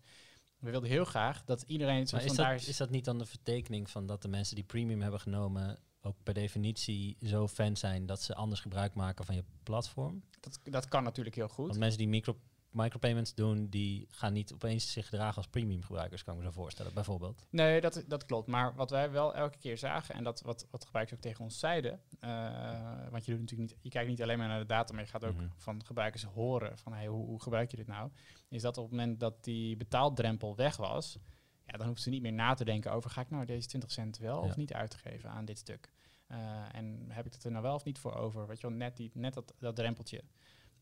[0.59, 2.07] we wilden heel graag dat iedereen...
[2.11, 5.01] Maar is dat, is dat niet dan de vertekening van dat de mensen die premium
[5.01, 9.43] hebben genomen ook per definitie zo fan zijn dat ze anders gebruik maken van je
[9.63, 10.23] platform?
[10.39, 11.67] dat, dat kan natuurlijk heel goed.
[11.67, 12.37] Want mensen die micro,
[12.71, 16.51] micropayments doen, die gaan niet opeens zich gedragen als premium gebruikers, kan ik me zo
[16.51, 17.45] voorstellen, bijvoorbeeld.
[17.49, 18.47] Nee, dat, dat klopt.
[18.47, 21.59] Maar wat wij wel elke keer zagen, en dat wat, wat gebruikers ook tegen ons
[21.59, 24.93] zeiden, eh, want je doet natuurlijk niet, je kijkt niet alleen maar naar de data,
[24.93, 25.47] maar je gaat ook Mhm.
[25.57, 28.11] van gebruikers horen van hey, hoe, hoe gebruik je dit nou?
[28.49, 31.17] Is dat op het moment dat die betaaldrempel weg was,
[31.65, 33.91] ja, dan hoeft ze niet meer na te denken over ga ik nou deze 20
[33.91, 34.49] cent wel Ja.
[34.49, 35.91] of niet uitgeven aan dit stuk?
[36.27, 36.37] Eh,
[36.75, 38.47] en heb ik het er nou wel of niet voor over?
[38.47, 40.23] Weet je wel, net, die, net dat, dat drempeltje.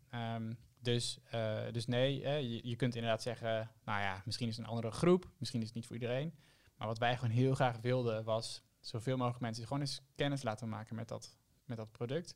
[0.10, 4.58] Ehm, dus, eh, dus nee, eh, je, je kunt inderdaad zeggen, nou ja, misschien is
[4.58, 6.34] het een andere groep, misschien is het niet voor iedereen.
[6.78, 10.70] Maar wat wij gewoon heel graag wilden was zoveel mogelijk mensen gewoon eens kennis laten
[10.70, 12.36] maken met dat, met dat product.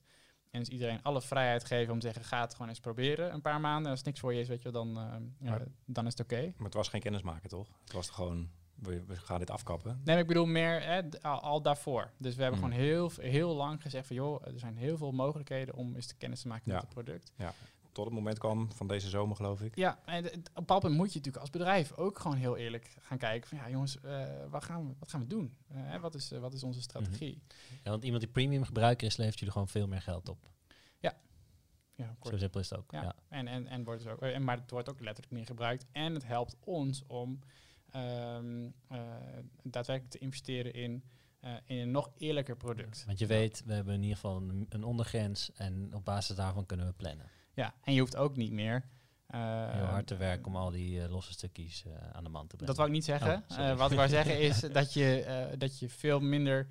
[0.49, 3.41] En dus iedereen alle vrijheid geven om te zeggen, ga het gewoon eens proberen een
[3.41, 3.89] paar maanden.
[3.89, 5.15] Als het niks voor je is, weet je wel, dan, eh,
[5.47, 6.41] ja, Maar- dan is het oké.
[6.55, 7.67] Maar het was geen kennismaken, toch?
[7.83, 9.91] Het was gewoon, we, we gaan dit afkappen.
[9.95, 12.11] Nee, maar ik bedoel meer al, al daarvoor.
[12.17, 12.69] Dus we hebben Hmm.
[12.71, 16.15] gewoon heel, heel lang gezegd van, joh, er zijn heel veel mogelijkheden om eens te
[16.15, 16.73] kennis te maken Ja.
[16.73, 17.33] met het product.
[17.91, 19.75] Tot het moment kwam van deze zomer, geloof ik.
[19.75, 22.97] Ja, en op een bepaald moment moet je natuurlijk als bedrijf ook gewoon heel eerlijk
[22.99, 25.55] gaan kijken van, ja jongens, eh, wat, gaan we, wat gaan we doen?
[25.67, 27.41] Eh, hè, wat, is, eh, wat is onze strategie?
[27.83, 30.51] Ja, want iemand die premium gebruiker is, levert jullie gewoon veel meer geld op.
[32.01, 32.91] Ja, kort Zo simpel is het ook.
[32.91, 33.01] Ja.
[33.01, 33.15] Ja.
[33.29, 35.85] En, en, en wordt dus ook, en, maar het wordt ook letterlijk meer gebruikt.
[35.91, 37.39] En het helpt ons om
[37.89, 38.99] ehm, eh,
[39.63, 41.03] daadwerkelijk te investeren in,
[41.39, 43.03] eh, in een nog eerlijker product.
[43.05, 46.65] Want je weet, we hebben in ieder geval een, een ondergrens en op basis daarvan
[46.65, 47.29] kunnen we plannen.
[47.61, 48.85] Ja, en je hoeft ook niet meer.
[49.27, 52.47] eh, Heel hard te werken om al die eh, losse stukjes eh, aan de man
[52.47, 52.65] te brengen.
[52.65, 53.43] Dat wou ik niet zeggen.
[53.49, 56.67] Oh, wat ik wou zeggen is dat je, dat je veel minder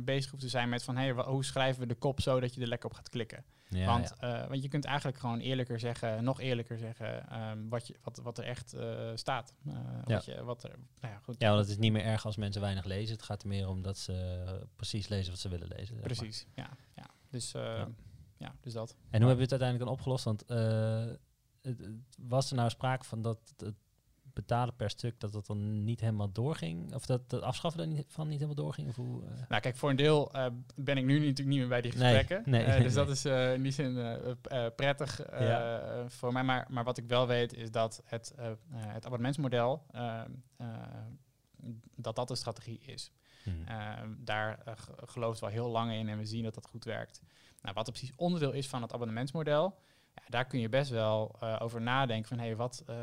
[0.00, 2.60] bezig hoeft te zijn met van hey, hoe schrijven we de kop zo dat je
[2.60, 3.44] er lekker op gaat klikken.
[3.68, 4.48] ja, want, ja.
[4.48, 8.38] want je kunt eigenlijk gewoon eerlijker zeggen, nog eerlijker zeggen, ehm, wat, je, wat, wat
[8.38, 8.76] er echt
[9.14, 9.54] staat.
[9.66, 11.34] Eh, wat, je, wat er, nou ja, goed.
[11.38, 13.12] ja, want het is niet meer erg als mensen weinig lezen.
[13.14, 14.44] Het gaat er meer om dat ze
[14.76, 15.94] precies lezen wat ze willen lezen.
[15.94, 16.04] maar.
[16.04, 16.70] Precies, ja.
[16.94, 17.06] ja.
[17.30, 17.84] Dus, eh,
[18.40, 18.54] Ja.
[18.60, 18.90] dus dat.
[18.90, 20.24] En hoe hebben we het uiteindelijk dan opgelost?
[20.24, 21.04] Want eh,
[21.62, 23.74] het, het- was er nou sprake van dat het
[24.32, 26.94] betalen per stuk, dat dat dan niet helemaal doorging?
[26.94, 28.88] Of dat het afschaffen dan niet, van niet helemaal doorging?
[28.88, 29.30] Of hoe, eh?
[29.48, 32.42] Nou kijk, voor een deel eh, ben ik nu natuurlijk niet meer bij die gesprekken.
[32.46, 36.08] nee, Eh, dus dat is eh, in die zin eh, eh, prettig eh, Ja.
[36.08, 36.42] voor mij.
[36.44, 38.34] Maar, maar wat ik wel weet is dat het,
[38.72, 39.86] het abonnementsmodel,
[41.96, 43.12] dat dat de strategie is.
[43.44, 43.64] Hmm.
[43.66, 47.20] Eh, daar g- gelooft wel heel lang in en we zien dat dat goed werkt.
[47.62, 49.78] Nou, wat er precies onderdeel is van het abonnementsmodel,
[50.14, 52.96] ja, daar kun je best wel eh, over nadenken van hey, wat, eh,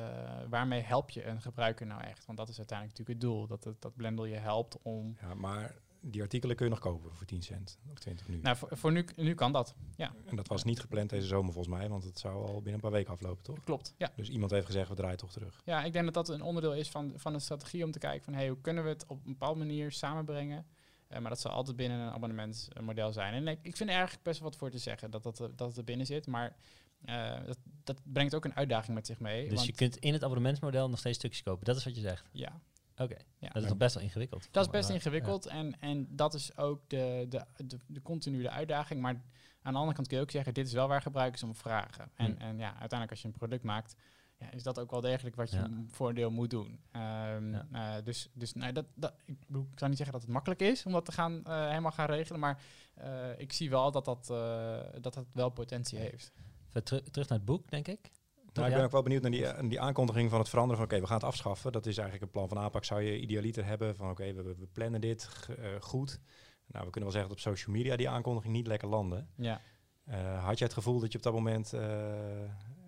[0.50, 2.26] waarmee help je een gebruiker nou echt?
[2.26, 5.18] Want dat is uiteindelijk natuurlijk het doel, dat, het, dat Blendel je helpt om...
[5.22, 8.40] Ja, maar die artikelen kun je nog kopen voor 10 cent of 20 nu.
[8.42, 9.76] Nou, voor, voor nu, nu kan dat.
[9.96, 12.74] Ja, En dat was niet gepland deze zomer volgens mij, want het zou al binnen
[12.74, 13.60] een paar weken aflopen, toch?
[13.64, 13.94] klopt.
[13.98, 14.12] Ja.
[14.16, 15.62] Dus iemand heeft gezegd, we draaien toch terug.
[15.66, 18.24] ja, ik denk dat dat een onderdeel is van, van een strategie om te kijken
[18.24, 20.66] van hey, hoe kunnen we het op een bepaalde manier samenbrengen.
[21.08, 23.34] Eh, maar dat zal altijd binnen een abonnementsmodel zijn.
[23.34, 25.56] En ik, ik vind er eigenlijk best wel wat voor te zeggen dat, dat, er-
[25.56, 26.28] dat het er binnen zit.
[26.28, 26.56] Maar
[27.02, 29.44] eh, dat, dat brengt ook een uitdaging met zich mee.
[29.44, 31.66] Dus want, je kunt in het abonnementsmodel nog steeds stukjes kopen.
[31.66, 32.30] Dat is wat je zegt.
[32.32, 32.60] ja,
[32.98, 33.48] Oké, ja.
[33.50, 34.48] dat is nog best wel ingewikkeld.
[34.52, 39.02] Dat is best ingewikkeld en, en dat is ook de, de, de, de continue uitdaging.
[39.02, 39.14] Maar
[39.62, 42.12] aan de andere kant kun je ook zeggen, dit is wel waar gebruikers om vragen.
[42.16, 42.38] En, Hmm.
[42.42, 43.96] en ja, uiteindelijk als je een product maakt,
[44.40, 45.70] ja, is dat ook wel degelijk wat je Ja.
[45.88, 46.80] voor een deel moet doen.
[46.92, 47.68] Ehm, Ja.
[47.72, 50.62] eh, dus dus nou, dat, dat, ik, bedoel, ik zou niet zeggen dat het makkelijk
[50.62, 52.40] is om dat te gaan, eh, helemaal gaan regelen.
[52.40, 52.62] Maar
[52.94, 56.32] eh, ik zie wel dat dat, eh, dat dat wel potentie heeft.
[56.74, 58.12] Even terug naar het boek, denk ik.
[58.54, 61.02] Nou, ik ben ook wel benieuwd naar die, die aankondiging van het veranderen van oké,
[61.02, 61.72] we gaan het afschaffen.
[61.72, 62.84] Dat is eigenlijk een plan van aanpak.
[62.84, 66.20] Zou je idealiter hebben van oké, we, we plannen dit eh, goed.
[66.68, 69.26] Nou, we kunnen wel zeggen dat op social media die aankondiging niet lekker landde.
[69.36, 69.62] Ja.
[70.04, 71.82] Eh, had je het gevoel dat je op dat moment eh,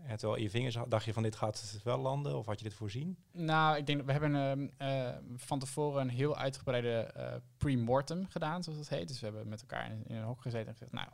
[0.09, 0.77] het wel in je vingers?
[0.87, 3.17] Dacht je van dit gaat wel landen of had je dit voorzien?
[3.31, 8.25] Nou, ik denk dat we hebben ehm, eh, van tevoren een heel uitgebreide eh pre-mortem
[8.27, 9.07] gedaan, zoals dat heet.
[9.07, 11.07] Dus we hebben met elkaar in, een hok gezeten en gezegd, nou,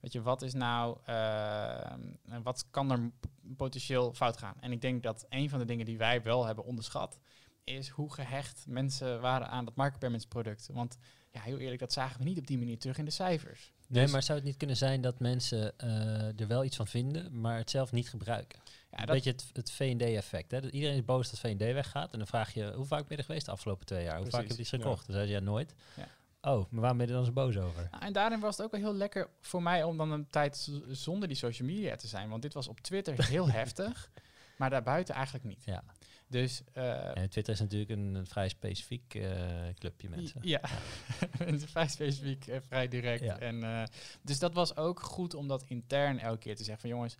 [0.00, 2.00] weet je, wat is nou, ehm,
[2.42, 3.10] wat kan er
[3.56, 4.54] potentieel fout gaan?
[4.60, 7.18] En ik denk dat een van de dingen die wij wel hebben onderschat,
[7.64, 10.68] is hoe gehecht mensen waren aan dat market product.
[10.72, 10.98] Want
[11.30, 13.72] ja, heel eerlijk, dat zagen we niet op die manier terug in de cijfers.
[13.88, 16.86] Nee, Dus- maar zou het niet kunnen zijn dat mensen eh, er wel iets van
[16.86, 18.58] vinden, maar het zelf niet gebruiken?
[18.90, 20.50] Ja, Een dat, beetje het, het V&D-effect.
[20.50, 22.12] Dat iedereen is boos dat V&D weggaat.
[22.12, 24.18] En dan vraag je, hoe vaak ben je er geweest de afgelopen twee jaar?
[24.18, 25.06] Hoe vaak heb je iets gekocht?
[25.06, 25.74] Dan zei ze, ja, nooit.
[25.96, 26.08] Ja.
[26.40, 27.88] Oh, maar waarom ben je er dan zo boos over?
[27.90, 30.70] Nou, en daarin was het ook wel heel lekker voor mij om dan een tijd
[30.88, 32.28] zonder die social media te zijn.
[32.28, 34.10] Want dit was op Twitter heel heftig,
[34.56, 35.64] maar daarbuiten eigenlijk niet.
[35.64, 35.82] Ja.
[36.28, 39.30] Dus eh, En Twitter is natuurlijk een, een vrij specifiek eh,
[39.74, 40.40] clubje mensen.
[40.44, 40.60] ja,
[41.72, 43.22] vrij specifiek, eh, vrij direct.
[43.22, 43.38] Ja.
[43.38, 43.88] En,
[44.22, 47.16] dus dat was ook goed om dat intern elke keer te zeggen van jongens,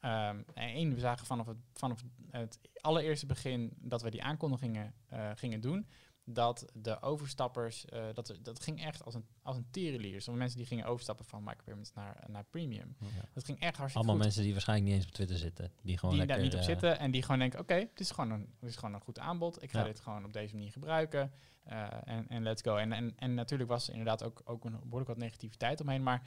[0.00, 4.94] ehm één, we zagen vanaf het, vanaf het allereerste begin dat we die aankondigingen
[5.34, 5.86] gingen doen,
[6.26, 10.20] dat de overstappers, eh, dat, dat ging echt als een, als een tierenlier.
[10.22, 12.96] Sommige mensen die gingen overstappen van micropayments naar, naar premium.
[13.00, 13.06] Ja.
[13.32, 14.24] Dat ging echt hartstikke Allemaal goed.
[14.24, 15.72] mensen die waarschijnlijk niet eens op Twitter zitten.
[15.82, 18.00] Die gewoon die daar lekker, niet op eh, zitten en die gewoon denken, oké, dit
[18.00, 19.62] is gewoon een, dit is gewoon een goed aanbod.
[19.62, 19.84] Ik ga Ja.
[19.84, 21.32] dit gewoon op deze manier gebruiken
[21.64, 22.76] eh, en, en let's go.
[22.76, 26.22] En, en, en natuurlijk was er inderdaad ook, ook een behoorlijk wat negativiteit omheen, maar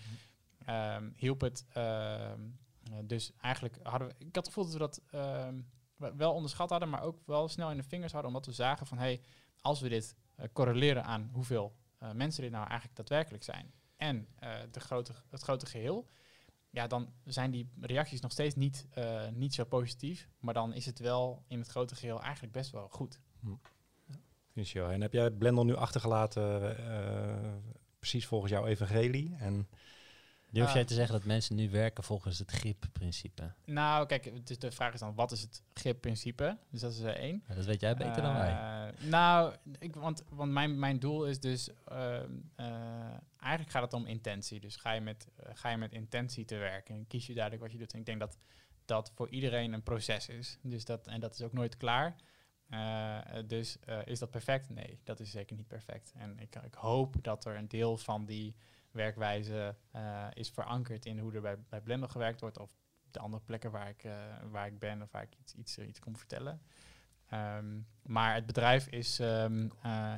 [0.66, 1.66] ehm, hielp het.
[1.70, 2.42] ehm,
[2.84, 5.62] eh, dus eigenlijk hadden we, ik had het gevoel dat we dat ehm,
[5.96, 8.88] we- wel onderschat hadden, maar ook wel snel in de vingers hadden, omdat we zagen
[8.88, 9.22] van, hey,
[9.62, 14.28] als we dit eh, correleren aan hoeveel eh, mensen dit nou eigenlijk daadwerkelijk zijn en
[14.36, 16.08] eh, de grote, het grote geheel,
[16.70, 18.88] ja, dan zijn die reacties nog steeds niet,
[19.34, 20.30] niet zo positief.
[20.40, 23.20] Maar dan is het wel in het grote geheel eigenlijk best wel goed.
[24.54, 24.92] Je wel.
[24.92, 26.76] En heb jij Blendel nu achtergelaten
[28.00, 29.36] precies volgens jouw evangelie?
[29.40, 29.68] En
[30.52, 30.74] Durf Ah.
[30.74, 33.54] jij te zeggen dat mensen nu werken volgens het GIP-principe?
[33.66, 36.58] Nou, kijk, de vraag is dan, wat is het GIP-principe?
[36.70, 37.44] Dus dat is er één.
[37.48, 38.52] Ja, dat weet jij beter dan wij.
[38.52, 41.70] Eh, nou, ik, want, want mijn, mijn doel is dus...
[41.86, 42.66] ehm, eh,
[43.40, 44.60] eigenlijk gaat het om intentie.
[44.60, 47.64] Dus ga je, met, eh, ga je met intentie te werken en kies je duidelijk
[47.64, 47.94] wat je doet.
[47.94, 48.38] En ik denk dat
[48.86, 50.58] dat voor iedereen een proces is.
[50.62, 52.16] Dus dat, en dat is ook nooit klaar.
[52.70, 54.70] Eh, dus eh, is dat perfect?
[54.70, 56.12] Nee, dat is zeker niet perfect.
[56.16, 58.56] En ik, ik hoop dat er een deel van die
[58.98, 62.60] werkwijze eh, is verankerd in hoe er bij, bij Blender gewerkt wordt.
[62.60, 62.72] Of
[63.12, 64.14] de andere plekken waar ik, eh,
[64.52, 66.62] waar ik ben of waar ik iets, iets, iets kom vertellen.
[67.30, 67.66] Ehm,
[68.04, 70.14] maar het bedrijf is, ehm, eh,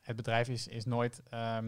[0.00, 1.58] het bedrijf is, is nooit, eh,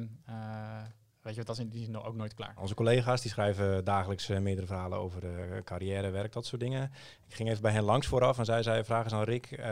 [1.22, 2.54] weet je wat, dat is in die zin ook nooit klaar.
[2.60, 6.92] onze collega's die schrijven dagelijks meerdere verhalen over eh, carrière, werk, dat soort dingen.
[7.26, 9.46] Ik ging even bij hen langs vooraf en zij zei, vraag eens aan Rick.
[9.50, 9.62] we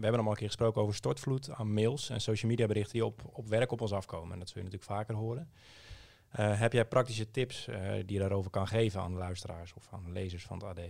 [0.00, 3.22] hebben al een keer gesproken over stortvloed aan mails en social media berichten die op,
[3.32, 4.32] op werk op ons afkomen.
[4.32, 5.50] En dat zul je natuurlijk vaker horen.
[6.34, 9.88] Eh, heb jij praktische tips eh, die je daarover kan geven aan de luisteraars of
[9.90, 10.80] aan lezers van het AD?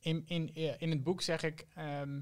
[0.00, 2.20] In, in, in het boek zeg ik, ehm,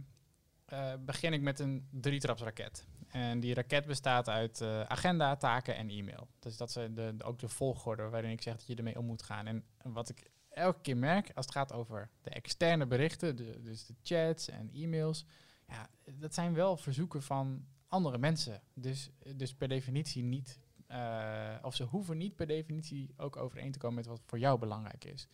[0.64, 2.86] eh, begin ik met een drietrapsraket.
[3.08, 6.28] En die raket bestaat uit agenda, taken en e-mail.
[6.38, 9.04] Dus dat is de, de- ook de volgorde waarin ik zeg dat je ermee om
[9.06, 9.46] moet gaan.
[9.46, 13.86] En wat ik elke keer merk als het gaat over de externe berichten, de, dus
[13.86, 15.24] de chats en e-mails,
[15.68, 18.62] ja, dat zijn wel verzoeken van andere mensen.
[18.74, 23.78] Dus, dus per definitie niet, eh, of ze hoeven niet per definitie ook overeen te
[23.78, 25.28] komen met wat voor jou belangrijk is.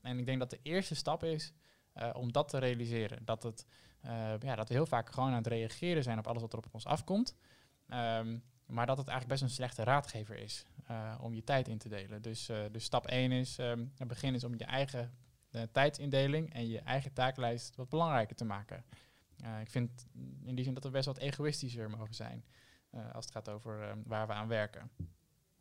[0.00, 1.52] En ik denk dat de eerste stap is
[1.92, 3.24] eh, om dat te realiseren.
[3.24, 3.66] Dat, het,
[4.00, 6.58] eh, ja, dat we heel vaak gewoon aan het reageren zijn op alles wat er
[6.58, 7.36] op ons afkomt.
[7.86, 10.66] Ehm, maar dat het eigenlijk best een slechte raadgever is
[11.20, 12.22] om je tijd in te delen.
[12.22, 15.14] Dus, dus stap 1 is, ehm, het begin is om je eigen
[15.72, 18.84] tijdsindeling en je eigen taaklijst wat belangrijker te maken.
[19.42, 20.06] Eh, ik vind
[20.44, 22.44] in die zin dat we best wat egoïstischer mogen zijn
[22.90, 24.90] eh, als het gaat over ehm, waar we aan werken.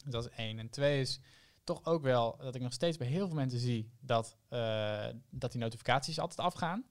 [0.04, 0.60] Dus dat is één.
[0.60, 1.20] En twee is
[1.64, 5.52] toch ook wel dat ik nog steeds bij heel veel mensen zie dat, eh, dat
[5.52, 6.86] die notificaties altijd afgaan.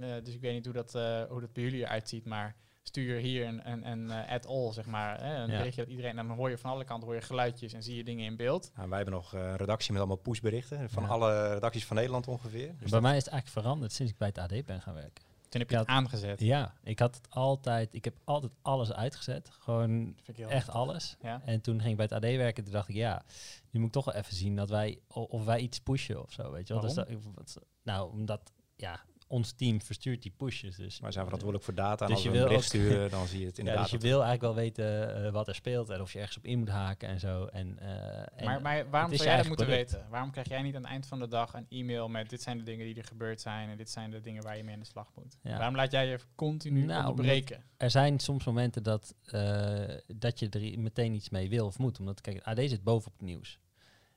[0.00, 2.56] Eh, dus ik weet niet hoe dat, eh, hoe dat bij jullie eruit ziet, maar
[2.82, 5.20] stuur hier een, een, een eh, at all, zeg maar.
[5.22, 5.56] Hè, een Ja.
[5.56, 7.96] berichtje dat iedereen, en dan hoor je van alle kanten hoor je geluidjes en zie
[7.96, 8.70] je dingen in beeld.
[8.76, 11.08] Nou, wij hebben nog eh, een redactie met allemaal pushberichten van Ja.
[11.08, 12.74] alle redacties van Nederland ongeveer.
[12.78, 15.24] Dus bij mij is het eigenlijk veranderd sinds ik bij het AD ben gaan werken.
[15.54, 15.94] Toen heb je het Ja.
[15.94, 16.40] aangezet.
[16.40, 19.50] Ja, ik had het altijd, ik heb altijd alles uitgezet.
[19.50, 20.16] Gewoon
[20.48, 21.16] echt alles.
[21.22, 21.42] Ja.
[21.44, 22.64] En toen ging ik bij het AD werken.
[22.64, 23.22] Toen dacht ik, ja,
[23.70, 26.50] nu moet ik toch wel even zien dat wij, of wij iets pushen of zo.
[26.52, 26.82] Weet je wel?
[26.82, 29.00] Dus dat, ik- wat- nou, omdat, ja,
[29.34, 30.76] ons team verstuurt die pushes.
[30.76, 33.10] Dus, wij zijn verantwoordelijk voor data en Dus als je we een wil bericht sturen,
[33.16, 33.90] dan zie je het ja, inderdaad.
[33.90, 36.44] dus je wil eigenlijk wel weten eh, wat er speelt en of je ergens op
[36.44, 37.44] in moet haken en zo.
[37.44, 39.92] En, eh, en maar, maar waarom zou jij dat moeten product.
[39.92, 40.10] weten?
[40.10, 42.58] Waarom krijg jij niet aan het eind van de dag een e-mail met dit zijn
[42.58, 44.80] de dingen die er gebeurd zijn en dit zijn de dingen waar je mee aan
[44.80, 45.36] de slag moet?
[45.42, 45.56] Ja.
[45.56, 47.64] Waarom laat jij je continu Nou, onderbreken?
[47.76, 51.98] er zijn soms momenten dat, eh, dat je er meteen iets mee wil of moet.
[51.98, 53.58] Omdat, kijk, AD zit bovenop het nieuws.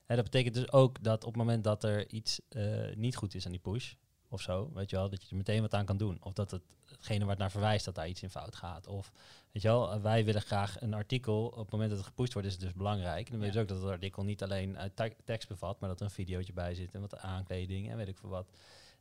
[0.06, 3.36] Hè, dat betekent dus ook dat op het moment dat er iets eh, niet goed
[3.36, 3.94] is aan die push,
[4.30, 6.18] of zo, weet je wel, dat je er meteen wat aan kan doen.
[6.22, 8.88] Of dat het, hetgene waar het naar verwijst, dat daar iets in fout gaat.
[8.88, 9.12] Of,
[9.52, 12.34] weet je wel, eh, wij willen graag een artikel, op het moment dat het gepusht
[12.34, 13.26] wordt, is het dus belangrijk.
[13.26, 13.62] En dan weet je Ja.
[13.62, 16.76] ook dat het artikel niet alleen uit tekst bevat, maar dat er een videootje bij
[16.76, 18.50] zit en wat aankleding en weet ik veel wat.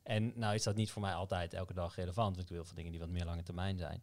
[0.03, 2.77] En nou is dat niet voor mij altijd elke dag relevant, want ik wil voor
[2.77, 4.03] dingen die wat meer lange termijn zijn.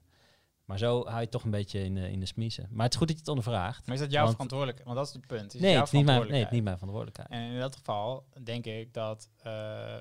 [0.66, 2.68] Maar zo hou je toch een beetje in de, in de smiezen.
[2.72, 3.86] Maar het is goed dat je het ondervraagt.
[3.86, 4.88] Maar is dat jouw Want- verantwoordelijkheid?
[4.93, 5.53] Want dat is het punt.
[5.55, 6.51] Is nee, het niet mijn, nee, het is verantwoordelijkheid.
[6.51, 7.30] niet mijn verantwoordelijkheid.
[7.30, 9.43] En in dat geval denk ik dat eh,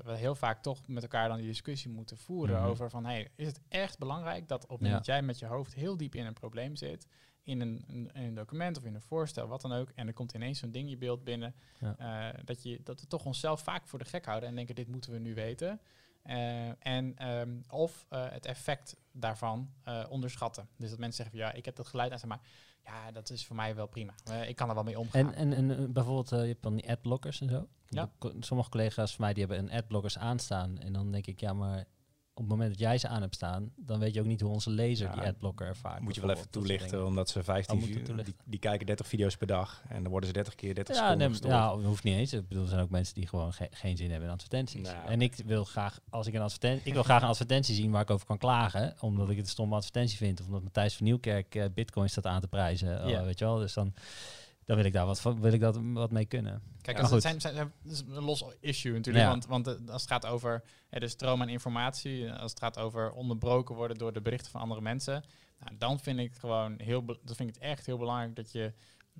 [0.05, 2.69] we heel vaak toch met elkaar dan die discussie moeten voeren Mhm.
[2.69, 5.45] over van, hey, is het echt belangrijk dat op het moment dat jij met je
[5.45, 7.07] hoofd heel diep in een probleem zit,
[7.43, 10.13] in een, een, in een document of in een voorstel, wat dan ook, en er
[10.13, 11.95] komt ineens zo'n ding je beeld binnen, Ja.
[12.33, 14.87] eh, dat, je, dat we toch onszelf vaak voor de gek houden en denken, dit
[14.87, 15.79] moeten we nu weten.
[16.23, 20.67] Eh, en ehm, of eh, het effect daarvan eh, onderschatten.
[20.77, 22.41] Dus dat mensen zeggen van ja, ik heb dat geluid aan, maar
[22.83, 24.13] ja, dat is voor mij wel prima.
[24.47, 25.33] Ik kan er wel mee omgaan.
[25.33, 27.67] En, en, en bijvoorbeeld, je hebt dan die adblockers en zo.
[27.87, 28.11] Ja.
[28.39, 30.79] Sommige collega's van mij die hebben een adblockers aanstaan.
[30.79, 31.85] En dan denk ik, ja, maar
[32.35, 34.51] op het moment dat jij ze aan hebt staan, dan weet je ook niet hoe
[34.51, 36.01] onze lezer Ja, die adblocker ervaart.
[36.01, 38.85] Moet je wel even soort toelichten, omdat ze 15 Oh, moet je uur, die, kijken
[38.85, 39.81] 30 video's per dag.
[39.89, 41.53] En dan worden ze 30 keer 30 Ja, seconden nee, gestoord.
[41.53, 42.33] ja, dat hoeft niet eens.
[42.33, 44.81] Ik bedoel, er zijn ook mensen die gewoon ge- geen zin hebben in advertenties.
[44.91, 47.91] Nou, en ik wil graag, als ik een advertentie, ik wil graag een advertentie zien
[47.91, 50.95] waar ik over kan klagen, omdat ik het een stomme advertentie vind, of omdat Matthijs
[50.95, 53.57] van Nieuwkerk eh, bitcoin staat aan te prijzen, eh, weet je wel.
[53.57, 53.93] Dus dan,
[54.65, 56.61] dan wil ik daar wat, van, wil ik dat wat mee kunnen.
[56.81, 59.25] Kijk, als het zijn, zijn, zijn- het is een los issue natuurlijk.
[59.25, 59.29] Ja.
[59.31, 62.59] Want, want eh, als het gaat over eh, de stroom aan informatie, eh, als het
[62.59, 65.23] gaat over onderbroken worden door de berichten van andere mensen,
[65.59, 68.51] nou, dan vind ik het gewoon heel, dan vind ik het echt heel belangrijk dat
[68.51, 68.73] je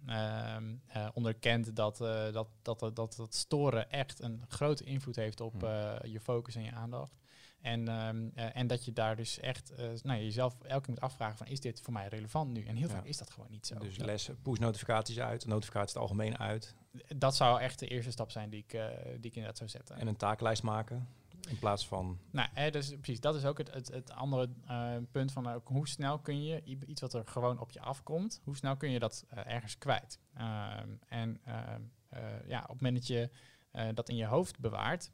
[0.08, 5.16] ehm, eh, onderkent dat, eh, dat, dat, dat, dat, dat storen echt een grote invloed
[5.16, 5.66] heeft op Hm.
[5.66, 7.14] eh, je focus en je aandacht.
[7.64, 11.01] En, ehm, eh, en dat je daar dus echt eh, nou, jezelf elke keer moet
[11.01, 12.66] afvragen van is dit voor mij relevant nu?
[12.66, 12.93] En heel Ja.
[12.93, 13.78] vaak is dat gewoon niet zo.
[13.78, 16.76] Dus les, push notificaties uit, notificaties het algemeen uit.
[17.16, 19.95] Dat zou echt de eerste stap zijn die ik, eh, die ik inderdaad zou zetten.
[19.95, 21.07] En een taaklijst maken.
[21.49, 24.49] In plaats van, Nou, eh, dus precies, dat is ook het, het, het andere
[25.11, 28.78] punt van hoe snel kun je iets wat er gewoon op je afkomt, hoe snel
[28.78, 30.20] kun je dat ergens kwijt?
[30.34, 33.30] Ehm, en ehm, eh, ja, op het moment dat je
[33.93, 35.11] dat in je hoofd bewaart,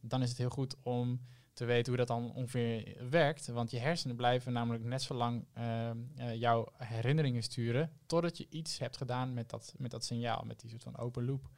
[0.00, 1.20] dan is het heel goed om
[1.58, 3.46] te weten hoe dat dan ongeveer werkt.
[3.46, 8.46] Want je hersenen blijven namelijk net zo lang ehm, eh, jouw herinneringen sturen totdat je
[8.50, 11.50] iets hebt gedaan met dat, met dat signaal, met die soort van open loop.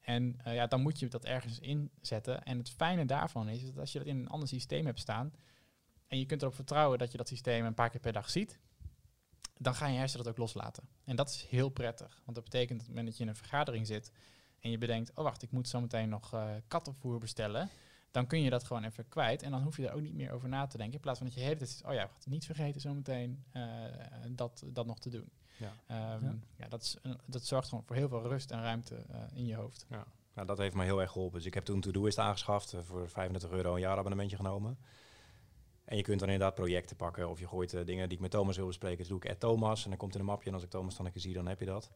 [0.00, 2.42] En eh, ja, dan moet je dat ergens inzetten.
[2.42, 5.32] En het fijne daarvan is, dat als je dat in een ander systeem hebt staan
[6.06, 8.58] en je kunt erop vertrouwen dat je dat systeem een paar keer per dag ziet,
[9.58, 10.88] dan gaan je hersenen dat ook loslaten.
[11.04, 13.28] En dat is heel prettig, want dat betekent dat op het moment dat je in
[13.28, 14.12] een vergadering zit
[14.60, 17.70] en je bedenkt, oh wacht, ik moet zo meteen nog eh, kattenvoer bestellen,
[18.10, 20.30] dan kun je dat gewoon even kwijt en dan hoef je er ook niet meer
[20.32, 20.94] over na te denken.
[20.94, 23.44] In plaats van dat je de hele tijd oh ja, wacht, niet vergeten zo meteen
[23.52, 23.62] eh,
[24.30, 25.30] dat, dat nog te doen.
[25.56, 25.72] ja.
[25.86, 26.34] Ehm, Ja.
[26.56, 26.68] ja.
[26.68, 29.54] dat, is, een- dat zorgt gewoon voor heel veel rust en ruimte eh, in je
[29.54, 29.86] hoofd.
[30.34, 31.36] Nou, dat heeft me heel erg geholpen.
[31.38, 34.78] Dus ik heb toen Todoist aangeschaft, eh, voor 35 euro een jaarabonnementje genomen.
[35.84, 38.56] En je kunt dan inderdaad projecten pakken of je gooit dingen die ik met Thomas
[38.56, 38.98] wil bespreken.
[38.98, 40.96] Dus doe ik at Thomas en dan komt in een mapje en als ik Thomas
[40.96, 41.90] dan een keer zie, dan heb je dat.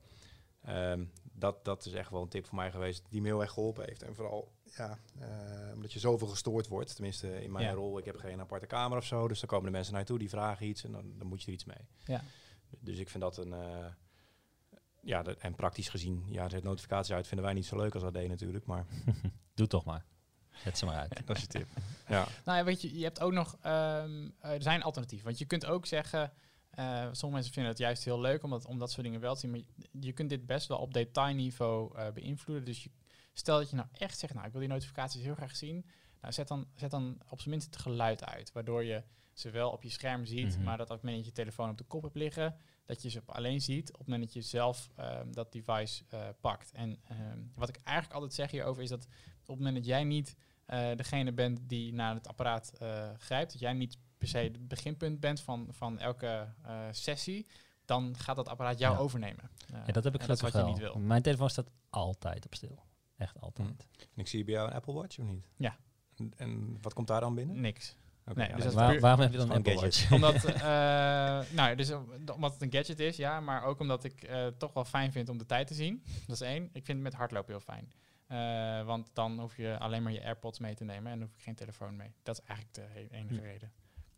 [0.65, 1.65] Ehm, dat.
[1.65, 4.03] Dat is echt wel een tip voor mij geweest die me heel erg geholpen heeft.
[4.03, 6.95] En vooral, ja, eh, omdat je zoveel gestoord wordt.
[6.95, 7.73] Tenminste, in mijn Ja.
[7.73, 9.29] rol, ik heb geen aparte kamer of zo.
[9.29, 11.41] Dus dan komen de mensen naar je toe, die vragen iets en dan, dan moet
[11.41, 11.87] je er iets mee.
[12.05, 12.23] Ja.
[12.81, 13.53] Dus ik vind dat een...
[13.53, 13.87] eh,
[15.03, 18.13] ja, dat- en praktisch gezien, ja, zet notificaties uit vinden wij niet zo leuk als
[18.13, 18.87] deed natuurlijk, maar
[19.55, 20.05] Doe toch maar.
[20.51, 21.23] Zet ze maar uit.
[21.27, 21.67] dat is je tip.
[22.09, 25.27] Ja, Nou ja, weet je, je hebt ook nog, ehm, eh, er zijn alternatieven.
[25.27, 26.33] Want je kunt ook zeggen,
[27.03, 29.41] sommige mensen vinden het juist heel leuk om dat, om dat soort dingen wel te
[29.41, 32.65] zien, maar je, je kunt dit best wel op detailniveau eh beïnvloeden.
[32.65, 32.91] Dus je,
[33.33, 35.87] stel dat je nou echt zegt, nou ik wil die notificaties heel graag zien,
[36.21, 39.03] nou zet dan, zet dan op zijn minst het geluid uit, waardoor je
[39.33, 40.65] ze wel op je scherm ziet, Mhm.
[40.65, 42.57] maar dat op het moment dat je telefoon op de kop hebt liggen,
[42.87, 46.29] dat je ze alleen ziet op het moment dat je zelf ehm, dat device eh,
[46.41, 46.73] pakt.
[46.73, 49.05] En ehm, wat ik eigenlijk altijd zeg hierover is dat
[49.41, 53.53] op het moment dat jij niet eh, degene bent die naar het apparaat eh, grijpt,
[53.53, 56.53] dat jij niet per se het beginpunt bent van, van elke
[56.91, 57.47] sessie,
[57.85, 59.01] dan gaat dat apparaat jou Ja.
[59.01, 59.51] overnemen.
[59.87, 60.69] Ja, dat heb ik en dat is gelukkig wat je wel.
[60.69, 60.99] niet wil.
[60.99, 62.83] Mijn telefoon staat altijd op stil.
[63.21, 63.87] Echt altijd.
[63.99, 65.47] En ik zie bij jou een Apple Watch of niet?
[65.57, 65.77] Ja.
[66.17, 67.61] En, en wat komt daar dan binnen?
[67.61, 67.97] Niks.
[68.27, 70.09] Oké, Nee, dus dat Waar- puur- waarom heb je dan een Apple gadget.
[70.09, 70.13] Watch?
[70.13, 70.61] omdat, eh,
[71.59, 72.01] nou, dus, eh,
[72.35, 75.29] omdat het een gadget is, ja, maar ook omdat ik eh, toch wel fijn vind
[75.29, 76.03] om de tijd te zien.
[76.27, 76.65] Dat is één.
[76.65, 77.93] Ik vind het met hardlopen heel fijn.
[78.87, 81.43] Want dan hoef je alleen maar je AirPods mee te nemen en dan hoef ik
[81.43, 82.13] geen telefoon mee.
[82.23, 83.41] Dat is eigenlijk de enige Hm.
[83.41, 83.73] reden.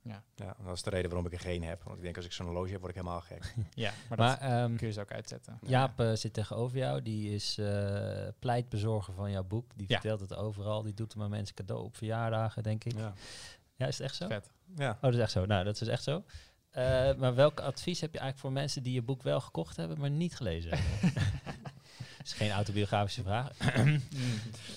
[0.05, 0.23] Ja,
[0.65, 1.83] dat is de reden waarom ik er geen heb.
[1.83, 3.55] Want ik denk als ik zo'n horloge heb, word ik helemaal gek.
[3.75, 5.59] Ja, maar, Maar dat ehm, kun je ze ook uitzetten.
[5.67, 7.03] Jaap eh, zit tegenover jou.
[7.03, 9.71] Die is eh, pleitbezorger van jouw boek.
[9.77, 10.01] Die Ja.
[10.01, 10.83] vertelt het overal.
[10.83, 12.93] Die doet er maar mensen cadeau op verjaardagen, denk ik.
[12.97, 13.13] Ja,
[13.77, 13.87] Ja.
[13.87, 14.27] is het echt zo?
[14.27, 14.51] Vet.
[14.77, 14.91] ja.
[14.91, 15.47] Oh, dat is echt zo.
[15.47, 16.25] Nou, dat is echt zo.
[16.71, 20.01] Eh, maar welk advies heb je eigenlijk voor mensen die je boek wel gekocht hebben,
[20.01, 21.13] maar niet gelezen hebben?
[21.15, 23.59] Dat is geen autobiografische vraag.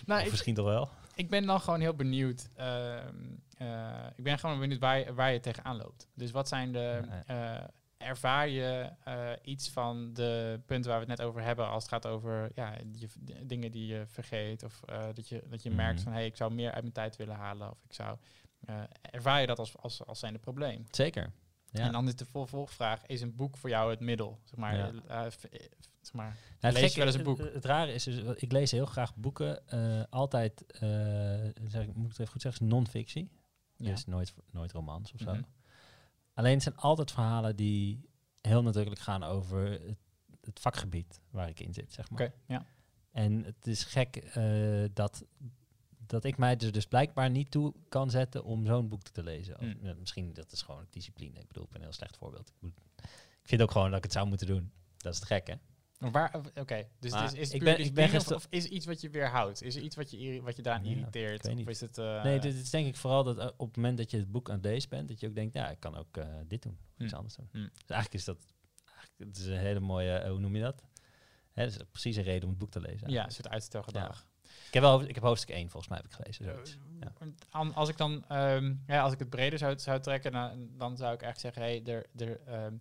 [0.06, 0.90] Nou, of ik, misschien toch wel?
[1.16, 2.50] ik ben dan gewoon heel benieuwd.
[2.56, 3.16] ehm,
[3.58, 6.08] eh, ik ben gewoon benieuwd waar je, waar je tegenaan loopt.
[6.14, 7.02] Dus wat zijn de...
[7.26, 7.64] Eh,
[7.98, 11.92] ervaar je eh, iets van de punten waar we het net over hebben als het
[11.92, 13.08] gaat over ja, je,
[13.46, 14.80] dingen die je vergeet of
[15.14, 16.04] dat je, dat je merkt Mhm.
[16.04, 18.18] van hey, ik zou meer uit mijn tijd willen halen of ik zou
[19.02, 20.86] ervaar je dat als, als, als zijn probleem.
[20.92, 21.32] Zeker.
[21.72, 21.82] Ja.
[21.86, 24.40] En dan is de vervolgvraag, is een boek voor jou het middel?
[24.44, 25.30] Zeg maar, Ja.
[26.02, 27.38] zeg maar Nou, lees je wel eens een boek?
[27.38, 29.68] Het, het rare is dus, ik lees heel graag boeken.
[30.10, 30.64] altijd,
[31.68, 33.30] zeg, moet ik het even goed zeggen, non-fictie.
[33.78, 33.92] Ja.
[33.92, 35.34] Dus nooit, nooit romans of zo.
[35.34, 35.44] Mhm.
[36.34, 38.10] Alleen het zijn altijd verhalen die
[38.42, 39.98] heel nadrukkelijk gaan over het,
[40.42, 42.22] het vakgebied waar ik in zit, zeg maar.
[42.22, 42.66] Oké, ja.
[43.12, 45.26] En het is gek eh, dat
[46.08, 49.60] dat ik mij er dus blijkbaar niet toe kan zetten om zo'n boek te lezen.
[49.60, 51.40] Of, ja, misschien dat is gewoon discipline.
[51.40, 52.50] Ik bedoel, ik ben een heel slecht voorbeeld.
[52.50, 52.74] Ik, moet,
[53.42, 54.72] ik vind ook gewoon dat ik het zou moeten doen.
[54.98, 55.56] Dat is het gek, hè?
[56.12, 58.72] Waar, Oké, dus Maar is, is het ik puur ben- ik of, of is er
[58.72, 59.62] iets wat je weerhoudt?
[59.62, 61.48] Is er iets wat je, wat je daaraan Ja, ik irriteert?
[61.48, 61.98] Of is het...
[61.98, 64.32] eh, nee, dit is denk ik vooral dat eh, op het moment dat je het
[64.32, 66.62] boek aan het lezen bent, dat je ook denkt, ja, ik kan ook eh, dit
[66.62, 66.78] doen.
[66.94, 67.14] Of iets Hmm.
[67.18, 67.50] anders doen.
[67.52, 67.70] Hmm.
[67.74, 68.38] Dus eigenlijk is dat,
[68.86, 70.84] eigenlijk, het is een hele mooie, eh, hoe noem je dat?
[71.54, 72.94] Hè, dat is precies een reden om het boek te lezen.
[72.98, 73.34] ja, een eigenlijk.
[73.36, 74.28] soort uitstelgedrag.
[74.68, 76.46] Ik heb, wel, ik heb hoofdstuk 1 volgens mij heb ik gelezen.
[77.00, 77.14] Ja.
[77.50, 80.98] An- Als ik dan, ehm, ja, als ik het breder zou, zou trekken, dan, dan
[80.98, 82.74] zou ik echt zeggen, hey, er, er, ehm,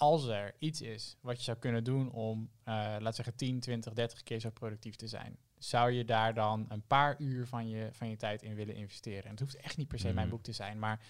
[0.00, 3.92] als er iets is wat je zou kunnen doen om, eh laat zeggen, 10, 20,
[3.92, 7.88] 30 keer zo productief te zijn, zou je daar dan een paar uur van je,
[7.92, 9.24] van je tijd in willen investeren?
[9.24, 10.34] En het hoeft echt niet per se mijn Mhm.
[10.34, 11.00] boek te zijn, maar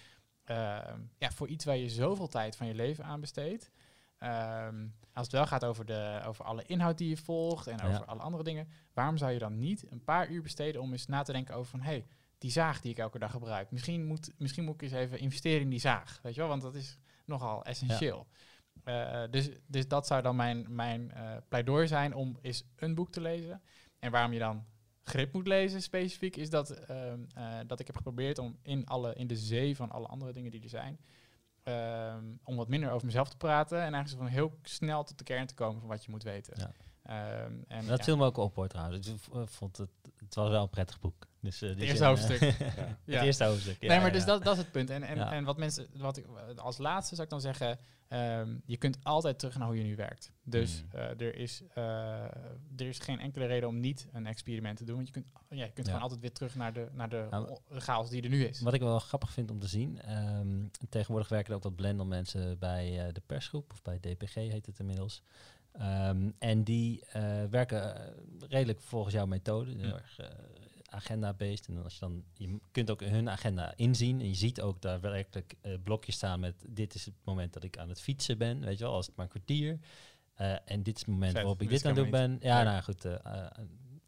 [0.45, 3.71] ehm, ja, voor iets waar je zoveel tijd van je leven aan besteedt,
[4.19, 7.87] ehm, als het wel gaat over, de, over alle inhoud die je volgt en Ja.
[7.89, 11.07] over alle andere dingen, waarom zou je dan niet een paar uur besteden om eens
[11.07, 12.07] na te denken over van, hey,
[12.39, 13.71] die zaag die ik elke dag gebruik.
[13.71, 16.21] Misschien moet, misschien moet ik eens even investeren in die zaag.
[16.23, 18.27] Weet je wel, want dat is nogal essentieel.
[18.89, 23.11] Eh, dus, dus dat zou dan mijn, mijn eh, pleidooi zijn om eens een boek
[23.11, 23.63] te lezen.
[23.99, 24.65] En waarom je dan
[25.03, 29.15] grip moet lezen specifiek, is dat, ehm, eh, dat ik heb geprobeerd om in, alle,
[29.15, 30.99] in de zee van alle andere dingen die er zijn,
[31.63, 35.25] ehm, om wat minder over mezelf te praten en eigenlijk van heel snel tot de
[35.25, 36.55] kern te komen van wat je moet weten.
[36.57, 36.73] Ja.
[37.03, 39.09] Ehm, en Dat ja, viel me ook op hoor trouwens.
[39.09, 41.27] Ik vond het, het was wel een prettig boek.
[41.41, 42.41] Dus, eh, eerste zin, eh, hoofdstuk.
[42.41, 42.47] Ja.
[43.05, 43.15] Ja.
[43.19, 43.81] Het eerste hoofdstuk.
[43.81, 44.27] ja, nee, maar ja, dus ja.
[44.27, 44.91] Dat, dat is het punt.
[44.91, 45.33] En, en, Ja.
[45.33, 46.27] en wat mensen, wat ik
[46.57, 47.79] als laatste zou ik dan zeggen,
[48.09, 50.33] ehm, je kunt altijd terug naar hoe je nu werkt.
[50.45, 50.99] Dus Mm.
[51.01, 51.83] eh, er, is, eh,
[52.77, 54.95] er is geen enkele reden om niet een experiment te doen.
[54.95, 55.83] Want je kunt, ja, je kunt Ja.
[55.85, 58.61] gewoon altijd weer terug naar de, naar de, Nou, de chaos die er nu is.
[58.61, 62.07] Wat ik wel grappig vind om te zien, ehm, tegenwoordig werken er ook wat Blendel
[62.07, 65.23] mensen bij eh, de persgroep, of bij DPG heet het inmiddels.
[65.73, 68.13] Ehm, en die eh, werken eh,
[68.49, 69.93] redelijk volgens jouw methode, heel Mm.
[69.93, 70.29] erg eh,
[70.91, 71.67] agenda-based.
[71.67, 75.01] En als je dan, je kunt ook hun agenda inzien en je ziet ook daar
[75.01, 78.61] werkelijk eh, blokjes staan met dit is het moment dat ik aan het fietsen ben,
[78.61, 79.79] weet je wel, als het maar een kwartier.
[80.35, 82.39] Eh, en dit is het moment waarop ik dit aan het doen ben.
[82.41, 82.63] Ja, Ja.
[82.65, 83.47] nou goed, eh,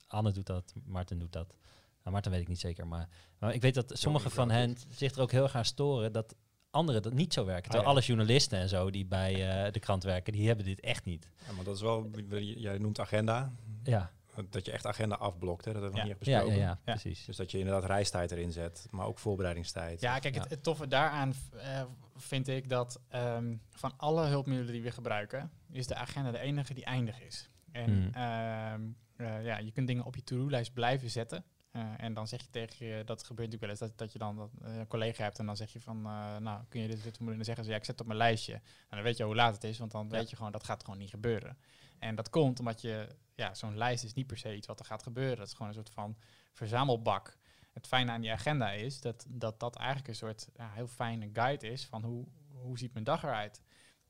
[0.06, 1.54] Anne doet dat, Martin doet dat.
[2.02, 3.08] Nou, Martin weet ik niet zeker, maar,
[3.38, 6.12] maar ik weet dat sommige ik van hen zich er ook heel erg aan storen
[6.12, 6.34] dat
[6.70, 7.62] anderen dat niet zo werken.
[7.62, 7.96] Terwijl Ah, ja.
[7.98, 11.28] alle journalisten en zo die bij eh, de krant werken, die hebben dit echt niet.
[11.46, 13.52] Ja, maar dat is wel, jij noemt agenda,
[13.82, 14.12] Ja,
[14.50, 15.72] dat je echt agenda afblokt, hè?
[15.72, 16.12] dat hebben we Ja.
[16.12, 16.68] nog niet echt ja, ja, besproken.
[16.68, 16.92] ja, Ja.
[16.92, 17.24] precies.
[17.24, 20.00] Dus dat je inderdaad reistijd erin zet, maar ook voorbereidingstijd.
[20.00, 20.40] Ja, kijk, Ja.
[20.40, 21.82] Het, het toffe daaraan eh,
[22.16, 26.74] vind ik dat ehm, van alle hulpmiddelen die we gebruiken, is de agenda de enige
[26.74, 27.48] die eindig is.
[27.72, 28.14] En Hmm.
[28.14, 28.82] ehm,
[29.16, 31.44] eh, ja, je kunt dingen op je to-do-lijst blijven zetten.
[31.70, 34.18] Eh, en dan zeg je tegen je, dat gebeurt natuurlijk wel eens, dat, dat je
[34.18, 37.02] dan dat, een collega hebt en dan zeg je van, eh, nou, kun je dit,
[37.02, 37.28] dit doen?
[37.28, 38.52] En dan zeggen ze, ja, ik zet het op mijn lijstje.
[38.54, 40.16] En dan weet je hoe laat het is, want dan Ja.
[40.16, 41.58] weet je gewoon, dat gaat gewoon niet gebeuren.
[41.98, 43.08] En dat komt omdat je,
[43.40, 45.36] ja, zo'n lijst is niet per se iets wat er gaat gebeuren.
[45.36, 46.16] Dat is gewoon een soort van
[46.52, 47.36] verzamelbak.
[47.72, 51.30] Het fijne aan die agenda is dat dat, dat eigenlijk een soort ja, heel fijne
[51.32, 53.62] guide is van hoe, hoe ziet mijn dag eruit.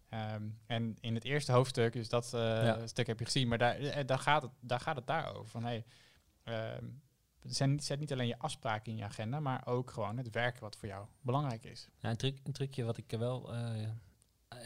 [0.09, 2.87] Ehm, en in het eerste hoofdstuk, dus dat eh, Ja.
[2.87, 5.51] stuk heb je gezien, maar daar, eh, daar, gaat, het, daar gaat het daarover.
[5.51, 5.85] Van, hey,
[6.45, 6.85] ehm,
[7.43, 10.61] zet, niet, zet niet alleen je afspraken in je agenda, maar ook gewoon het werken
[10.63, 11.89] wat voor jou belangrijk is.
[11.99, 13.89] Ja, een, truc, een trucje wat ik wel eh,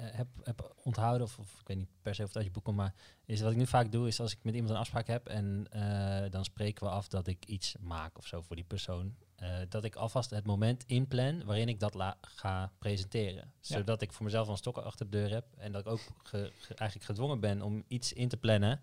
[0.02, 2.64] heb, heb onthouden, of, of ik weet niet per se of het uit je boek
[2.64, 5.06] komt, maar is wat ik nu vaak doe, is als ik met iemand een afspraak
[5.06, 8.64] heb en eh, dan spreken we af dat ik iets maak of zo voor die
[8.64, 13.52] persoon, eh, dat ik alvast het moment inplan waarin ik dat la- ga presenteren.
[13.60, 13.76] Ja.
[13.76, 16.52] Zodat ik voor mezelf een stok achter de deur heb en dat ik ook ge-
[16.58, 18.80] ge- eigenlijk gedwongen ben om iets in te plannen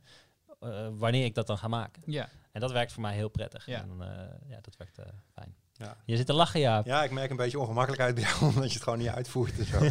[0.59, 2.03] eh, wanneer ik dat dan ga maken.
[2.05, 3.65] Ja, En dat werkt voor mij heel prettig.
[3.65, 3.81] Ja.
[3.81, 5.55] En, eh, ja, dat werkt eh, fijn.
[5.73, 5.97] Ja.
[6.05, 6.85] Je zit te lachen, Jaap.
[6.85, 9.65] Ja, ik merk een beetje ongemakkelijkheid bij jou, omdat je het gewoon niet uitvoert en
[9.65, 9.79] zo.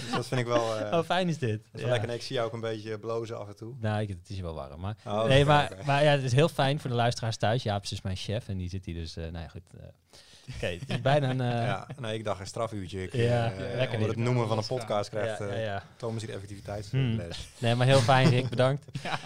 [0.00, 1.50] dus dat vind ik wel, eh, oh, fijn is dit.
[1.50, 1.90] dat is wel Ja.
[1.90, 2.10] lekker.
[2.14, 3.74] Ik zie jou ook een beetje blozen af en toe.
[3.80, 4.80] Nou, ik, het is wel warm.
[4.80, 7.62] Maar, Oh, nee, maar, maar ja, het is heel fijn voor de luisteraars thuis.
[7.62, 9.16] Jaap is dus mijn chef en die zit hier dus...
[9.16, 9.62] eh nou ja, goed.
[9.80, 9.86] eh,
[10.56, 11.40] Oké, het is bijna een...
[11.40, 13.02] eh, ja, nee, ik dacht een strafuurtje.
[13.02, 15.82] Ik, Ja, eh, lekker het noemen van een Ja, podcast krijgt ja, eh, ja, ja.
[15.96, 16.90] Thomas hier effectiviteitsles.
[17.02, 17.22] Hmm.
[17.58, 18.48] Nee, maar heel fijn, Rick.
[18.48, 18.84] Bedankt.
[19.02, 19.18] ja,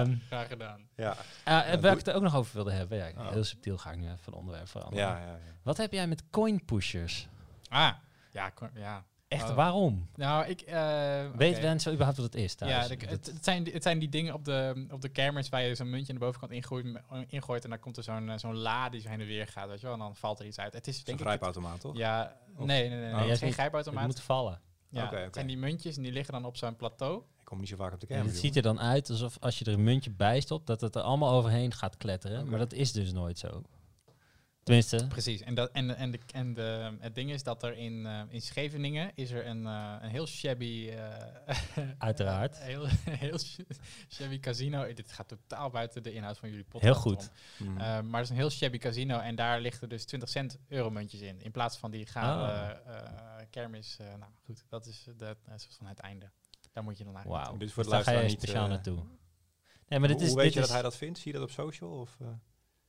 [0.00, 0.88] Ehm, graag gedaan.
[0.96, 1.16] Ja,
[1.48, 2.98] Uh, waar ik het er ook nog over wilde hebben.
[2.98, 3.30] Ja, Oh.
[3.30, 5.06] Heel subtiel ga ik nu even van onderwerp veranderen.
[5.06, 5.52] ja, ja, ja.
[5.62, 7.28] Wat heb jij met coin pushers?
[7.68, 7.90] Ah,
[8.30, 9.04] ja, ja.
[9.28, 9.54] Echt, Oh.
[9.56, 10.08] waarom?
[10.14, 10.60] Nou, ik...
[10.60, 11.66] eh, Weet oké.
[11.66, 12.52] mensen überhaupt wat het is?
[12.52, 12.88] Ja, thuis?
[12.88, 15.48] de- Dat- het, het, zijn, die- het zijn die dingen op de, op de kermis
[15.48, 16.86] waar je zo'n muntje aan de bovenkant ingooit,
[17.28, 19.68] ingooit en dan komt er zo'n eh, zo'n la die zo heen en weer gaat,
[19.68, 20.72] weet je wel, en dan valt er iets uit.
[20.72, 21.20] Het is ik...
[21.20, 21.96] grijpautomaat, toch?
[21.96, 23.16] Ja, Of- nee, nee, nee, nee, Oh.
[23.18, 24.02] het Ja, is geen grijpautomaat.
[24.04, 24.60] het moet vallen.
[24.88, 25.28] Ja, Het oké.
[25.32, 27.22] zijn die muntjes en die liggen dan op zo'n plateau.
[27.38, 28.32] Ik kom niet zo vaak op de En kermis.
[28.32, 30.94] het ziet er dan uit alsof als je er een muntje bij stopt, dat het
[30.94, 32.48] er allemaal overheen gaat kletteren.
[32.48, 33.62] Maar dat is dus nooit zo.
[34.66, 35.40] Tenminste, Precies.
[35.40, 38.42] En, dat, en, en, de, en de, het ding is dat er in, eh, in
[38.42, 40.88] Scheveningen is er een, eh, een heel shabby...
[40.88, 42.58] eh, Uiteraard.
[42.62, 43.58] heel, heel sh-
[44.08, 44.92] shabby casino.
[44.92, 47.30] Dit gaat totaal buiten de inhoud van jullie podcast Heel goed.
[47.58, 47.78] Mm.
[47.78, 51.20] Eh, maar het is een heel shabby casino en daar liggen dus 20 cent euromuntjes
[51.20, 51.40] in.
[51.42, 52.94] In plaats van die gave Oh.
[52.96, 53.02] eh,
[53.50, 53.96] kermis.
[54.00, 56.30] eh, nou goed, dat is de, dat is van het einde.
[56.72, 57.60] Daar moet je dan eigenlijk wauw.
[57.60, 59.16] Is voor Dus daar ga je luisteraar niet, speciaal naartoe.
[59.88, 61.18] Nee, maar dit hoe is, hoe weet dit je is, dat hij dat vindt?
[61.18, 61.90] Zie je dat op social?
[61.90, 62.26] Of, eh?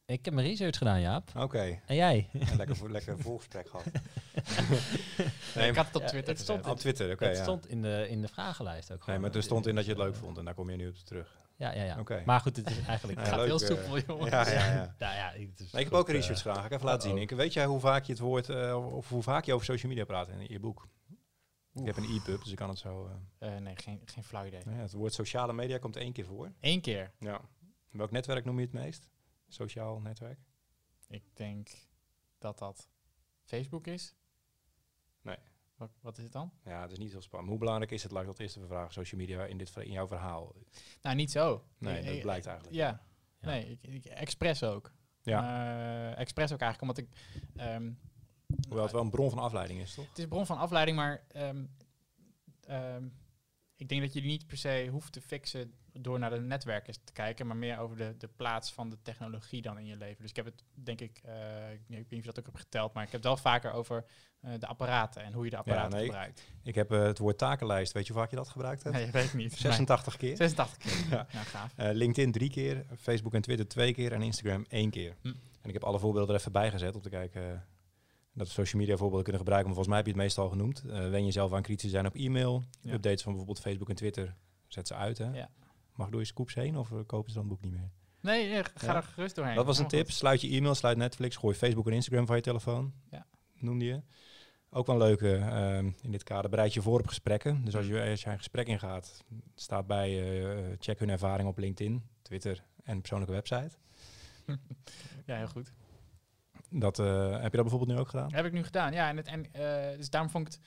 [0.07, 1.29] Ik heb mijn research gedaan, Jaap.
[1.35, 2.29] Oké, En jij?
[2.31, 3.85] Ja, lekker, voor- lekker voorgesprek gehad.
[5.55, 6.65] Nee, ik had het op Ja, Twitter het stond.
[6.67, 7.25] Op Twitter, oké.
[7.25, 7.43] het ja.
[7.43, 9.21] stond in de, in de vragenlijst ook Nee, gewoon.
[9.21, 10.95] maar er stond in dat je het leuk vond en daar kom je nu op
[10.95, 11.35] terug.
[11.55, 11.99] Ja, ja, ja.
[11.99, 12.21] Oké.
[12.25, 13.19] Maar goed, het is eigenlijk...
[13.19, 14.29] Ja, Het gaat leuk, heel eh, soepel, jongens.
[14.31, 14.95] Ja, ja, ja.
[14.99, 16.59] Nou ja, het is Nee, ik heb ook een research eh, gedaan.
[16.59, 17.17] Ga ik even laten zien.
[17.17, 19.89] Ik, weet jij hoe vaak je het woord, eh, of hoe vaak je over social
[19.91, 20.87] media praat in je boek?
[21.73, 23.09] Ik heb een e-pub, dus ik kan het zo...
[23.39, 24.61] eh, Eh, nee, geen, geen flauw idee.
[24.65, 26.51] nou ja, het woord sociale media komt één keer voor.
[26.61, 27.11] Eén keer.
[27.19, 27.41] Ja.
[27.91, 29.07] Welk netwerk noem je het meest?
[29.47, 30.39] Sociaal netwerk?
[31.07, 31.69] Ik denk
[32.37, 32.89] dat dat
[33.43, 34.15] Facebook is.
[35.21, 35.37] Nee.
[35.75, 36.51] Wat, wat is het dan?
[36.63, 37.49] Ja, het is niet heel spannend.
[37.51, 39.91] Hoe belangrijk is het, laat ik dat eerst even vragen, social media in, dit, in
[39.91, 40.53] jouw verhaal?
[41.01, 41.63] Nou, niet zo.
[41.77, 42.75] Nee, dat blijkt eigenlijk.
[42.75, 43.05] Ja.
[43.39, 43.47] Ja.
[43.47, 44.91] Nee, ik, ik, expres ook.
[45.21, 45.41] Ja,
[46.11, 47.39] Eh, expres ook eigenlijk, omdat ik...
[47.55, 47.91] ehm,
[48.67, 50.07] hoewel het wel een bron van afleiding is, toch?
[50.09, 51.65] Het is een bron van afleiding, maar ehm,
[53.77, 56.93] ik denk dat je die niet per se hoeft te fixen door naar de netwerken
[57.03, 60.21] te kijken, maar meer over de, de plaats van de technologie dan in je leven.
[60.21, 62.59] Dus ik heb het, denk ik, eh, ik weet niet of je dat ook hebt
[62.59, 64.05] geteld, maar ik heb het wel vaker over
[64.41, 66.05] eh, de apparaten en hoe je de apparaten nee.
[66.05, 66.43] gebruikt.
[66.63, 68.95] Ik heb eh, het woord takenlijst, weet je hoe vaak je dat gebruikt hebt?
[68.95, 69.53] Nee, weet ik niet.
[69.53, 70.35] 86 keer.
[70.35, 70.95] 86 keer.
[71.17, 71.27] Ja.
[71.31, 71.73] Ja, gaaf.
[71.77, 75.15] LinkedIn drie keer, Facebook en Twitter twee keer en Instagram één keer.
[75.21, 75.27] Hm.
[75.61, 77.65] En ik heb alle voorbeelden er even bij gezet om te kijken
[78.37, 79.67] dat we social media voorbeelden kunnen gebruiken.
[79.69, 80.83] Maar volgens mij heb je het meestal genoemd.
[80.89, 82.63] Eh wen jezelf aan kritisch zijn op e-mail.
[82.81, 82.93] Ja.
[82.93, 84.35] Updates van bijvoorbeeld Facebook en Twitter,
[84.67, 85.17] zet ze uit.
[85.17, 85.31] Hè?
[85.31, 85.49] Ja.
[85.95, 87.91] Mag door je scoops heen of eh, kopen ze dan het boek niet meer?
[88.21, 89.55] Nee, nee, ga er gerust doorheen.
[89.55, 90.11] Dat was een tip.
[90.11, 92.93] Sluit je e-mail, sluit Netflix, gooi Facebook en Instagram van je telefoon.
[93.11, 93.25] Ja.
[93.53, 94.01] Noemde je.
[94.69, 96.49] Ook wel een leuke ehm, in dit kader.
[96.49, 97.65] Bereid je voor op gesprekken.
[97.65, 99.23] Dus als je, als je een gesprek ingaat,
[99.55, 103.71] staat bij eh, check hun ervaring op LinkedIn, Twitter en persoonlijke website.
[105.25, 105.73] Ja, heel goed.
[106.69, 108.33] Dat, eh, heb je dat bijvoorbeeld nu ook gedaan?
[108.33, 109.09] Heb ik nu gedaan, ja.
[109.09, 110.61] En, het, en eh, dus daarom vond ik het.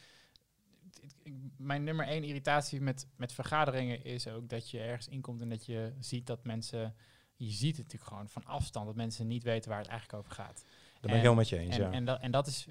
[1.02, 5.40] het- ik- Mijn nummer één irritatie met, met vergaderingen is ook dat je ergens inkomt
[5.40, 6.94] en dat je ziet dat mensen.
[7.36, 10.32] Je ziet het natuurlijk gewoon van afstand, dat mensen niet weten waar het eigenlijk over
[10.34, 10.64] gaat.
[10.64, 11.76] Daar ben ik helemaal met je eens.
[11.76, 11.90] En, ja.
[11.90, 12.66] en, dat, en dat is.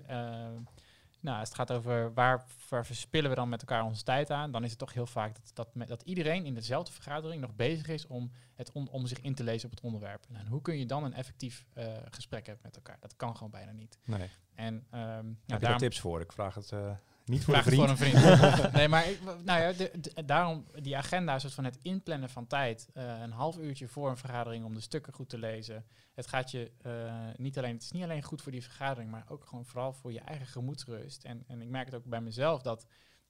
[1.20, 4.52] Nou, als het gaat over waar, waar verspillen we dan met elkaar onze tijd aan,
[4.52, 7.88] dan is het toch heel vaak dat, dat, dat iedereen in dezelfde vergadering nog bezig
[7.88, 10.26] is om, het on- om zich in te lezen op het onderwerp.
[10.34, 12.98] En hoe kun je dan een effectief eh, gesprek hebben met elkaar?
[13.00, 14.00] Dat kan gewoon bijna niet.
[14.04, 14.30] nee.
[14.56, 16.22] En ehm, nou, heb je daar tips voor?
[16.22, 16.92] Ik vraag het eh,
[17.30, 17.82] niet voor een vriend.
[17.82, 18.72] voor een vriend.
[18.74, 22.48] nee, maar ik, nou ja, de, de- daarom die agenda, soort van het inplannen van
[22.48, 22.90] tijd.
[22.94, 25.86] eh, een half uurtje voor een vergadering om de stukken goed te lezen.
[26.14, 29.26] Het gaat je eh, niet alleen, het is niet alleen goed voor die vergadering, maar
[29.30, 31.24] ook gewoon vooral voor je eigen gemoedsrust.
[31.24, 32.86] En, en ik merk het ook bij mezelf dat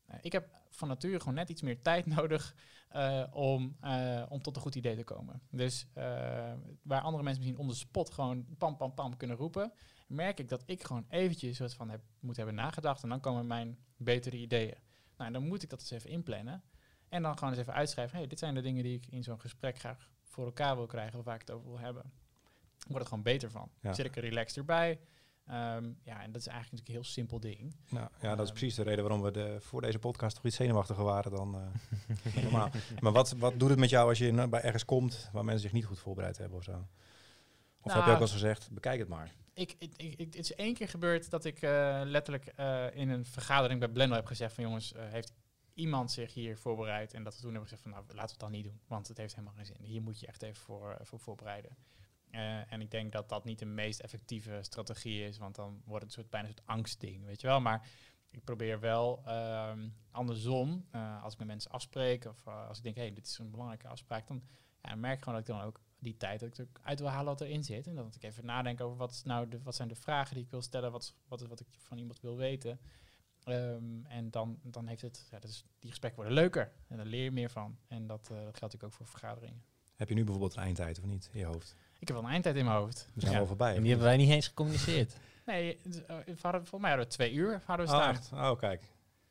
[0.05, 2.55] eh, ik heb van nature gewoon net iets meer tijd nodig
[2.89, 3.77] eh, om,
[4.29, 5.41] om tot een goed idee te komen.
[5.51, 5.87] Dus
[6.81, 9.73] waar andere mensen misschien on the spot gewoon pam pam pam kunnen roepen,
[10.09, 13.47] merk ik dat ik gewoon eventjes soort van heb, moet hebben nagedacht en dan komen
[13.47, 14.75] mijn betere ideeën.
[15.17, 16.63] Nou, en dan moet ik dat eens even inplannen
[17.09, 18.17] en dan gewoon eens even uitschrijven.
[18.17, 21.19] Hey, dit zijn de dingen die ik in zo'n gesprek graag voor elkaar wil krijgen
[21.19, 22.01] of waar ik het over wil hebben.
[22.03, 22.11] Dan
[22.87, 23.69] wordt het gewoon beter van.
[23.81, 23.93] Ja.
[23.93, 24.99] Zit ik er relaxed erbij.
[25.45, 27.75] Ehm, ja, en dat is eigenlijk natuurlijk een heel simpel ding.
[27.89, 28.57] Nou, ja, dat is Ehm.
[28.59, 32.43] precies de reden waarom we de, voor deze podcast toch iets zenuwachtiger waren dan eh,
[32.43, 32.69] normaal.
[32.99, 35.61] Maar wat, wat doet het met jou als je in- bij ergens komt waar mensen
[35.61, 36.71] zich niet goed voorbereid hebben of zo?
[37.81, 39.31] Of heb je Nou, ook eens gezegd, bekijk het maar.
[39.59, 39.75] Ik,
[40.17, 44.17] het is één keer gebeurd dat ik eh, letterlijk eh, in een vergadering bij Blender
[44.17, 45.33] heb gezegd van jongens, eh, heeft
[45.73, 47.13] iemand zich hier voorbereid?
[47.13, 49.07] En dat we toen hebben gezegd van nou, laten we het dan niet doen, want
[49.07, 49.81] het heeft helemaal geen zin.
[49.81, 51.77] Hier moet je echt even voor, voor voorbereiden.
[52.69, 56.03] En ik denk dat dat niet de meest effectieve strategie is, want dan wordt het
[56.03, 57.61] een soort, bijna een soort angstding, weet je wel.
[57.61, 57.87] Maar
[58.31, 60.85] ik probeer wel ehm, andersom,
[61.21, 63.87] als ik met mensen afspreek of als ik denk, hé, hey, dit is een belangrijke
[63.87, 64.43] afspraak, dan
[64.81, 67.09] ja, merk ik gewoon dat ik dan ook die tijd dat ik er uit wil
[67.09, 67.87] halen wat erin zit.
[67.87, 70.43] En dat ik even nadenk over wat, is nou de, wat zijn de vragen die
[70.43, 72.79] ik wil stellen, wat, is- wat wat ik van iemand wil weten.
[73.43, 77.23] Ehm, en dan, dan heeft het, ja, dus die gesprekken worden leuker en daar leer
[77.23, 77.77] je meer van.
[77.87, 79.63] En dat, eh, dat geldt natuurlijk ook voor vergaderingen.
[79.95, 81.75] Heb je nu bijvoorbeeld een eindtijd of niet in je hoofd?
[81.99, 83.09] Ik heb wel een eindtijd in mijn hoofd.
[83.13, 83.37] We zijn Ja.
[83.37, 83.75] wel voorbij.
[83.75, 85.17] En die hebben wij niet eens gecommuniceerd.
[85.45, 85.79] Nee,
[86.25, 88.51] volgens mij hadden we twee uur hadden we Oh, staan.
[88.51, 88.83] Oh, kijk.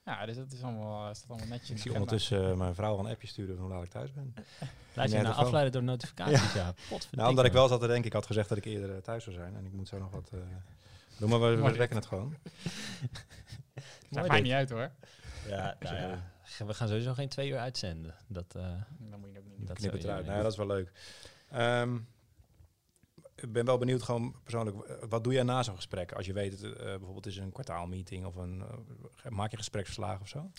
[0.09, 1.71] Ja, dus dat is allemaal, eh, allemaal netjes.
[1.71, 4.35] Ik zie ondertussen eh, mijn vrouw een appje sturen van hoe laat ik thuis ben.
[4.95, 6.75] Laat je nou dat afleiden door notificaties, ja.
[7.11, 9.25] Nou, omdat ik wel zat te denken, ik had gezegd dat ik eerder eh, thuis
[9.25, 9.57] zou zijn.
[9.57, 10.39] En ik moet zo nog wat eh
[11.19, 12.35] doen, maar we, we rekken het gewoon.
[14.11, 14.91] Dat maakt niet uit hoor.
[15.49, 16.23] Ja, nou ja.
[16.67, 18.15] We gaan sowieso geen twee uur uitzenden.
[18.27, 18.63] Dat, eh,
[18.99, 19.67] Dan moet je ook niet doen.
[19.67, 20.25] dat Knip het eruit.
[20.25, 20.93] Nou ja, dat is wel leuk.
[21.51, 21.99] Ehm,
[23.41, 26.13] ik ben wel benieuwd gewoon persoonlijk, eh, wat doe jij na zo'n gesprek?
[26.13, 28.65] Als je weet, het, eh, bijvoorbeeld is een kwartaalmeeting of een,
[29.23, 30.51] eh, maak je gespreksverslagen of zo?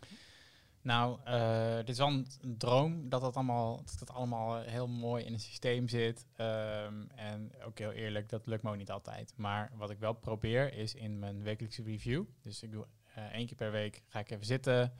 [0.81, 2.27] Nou, eh, dit is wel een,
[2.57, 6.25] droom dat dat allemaal, dat dat allemaal heel mooi in een systeem zit.
[6.35, 9.33] Ehm, en ook heel eerlijk, dat lukt me ook niet altijd.
[9.35, 12.23] Maar wat ik wel probeer is in mijn wekelijkse review.
[12.41, 12.87] Dus ik doe
[13.31, 14.93] één keer per week ga ik even zitten,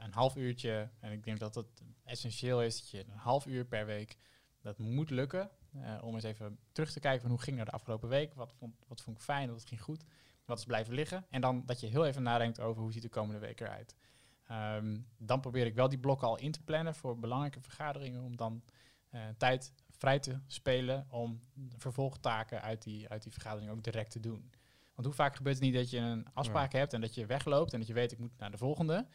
[0.00, 0.90] een half uurtje.
[1.00, 4.16] En ik denk dat het essentieel is dat je een half uur per week,
[4.60, 5.50] dat moet lukken.
[5.82, 8.34] Eh, om eens even terug te kijken van hoe ging nou de afgelopen week.
[8.34, 10.04] Wat vond, wat vond ik fijn, wat ging goed.
[10.44, 11.26] Wat is blijven liggen.
[11.30, 13.96] En dan dat je heel even nadenkt over hoe ziet de komende week eruit.
[14.44, 18.22] Ehm, dan probeer ik wel die blokken al in te plannen voor belangrijke vergaderingen.
[18.22, 18.62] Om dan
[19.08, 21.40] eh, tijd vrij te spelen om
[21.76, 24.50] vervolgtaken uit die, uit die vergadering ook direct te doen.
[24.94, 27.72] Want hoe vaak gebeurt het niet dat je een afspraak hebt en dat je wegloopt
[27.72, 29.06] en dat je weet ik moet naar de volgende.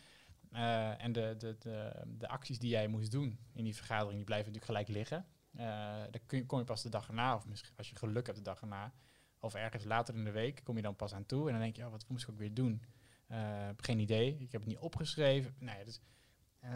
[0.51, 4.25] Eh, en de, de, de, de acties die jij moest doen in die vergadering, die
[4.25, 5.25] blijven natuurlijk gelijk liggen.
[5.55, 8.25] Eh dan kun je, kom je pas de dag erna, of misschien als je geluk
[8.25, 8.93] hebt de dag erna,
[9.39, 11.45] of ergens later in de week, kom je dan pas aan toe.
[11.45, 12.83] En dan denk je, oh, wat moest ik ook weer doen?
[13.27, 14.37] Eh, heb geen idee.
[14.39, 15.55] Ik heb het niet opgeschreven.
[15.85, 16.01] Dus,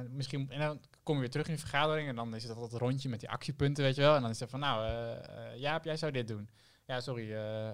[0.09, 2.73] misschien, en dan kom je weer terug in de vergadering en dan is het dat
[2.73, 4.15] rondje met die actiepunten, weet je wel.
[4.15, 6.49] En dan is het van, nou, eh, Jaap, jij zou dit doen.
[6.85, 7.23] Ja, sorry.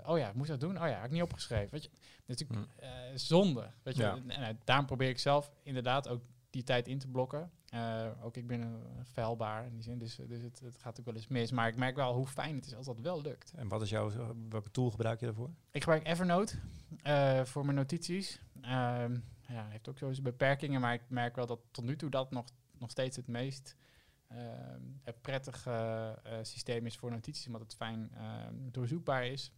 [0.06, 0.82] oh ja, moest ik dat doen?
[0.82, 1.70] Oh ja, heb ik niet opgeschreven.
[1.72, 1.89] Weet je,
[2.26, 3.72] natuurlijk eh, zonde.
[3.84, 4.20] Weet je, Ja.
[4.28, 7.51] en daarom probeer ik zelf inderdaad ook die tijd in te blokken.
[7.74, 11.05] Eh, ook ik ben een vuilbaar in die zin, dus, dus het, het gaat ook
[11.05, 11.51] wel eens mis.
[11.51, 13.53] Maar ik merk wel hoe fijn het is als dat wel lukt.
[13.55, 15.49] En wat is jouw, welke tool gebruik je daarvoor?
[15.71, 16.55] Ik gebruik Evernote
[17.01, 18.41] eh, voor mijn notities.
[18.61, 19.15] Ehm
[19.53, 22.32] ja, heeft ook zo zijn beperkingen, maar ik merk wel dat tot nu toe dat
[22.32, 22.45] nog,
[22.78, 23.76] nog steeds het meest
[24.28, 25.71] ehm, het prettige
[26.24, 29.51] eh, systeem is voor notities, omdat het fijn ehm, doorzoekbaar is.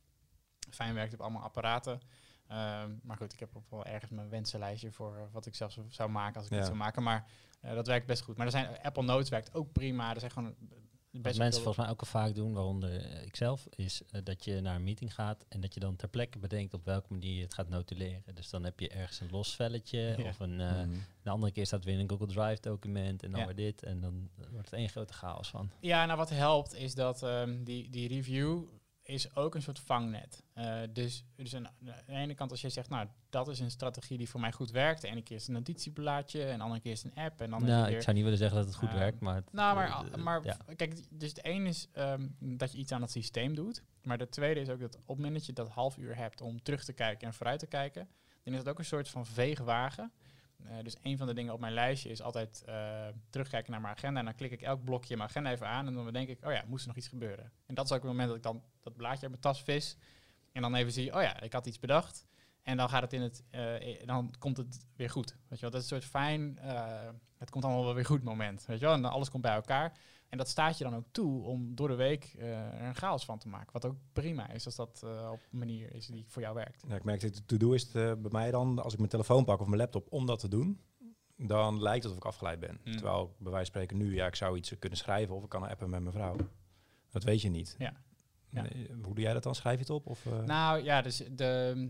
[0.69, 1.99] Fijn werkt op allemaal apparaten.
[2.47, 5.77] Ehm, maar goed, ik heb ook wel ergens mijn wensenlijstje voor eh, wat ik zelf
[5.89, 6.57] zou- maken als ik Ja.
[6.57, 7.03] het zou maken.
[7.03, 7.27] Maar
[7.61, 8.37] eh, dat werkt best goed.
[8.37, 10.13] Maar er zijn, Apple Notes werkt ook prima.
[10.13, 10.77] Er zijn gewoon eh,
[11.11, 14.21] Wat best mensen veel- volgens mij ook al vaak doen, waaronder eh, ikzelf, is eh,
[14.23, 17.07] dat je naar een meeting gaat en dat je dan ter plekke bedenkt op welke
[17.13, 18.23] manier je het gaat notuleren.
[18.33, 20.23] Dus dan heb je ergens een los velletje Ja.
[20.29, 20.89] of een, eh, Mhm.
[21.23, 23.45] de andere keer staat weer in een Google Drive document en dan Ja.
[23.45, 25.69] weer dit en dan wordt het één grote chaos van.
[25.79, 28.63] Ja, nou wat helpt is dat ehm, die, die review
[29.07, 30.43] is ook een soort vangnet.
[30.53, 34.17] Eh, dus dus aan de ene kant als je zegt, nou dat is een strategie
[34.17, 35.01] die voor mij goed werkt.
[35.01, 37.41] De ene keer is een notitieblaadje en de andere keer is een app.
[37.41, 39.35] En dan Nou, ik zou niet willen zeggen dat het goed Ehm, werkt, maar...
[39.35, 40.57] het- Nou, maar, eh, maar ja.
[40.75, 43.83] kijk, dus het ene is ehm, dat je iets aan het systeem doet.
[44.03, 46.41] Maar de tweede is ook dat op het moment dat je dat half uur hebt
[46.41, 48.07] om terug te kijken en vooruit te kijken,
[48.43, 50.11] dan is het ook een soort van veegwagen.
[50.63, 53.95] Eh, dus een van de dingen op mijn lijstje is altijd eh, terugkijken naar mijn
[53.95, 54.19] agenda.
[54.19, 55.87] En dan klik ik elk blokje in mijn agenda even aan.
[55.87, 57.51] En dan denk ik, oh ja, moest er nog iets gebeuren.
[57.65, 59.97] En dat is ook het moment dat ik dan dat blaadje uit mijn tas vis.
[60.51, 62.25] En dan even zie, oh ja, ik had iets bedacht.
[62.63, 65.31] En dan gaat het in het, eh, dan komt het weer goed.
[65.31, 66.59] Weet je wel, dat is een soort fijn,
[67.37, 68.65] het komt allemaal wel weer goed moment.
[68.65, 69.97] Weet je wel, en dan alles komt bij elkaar.
[70.35, 73.25] En dat staat je dan ook toe om door de week eh, er een chaos
[73.25, 73.71] van te maken.
[73.71, 76.83] Wat ook prima is als dat eh, op een manier is die voor jou werkt.
[76.87, 79.45] Ja, ik merk dat de to-do is eh, bij mij dan, als ik mijn telefoon
[79.45, 80.81] pak of mijn laptop om dat te doen,
[81.37, 82.79] dan lijkt het of ik afgeleid ben.
[82.83, 82.93] Hmm.
[82.93, 85.49] Terwijl ik bij wijze van spreken nu, ja, ik zou iets kunnen schrijven of ik
[85.49, 86.35] kan een appen met mijn vrouw.
[87.09, 87.75] Dat weet je niet.
[87.77, 87.93] Ja.
[89.03, 89.55] Hoe doe jij dat dan?
[89.55, 90.05] Schrijf je het op?
[90.07, 90.25] Of?
[90.45, 91.89] Nou ja, dus de,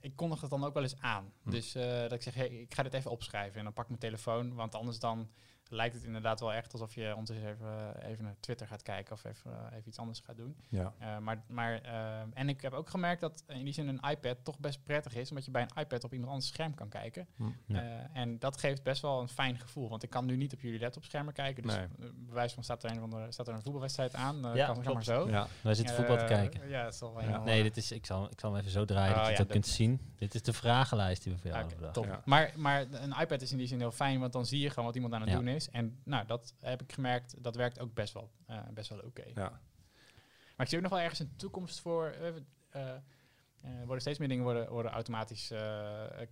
[0.00, 1.32] ik kondig het dan ook wel eens aan.
[1.42, 1.50] Hm.
[1.50, 3.58] Dus dat ik zeg, hey, ik ga dit even opschrijven.
[3.58, 5.28] En dan pak ik mijn telefoon, want anders dan
[5.72, 9.24] lijkt het inderdaad wel echt alsof je ondertussen even, even naar Twitter gaat kijken of
[9.24, 10.56] even, eh, even iets anders gaat doen.
[10.68, 10.92] ja.
[10.98, 14.36] Eh, maar, maar, eh, en ik heb ook gemerkt dat in die zin een iPad
[14.42, 17.26] toch best prettig is, omdat je bij een iPad op iemand anders scherm kan kijken.
[17.36, 17.42] Hm.
[17.66, 17.80] Ja.
[17.82, 20.60] Eh, en dat geeft best wel een fijn gevoel, want ik kan nu niet op
[20.60, 21.62] jullie laptopschermen kijken.
[21.62, 21.86] Dus Nee.
[22.28, 25.04] wijze van staat er een, van de, staat er een voetbalwedstrijd aan, Ja, kan, maar
[25.04, 25.28] zo.
[25.28, 25.46] ja.
[25.62, 26.68] Wij zitten voetbal te kijken.
[26.68, 27.38] Ja, dat is wel Ja.
[27.42, 29.38] Nee, dit is, ik, zal, ik zal hem even zo draaien Oh, dat je ja,
[29.38, 30.00] het ook dat kunt zien.
[30.16, 32.02] Dit is de vragenlijst die we voor jou Oké, hebben top.
[32.04, 32.24] bedacht.
[32.24, 32.30] Ja.
[32.30, 34.84] Maar, maar een iPad is in die zin heel fijn, want dan zie je gewoon
[34.84, 35.36] wat iemand aan het Ja.
[35.36, 35.59] doen is.
[35.68, 39.24] En nou, dat heb ik gemerkt, dat werkt ook best wel, eh, best wel oké.
[39.34, 39.60] ja.
[40.56, 42.04] Maar ik zie ook nog wel ergens een toekomst voor.
[42.70, 43.02] er
[43.84, 45.52] worden steeds meer dingen worden, worden automatisch,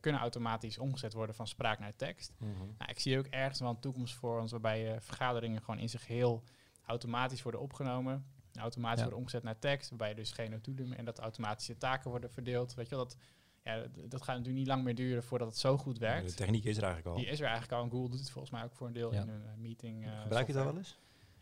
[0.01, 2.33] kunnen automatisch omgezet worden van spraak naar tekst.
[2.39, 2.59] Mhm.
[2.59, 6.07] Nou, ik zie ook ergens wel een toekomst voor ons waarbij vergaderingen gewoon in zich
[6.07, 6.43] heel
[6.85, 8.27] automatisch worden opgenomen.
[8.55, 9.03] Automatisch Ja.
[9.03, 12.75] worden omgezet naar tekst, waarbij dus geen notulen en dat automatische taken worden verdeeld.
[12.75, 13.17] Weet je wel, dat,
[13.77, 16.37] ja, dat, gaat natuurlijk niet lang meer duren voordat het zo goed De werkt.
[16.37, 17.23] techniek is er eigenlijk al.
[17.23, 19.13] Die is er eigenlijk al en Google doet het volgens mij ook voor een deel
[19.13, 19.21] Ja.
[19.23, 20.05] in hun eh, meeting.
[20.07, 20.97] eh, Gebruik je dat wel eens?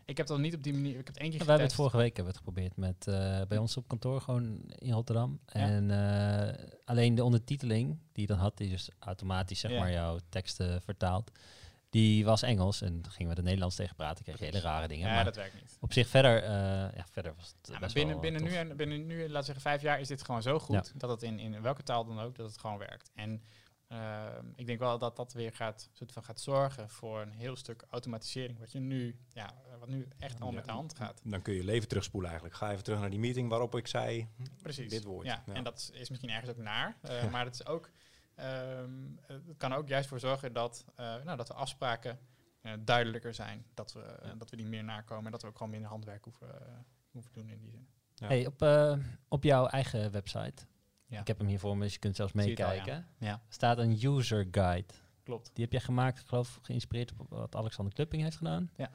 [0.05, 0.89] Ik heb dat niet op die manier.
[0.89, 3.07] Ik heb het één keer We hebben het vorige week hebben we het geprobeerd met
[3.07, 5.39] eh, bij ons op kantoor gewoon in Rotterdam.
[5.45, 5.59] Ja.
[5.59, 9.79] En eh, alleen de ondertiteling die je dan had, die dus automatisch zeg Ja.
[9.79, 11.31] maar jouw teksten vertaalt,
[11.89, 14.87] die was Engels en dan gingen we er Nederlands tegen praten, kreeg je hele rare
[14.87, 15.07] dingen.
[15.07, 15.77] Ja, maar dat werkt niet.
[15.79, 16.49] op zich verder, eh,
[16.95, 19.33] ja, verder was het Ja, maar best binnen, wel, binnen, nu, en, binnen nu, laten
[19.37, 22.05] we zeggen, vijf jaar is dit gewoon zo goed dat het in, in welke taal
[22.05, 23.11] dan ook, dat het gewoon werkt.
[23.15, 23.43] En
[23.87, 27.55] ehm, ik denk wel dat dat weer gaat, soort van gaat zorgen voor een heel
[27.55, 28.59] stuk automatisering.
[28.59, 31.21] Wat je nu, ja, wat nu echt al Ja, met de hand gaat.
[31.23, 32.59] Dan kun je leven terugspoelen eigenlijk.
[32.59, 34.27] Ga even terug naar die meeting waarop ik zei
[34.61, 34.89] Precies.
[34.89, 35.25] dit woord.
[35.25, 35.53] Ja, Ja.
[35.53, 36.97] en dat is, is misschien ergens ook naar.
[37.01, 37.89] eh, maar het is ook,
[38.37, 38.91] ehm,
[39.25, 42.19] het kan ook juist voor zorgen dat, eh, nou, dat de afspraken
[42.61, 43.65] eh, duidelijker zijn.
[43.73, 44.33] Dat we, Ja.
[44.37, 46.73] dat we die meer nakomen en dat we ook gewoon minder handwerk hoeven, eh,
[47.11, 47.87] hoeven doen in die zin.
[48.15, 48.27] Ja.
[48.27, 50.65] Hey, op, eh, op jouw eigen website,
[51.05, 51.19] Ja.
[51.19, 54.47] ik heb hem hier voor me, dus je kunt zelfs meekijken, Ja, staat een user
[54.51, 54.93] guide.
[55.23, 55.49] klopt.
[55.53, 58.69] Die heb jij gemaakt, ik geloof geïnspireerd op wat Alexander Klupping heeft gedaan.
[58.75, 58.89] Ja.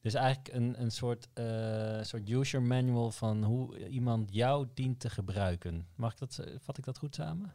[0.00, 5.10] Dus eigenlijk een, een soort, eh, soort user manual van hoe iemand jou dient te
[5.10, 5.86] gebruiken.
[5.94, 7.52] Mag ik dat, vat ik dat goed samen?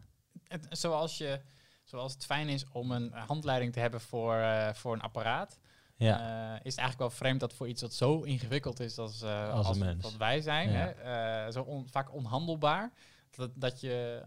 [0.53, 1.39] Het, zoals, je,
[1.83, 5.59] zoals het fijn is om een handleiding te hebben voor, eh, voor een apparaat,
[5.95, 6.17] Ja.
[6.19, 9.53] eh, is het eigenlijk wel vreemd dat voor iets wat zo ingewikkeld is als, eh,
[9.53, 10.93] Als wat wij zijn, Ja.
[10.97, 12.91] hè, zo on- vaak onhandelbaar.
[13.35, 14.23] Dat, dat, je,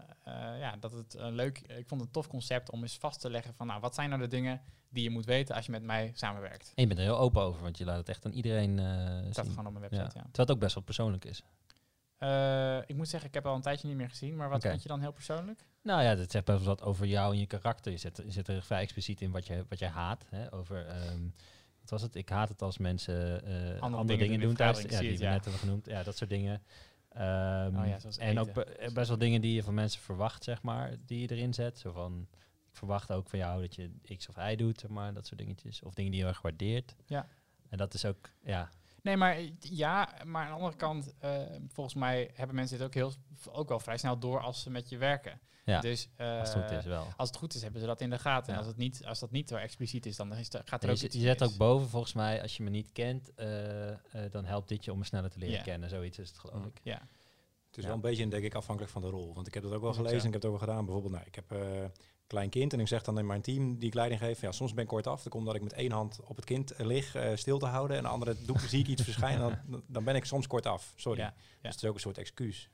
[0.59, 3.29] ja, dat het een leuk, ik vond het een tof concept om eens vast te
[3.29, 5.83] leggen van, nou, wat zijn nou de dingen die je moet weten als je met
[5.83, 6.71] mij samenwerkt.
[6.75, 8.85] En je bent er heel open over, want je laat het echt aan iedereen Dat
[9.33, 9.53] staat zien.
[9.53, 9.89] gewoon op mijn Ja.
[9.97, 10.23] website, ja.
[10.23, 11.43] Terwijl het ook best wel persoonlijk is.
[12.17, 14.81] Eh, ik moet zeggen, ik heb al een tijdje niet meer gezien, maar wat vind
[14.81, 15.65] je dan heel persoonlijk?
[15.81, 17.91] Nou ja, dat zegt best wel wat over jou en je karakter.
[17.91, 20.25] Je zet, je zet er vrij expliciet in wat je, wat je haat.
[20.29, 20.53] Hè?
[20.53, 21.21] Over, ehm,
[21.81, 22.15] wat was het?
[22.15, 24.81] Ik haat het als mensen eh, andere, dingen dingen, doen thuis.
[24.81, 25.85] Ja, die we net hebben genoemd.
[25.85, 26.61] Ja, dat soort dingen.
[27.11, 27.19] Oh
[27.87, 30.61] ja, zoals en ook be- eh, best wel dingen die je van mensen verwacht, zeg
[30.61, 31.79] maar, die je erin zet.
[31.79, 32.27] Zo van,
[32.69, 35.83] ik verwacht ook van jou dat je X of Y doet, maar, dat soort dingetjes.
[35.83, 36.95] Of dingen die je heel erg waardeert.
[37.05, 37.27] Ja.
[37.69, 38.69] En dat is ook, ja,
[39.07, 42.87] Nee, maar eh, ja, maar aan de andere kant, eh, volgens mij hebben mensen dit
[42.87, 43.11] ook, heel,
[43.51, 45.39] ook wel vrij snel door als ze met je werken.
[45.65, 47.07] Ja, dus, eh, als het goed is wel.
[47.17, 48.53] Als het goed is, hebben ze dat in de gaten.
[48.53, 50.89] En als, het niet, als dat niet zo expliciet is, dan is er, gaat er
[50.89, 53.33] En ook je, iets je zet ook boven, volgens mij, als je me niet kent,
[53.35, 53.97] eh, eh,
[54.31, 55.89] dan helpt dit je om me sneller te leren kennen.
[55.89, 56.79] Zoiets is het, geloof ik.
[56.83, 57.01] Ja,
[57.67, 57.87] Het is Ja.
[57.87, 59.33] wel een beetje, denk ik, afhankelijk van de rol.
[59.33, 60.85] Want ik heb dat ook wel gelezen en ik heb het ook wel gedaan.
[60.85, 61.85] Bijvoorbeeld, nou, ik heb eh,
[62.27, 64.73] klein kind en ik zeg dan in mijn team die ik leiding geef, ja, soms
[64.73, 65.21] ben ik kort af.
[65.21, 67.65] Dan komt dat ik met één hand op het kind eh, lig, eh, stil te
[67.65, 67.97] houden.
[67.97, 70.93] En de andere doe, zie ik iets verschijnen, dan, dan ben ik soms kort af.
[70.95, 71.19] Sorry.
[71.19, 72.69] Ja, Dus het is ook een soort excuus.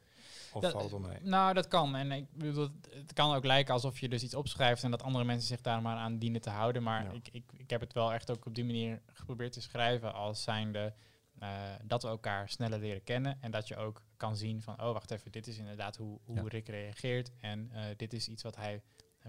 [0.53, 1.17] Of Dat- valt het mee?
[1.21, 1.95] Nou, dat kan.
[1.95, 5.23] En ik bedoel, het- kan ook lijken alsof je dus iets opschrijft en dat andere
[5.25, 6.83] mensen zich daar maar aan dienen te houden.
[6.83, 7.11] Maar Ja.
[7.11, 10.43] ik, ik, ik heb het wel echt ook op die manier geprobeerd te schrijven als
[10.43, 10.93] zijnde
[11.39, 11.49] eh,
[11.83, 13.37] dat we elkaar sneller leren kennen.
[13.41, 16.35] En dat je ook kan zien van, oh wacht even, dit is inderdaad hoe, hoe
[16.35, 16.43] Ja.
[16.47, 17.31] Rick reageert.
[17.39, 18.81] En dit is iets wat hij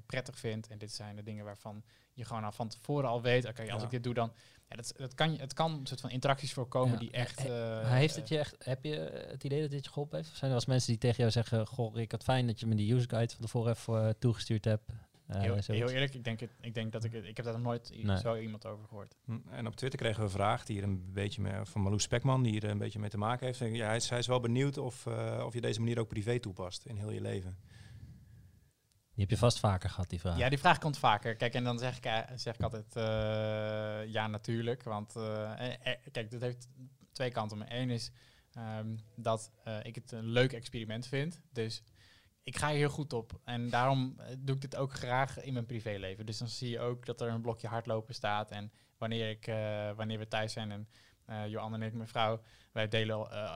[0.06, 0.68] prettig vindt.
[0.68, 1.82] En dit zijn de dingen waarvan
[2.12, 3.84] je gewoon al van tevoren al weet, oké, als Ja.
[3.84, 4.32] ik dit doe dan...
[4.68, 6.98] Ja, dat, dat kan, je- het kan een soort van interacties voorkomen Ja.
[6.98, 7.38] die echt...
[7.42, 8.94] He- eh, Maar heeft het je echt, heb je
[9.30, 10.30] het idee dat dit je geholpen heeft?
[10.30, 12.60] Of zijn er wel eens mensen die tegen jou zeggen, goh Rick, wat fijn dat
[12.60, 14.82] je me die user guide van tevoren even eh, toegestuurd hebt?
[15.26, 17.54] Eh, Heel, heel eerlijk, ik denk, het, ik denk dat ik het, ik heb daar
[17.54, 18.18] nog nooit Nee.
[18.18, 19.14] zo iemand over gehoord.
[19.24, 22.02] Hm, En op Twitter kregen we een vraag die hier een beetje mee, van Marloes
[22.02, 23.58] Spekman, die hier een beetje mee te maken heeft.
[23.58, 26.38] Ja, hij, is, hij is wel benieuwd of, eh, of je deze manier ook privé
[26.40, 27.56] toepast in heel je leven.
[29.14, 30.38] Die heb je vast vaker gehad, die vraag.
[30.38, 31.36] Ja, die vraag komt vaker.
[31.36, 34.82] Kijk, en dan zeg ik, eh, zeg ik altijd eh, ja, natuurlijk.
[34.82, 35.52] Want eh,
[36.12, 36.68] kijk, dit heeft
[37.12, 37.76] twee kanten.
[37.80, 38.10] Eén is
[38.52, 39.50] ehm, dat
[39.82, 41.40] ik het een leuk experiment vind.
[41.52, 41.82] Dus
[42.42, 43.40] ik ga hier heel goed op.
[43.44, 46.26] En daarom doe ik dit ook graag in mijn privéleven.
[46.26, 48.50] Dus dan zie je ook dat er een blokje hardlopen staat.
[48.50, 49.44] En wanneer, ik,
[49.96, 50.88] wanneer we thuis zijn en
[51.26, 52.40] eh Johan en ik, mijn vrouw,
[52.72, 53.54] wij delen, eh,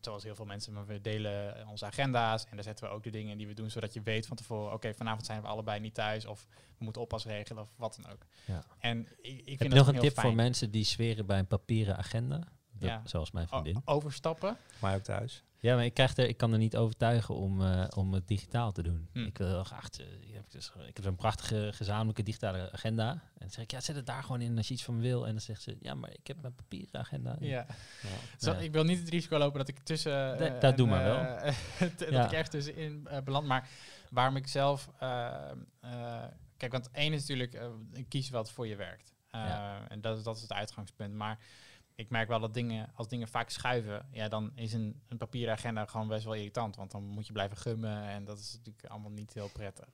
[0.00, 2.44] zoals heel veel mensen, maar we delen onze agenda's.
[2.44, 4.72] En daar zetten we ook de dingen die we doen, zodat je weet van tevoren,
[4.72, 6.26] oké, vanavond zijn we allebei niet thuis.
[6.26, 6.46] Of
[6.78, 8.26] we moeten oppas regelen of wat dan ook.
[8.44, 8.64] Ja.
[8.78, 10.26] En ik, ik vind heb je nog een tip fijn.
[10.26, 12.40] voor mensen die zweren bij een papieren agenda?
[12.78, 13.02] Ja.
[13.04, 13.82] Zoals mijn O- vriendin.
[13.84, 14.56] overstappen.
[14.78, 15.42] Maar ook thuis.
[15.60, 18.72] Ja, maar ik, krijg er, ik kan er niet overtuigen om, eh, om het digitaal
[18.72, 19.08] te doen.
[19.12, 19.18] Hm.
[19.18, 23.10] Ik wil heel graag, eh, ik heb, dus, ik heb zo'n prachtige gezamenlijke digitale agenda.
[23.10, 25.24] En dan zeg ik, ja, zet het daar gewoon in als je iets van wil.
[25.26, 27.36] En dan zegt ze, ja, maar ik heb mijn papieren agenda.
[27.40, 27.48] Ja.
[27.48, 27.66] Ja.
[28.38, 28.64] Zo, Nee.
[28.64, 30.38] Ik wil niet het risico lopen dat ik tussen...
[30.38, 31.52] Eh, dat een, doe maar wel.
[31.98, 32.24] dat Ja.
[32.24, 33.46] ik echt tussenin beland.
[33.46, 33.68] Maar
[34.10, 34.90] waarom ik zelf...
[36.56, 37.60] kijk, want één is natuurlijk,
[38.08, 39.12] kies wat voor je werkt.
[39.32, 39.88] Ja.
[39.88, 41.14] En dat, is- dat is het uitgangspunt.
[41.14, 41.38] Maar
[42.00, 45.54] ik merk wel dat dingen, als dingen vaak schuiven, ja, dan is een, een papieren
[45.54, 46.76] agenda gewoon best wel irritant.
[46.76, 49.88] Want dan moet je blijven gummen en dat is natuurlijk allemaal niet heel prettig.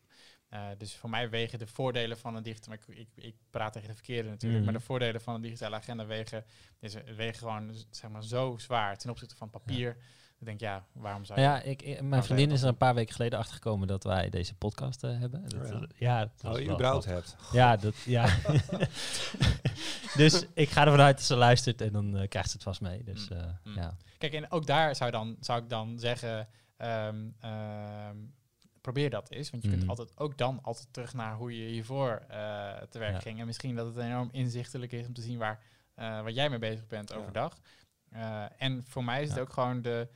[0.49, 2.77] Eh, dus voor mij wegen de voordelen van een digitale...
[2.87, 4.71] Ik, ik, ik praat tegen de verkeerde natuurlijk, Mhm.
[4.71, 6.45] maar de voordelen van een digitale agenda wegen,
[6.79, 9.97] is, wegen gewoon zeg maar, zo zwaar ten opzichte van papier.
[10.39, 11.47] Ik denk, ja, waarom zou je...
[11.47, 14.05] Nou ja, ik, ik- mijn vriendin je is er een paar weken geleden achtergekomen dat
[14.05, 15.49] wij deze podcast eh, hebben.
[15.49, 15.79] Dat, Oh ja.
[15.81, 17.37] dat- ja, dat Oh, je überhaupt hebt.
[17.53, 18.29] Ja, dat, ja.
[20.17, 22.81] dus ik ga ervan uit dat ze luistert en dan eh, krijgt ze het vast
[22.81, 23.03] mee.
[23.05, 23.37] Dus Mm.
[23.37, 23.75] eh, Mm.
[23.75, 23.97] ja.
[24.19, 28.17] Kijk, en ook daar zou, dan, zou ik dan zeggen, ehm, ehm,
[28.81, 29.51] probeer dat eens.
[29.51, 29.79] Want je Mhm.
[29.79, 33.21] kunt altijd ook dan altijd terug naar hoe je hiervoor eh te werk Ja.
[33.21, 33.41] ging.
[33.41, 35.61] En misschien dat het enorm inzichtelijk is om te zien waar,
[35.95, 37.17] eh, waar jij mee bezig bent Ja.
[37.17, 37.57] overdag.
[38.11, 39.43] Eh, en voor mij is het Ja.
[39.43, 40.09] ook gewoon de,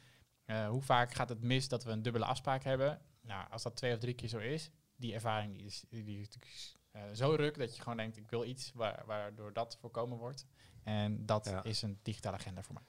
[0.50, 3.00] eh, hoe vaak gaat het mis dat we een dubbele afspraak hebben?
[3.22, 6.76] Nou, als dat twee of drie keer zo is, die ervaring die is, die is
[6.92, 10.46] eh, zo ruk dat je gewoon denkt, ik wil iets waar, waardoor dat voorkomen wordt.
[10.82, 11.62] En dat Ja.
[11.62, 12.82] is een digitale agenda voor mij.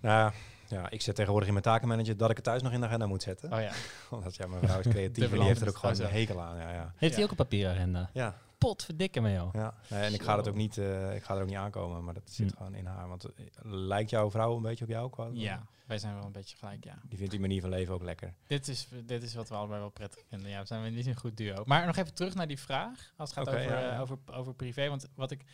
[0.00, 0.32] Nou,
[0.68, 3.06] ja, ik zet tegenwoordig in mijn takenmanager dat ik het thuis nog in de agenda
[3.06, 3.52] moet zetten.
[3.52, 3.72] Oh ja.
[4.10, 6.56] Omdat ja, mijn vrouw is creatief en die heeft er ook gewoon een hekel aan.
[6.56, 6.92] Ja, ja.
[6.96, 7.14] Heeft Ja.
[7.14, 8.10] hij ook een papieragenda?
[8.12, 9.52] ja, Pot verdikken me joh.
[9.52, 9.74] ja.
[9.88, 12.14] Nee, en ik ga dat ook niet, eh, ik ga er ook niet aankomen, maar
[12.14, 12.56] dat zit Hm.
[12.56, 13.08] gewoon in haar.
[13.08, 13.30] Want eh,
[13.62, 15.10] lijkt jouw vrouw een beetje op jou?
[15.10, 16.98] Qua, ja, wij zijn wel een beetje gelijk, ja.
[17.02, 18.34] Die vindt die manier van leven ook lekker.
[18.46, 20.50] Dit is, dit is wat we allebei wel prettig vinden.
[20.50, 21.62] Ja, we zijn we niet een goed duo.
[21.64, 23.12] Maar nog even terug naar die vraag.
[23.16, 23.92] Als het gaat over, ja, ja.
[23.94, 24.88] eh, over, over privé.
[24.88, 25.44] Want wat ik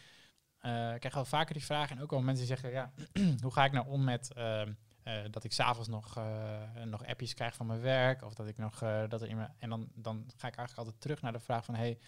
[0.59, 1.91] eh, ik krijg wel vaker die vraag.
[1.91, 2.93] En ook wel mensen die zeggen, ja,
[3.43, 7.35] hoe ga ik nou om met ehm, eh, dat ik s'avonds nog, eh, nog appjes
[7.35, 8.23] krijg van mijn werk.
[8.25, 9.55] Of dat ik nog eh, dat er in mijn.
[9.59, 11.99] En dan, dan ga ik eigenlijk altijd terug naar de vraag van hey,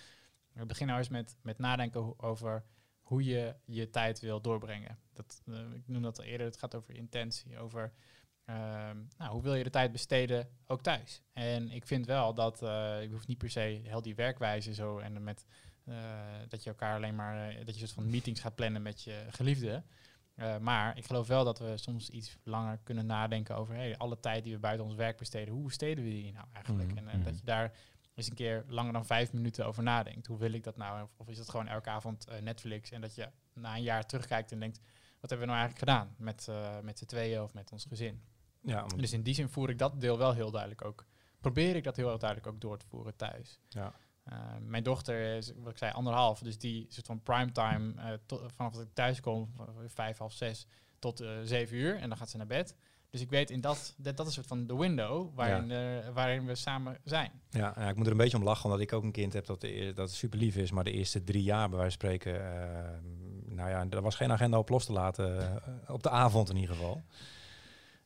[0.55, 2.64] we beginnen nou eens met, met nadenken over
[3.00, 4.98] hoe je je tijd wil doorbrengen.
[5.12, 7.92] Dat, eh, ik noem dat al eerder, het gaat over intentie, over
[8.44, 11.22] ehm, nou, hoe wil je de tijd besteden, ook thuis.
[11.32, 14.98] En ik vind wel dat eh, je hoeft niet per se heel die werkwijze zo
[14.98, 15.46] en met
[15.84, 15.94] eh,
[16.48, 19.26] dat je elkaar alleen maar, eh, dat je soort van meetings gaat plannen met je
[19.30, 19.82] geliefde.
[20.34, 24.20] Eh, maar ik geloof wel dat we soms iets langer kunnen nadenken over hey, alle
[24.20, 25.55] tijd die we buiten ons werk besteden.
[25.55, 26.90] Hoe besteden we die nou eigenlijk?
[26.90, 27.72] Mhm, En eh, dat je daar
[28.14, 30.26] eens een keer langer dan vijf minuten over nadenkt.
[30.26, 31.08] Hoe wil ik dat nou?
[31.16, 34.52] Of, is dat gewoon elke avond eh, Netflix en dat je na een jaar terugkijkt
[34.52, 34.80] en denkt,
[35.20, 38.22] wat hebben we nou eigenlijk gedaan met, eh met z'n tweeën of met ons gezin?
[38.62, 41.06] Ja, om- Dus in die zin voer ik dat deel wel heel duidelijk ook.
[41.40, 43.60] Probeer ik dat heel duidelijk ook door te voeren thuis.
[43.68, 43.92] ja.
[44.32, 46.38] Uh, mijn dochter is, wat ik zei, anderhalf.
[46.40, 47.94] Dus die soort van primetime,
[48.30, 49.54] uh, vanaf dat ik thuis kom,
[49.86, 50.66] vijf, half zes,
[50.98, 51.96] tot zeven uur.
[51.96, 52.76] En dan gaat ze naar bed.
[53.12, 56.46] Dus ik weet in dat, dat, dat is soort van de window waarin, uh, waarin
[56.46, 57.30] we samen zijn.
[57.50, 59.46] Ja, ja, ik moet er een beetje om lachen, omdat ik ook een kind heb
[59.46, 60.70] dat, de, dat super lief is.
[60.70, 64.32] Maar de eerste drie jaar, bij wijze van spreken, uh, nou ja, er was geen
[64.32, 65.36] agenda op los te laten.
[65.36, 67.02] uh, op de avond in ieder geval.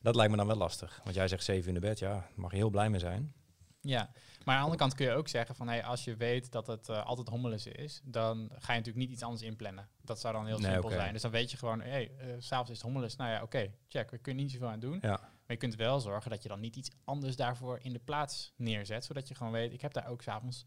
[0.01, 1.01] Dat lijkt me dan wel lastig.
[1.03, 3.33] Want jij zegt zeven in de bed, ja, daar mag je heel blij mee zijn.
[3.81, 4.09] Ja,
[4.47, 6.67] maar aan de andere kant kun je ook zeggen van hey, als je weet dat
[6.67, 9.89] het uh, altijd hommeles is, dan ga je natuurlijk niet iets anders inplannen.
[10.01, 10.99] Dat zou dan heel Nee, simpel okay.
[10.99, 11.13] zijn.
[11.13, 13.15] Dus dan weet je gewoon, hé, hey, uh, s'avonds is het hommeles.
[13.15, 14.99] Nou ja, oké, okay, check, we kunnen niet zoveel aan doen.
[15.01, 15.09] Ja.
[15.09, 18.53] Maar je kunt wel zorgen dat je dan niet iets anders daarvoor in de plaats
[18.55, 20.65] neerzet, zodat je gewoon weet, ik heb daar ook s'avonds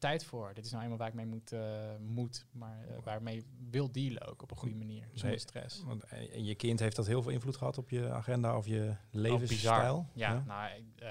[0.00, 0.54] de tijd voor.
[0.54, 4.26] Dit is nou eenmaal waar ik mee moet, uh, moet maar uh, waarmee wil dealen
[4.26, 5.82] ook op een goede manier, zonder stress.
[5.84, 8.96] Want, en je kind heeft dat heel veel invloed gehad op je agenda of je
[9.10, 9.96] levensstijl?
[9.96, 11.10] Oh, ja, ja, nou, ik, uh,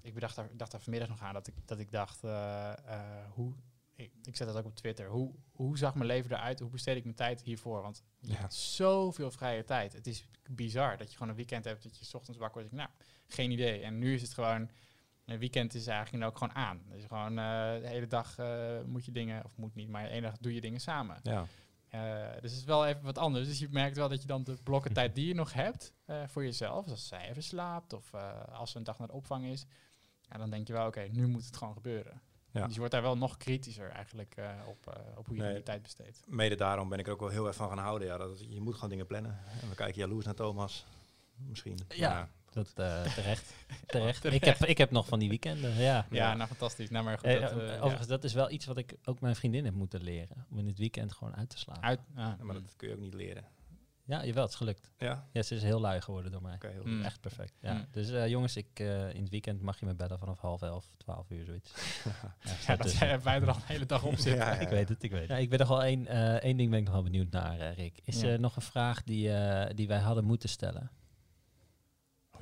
[0.00, 2.20] ik bedacht daar, dacht daar vanmiddag nog aan dat ik, dat ik dacht,
[3.34, 3.54] hoe,
[3.94, 6.96] ik, ik zet dat ook op Twitter, hoe, hoe zag mijn leven eruit, hoe besteed
[6.96, 7.82] ik mijn tijd hiervoor?
[7.82, 8.38] Want je ja.
[8.38, 9.92] hebt zoveel vrije tijd.
[9.92, 12.76] Het is bizar dat je gewoon een weekend hebt, dat je 's ochtends wakker wordt,
[12.76, 12.88] nou,
[13.26, 13.80] geen idee.
[13.80, 14.70] En nu is het gewoon,
[15.24, 16.82] een weekend is eigenlijk ook gewoon aan.
[16.90, 20.08] Dus gewoon uh, de hele dag uh, moet je dingen, of moet niet, maar de
[20.08, 21.20] ene dag doe je dingen samen.
[21.22, 21.46] Ja.
[21.94, 23.48] Uh, dus het is wel even wat anders.
[23.48, 25.92] Dus je merkt wel dat je dan de blokken tijd die je nog hebt
[26.26, 28.14] voor jezelf, als zij even slaapt of
[28.52, 29.66] als er een dag naar de opvang is,
[30.20, 32.20] ja, dan denk je wel, oké, okay, nu moet het gewoon gebeuren.
[32.50, 32.64] Ja.
[32.64, 35.62] Dus je wordt daar wel nog kritischer eigenlijk uh, op, op hoe je nee, die
[35.62, 36.22] tijd besteedt.
[36.26, 38.08] Mede daarom ben ik er ook wel heel erg van gaan houden.
[38.08, 39.38] Ja, dat, je moet gewoon dingen plannen.
[39.62, 40.86] En we kijken jaloers naar Thomas.
[41.36, 41.78] Misschien.
[41.88, 42.12] Ja.
[42.12, 43.54] Maar, dat uh, terecht.
[43.86, 44.24] terecht.
[44.24, 45.74] Ik, heb, ik heb nog van die weekenden.
[45.74, 46.90] Ja, ja, nou fantastisch.
[46.90, 48.06] Nou, maar goed, eh, dat, uh, overigens, ja.
[48.06, 50.46] dat is wel iets wat ik ook mijn vriendin heb moeten leren.
[50.50, 51.82] Om in het weekend gewoon uit te slapen.
[51.82, 53.44] Uit, ah, ja, maar dat kun je ook niet leren.
[54.04, 54.90] Ja, jawel, het is gelukt.
[54.98, 55.28] Ja?
[55.32, 56.54] Ja, ze is heel lui geworden door mij.
[56.54, 57.02] Okay, heel mm.
[57.02, 57.58] Echt perfect.
[57.60, 57.72] Ja.
[57.72, 57.86] Mm.
[57.90, 60.94] Dus uh, jongens, ik, uh, in het weekend mag je me bellen vanaf half elf,
[60.96, 61.72] twaalf uur, zoiets.
[62.04, 62.34] ja,
[62.66, 64.36] ja dat zijn wij er al de hele dag op zitten.
[64.36, 65.28] ja, ik weet het, ik weet het.
[65.28, 67.72] Ja, ik ben nog wel één, uh, één ding ben ik nog wel benieuwd naar,
[67.72, 68.00] Rick.
[68.04, 70.90] Is er nog een vraag die, eh, die wij hadden moeten stellen?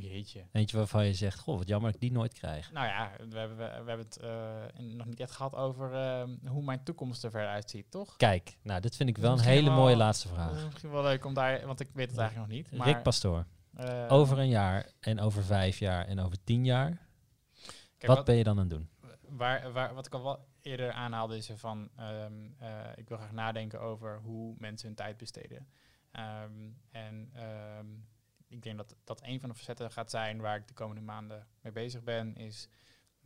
[0.00, 0.46] Jeetje.
[0.52, 2.72] Eentje waarvan je zegt, goh, wat jammer dat ik die nooit krijg.
[2.72, 6.50] Nou ja, we hebben, we, we hebben het uh, nog niet echt gehad over uh,
[6.50, 8.16] hoe mijn toekomst er verder uitziet, toch?
[8.16, 10.48] Kijk, nou, dit vind ik wel een hele wel, mooie laatste vraag.
[10.48, 12.72] Dat is misschien wel leuk om daar, want ik weet het eigenlijk nog niet.
[12.72, 13.46] Maar, Rick Pastoor,
[13.80, 18.24] uh, over een jaar en over vijf jaar en over tien jaar, kijk, wat, wat,
[18.24, 18.88] ben je dan aan het doen?
[19.28, 22.56] Waar, waar, wat ik al wel eerder aanhaalde is van, um,
[22.94, 25.68] ik wil graag nadenken over hoe mensen hun tijd besteden.
[26.12, 27.32] Um, en...
[27.78, 28.08] Um,
[28.50, 31.46] ik denk dat dat een van de facetten gaat zijn waar ik de komende maanden
[31.60, 32.68] mee bezig ben, is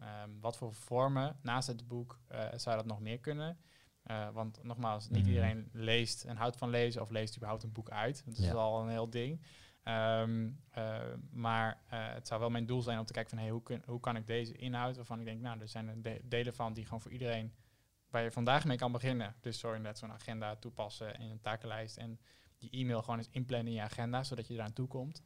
[0.01, 3.59] um, wat voor vormen naast het boek uh, zou dat nog meer kunnen.
[4.07, 5.29] Uh, want nogmaals, niet mm.
[5.29, 8.23] iedereen leest en houdt van lezen of leest überhaupt een boek uit.
[8.25, 8.53] Dat is ja.
[8.53, 9.43] al een heel ding.
[9.85, 13.63] Um, uh, maar het zou wel mijn doel zijn om te kijken van hey, hoe,
[13.63, 16.55] kun, hoe kan ik deze inhoud, waarvan ik denk, nou, er zijn er de delen
[16.55, 17.55] van die gewoon voor iedereen
[18.11, 19.35] waar je vandaag mee kan beginnen.
[19.41, 22.21] Dus zo inderdaad zo'n agenda toepassen in een takenlijst en
[22.71, 25.23] die e-mail gewoon eens inplannen in je agenda, zodat je eraan toe komt.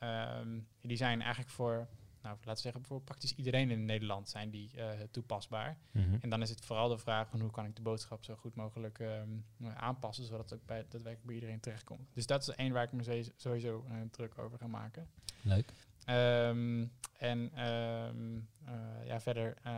[0.00, 1.88] Um, die zijn eigenlijk voor,
[2.22, 5.78] nou, laten we zeggen, voor praktisch iedereen in Nederland zijn die uh, toepasbaar.
[5.90, 6.18] Mm -hmm.
[6.20, 8.54] En dan is het vooral de vraag van hoe kan ik de boodschap zo goed
[8.54, 9.44] mogelijk um,
[9.74, 12.08] aanpassen, zodat het ook bij, dat bij iedereen terechtkomt.
[12.12, 15.08] Dus dat is één waar ik me sowieso uh, druk over ga maken.
[15.42, 15.72] Leuk.
[16.06, 16.86] Ehm,
[17.18, 19.72] en ehm, eh, ja, verder, eh,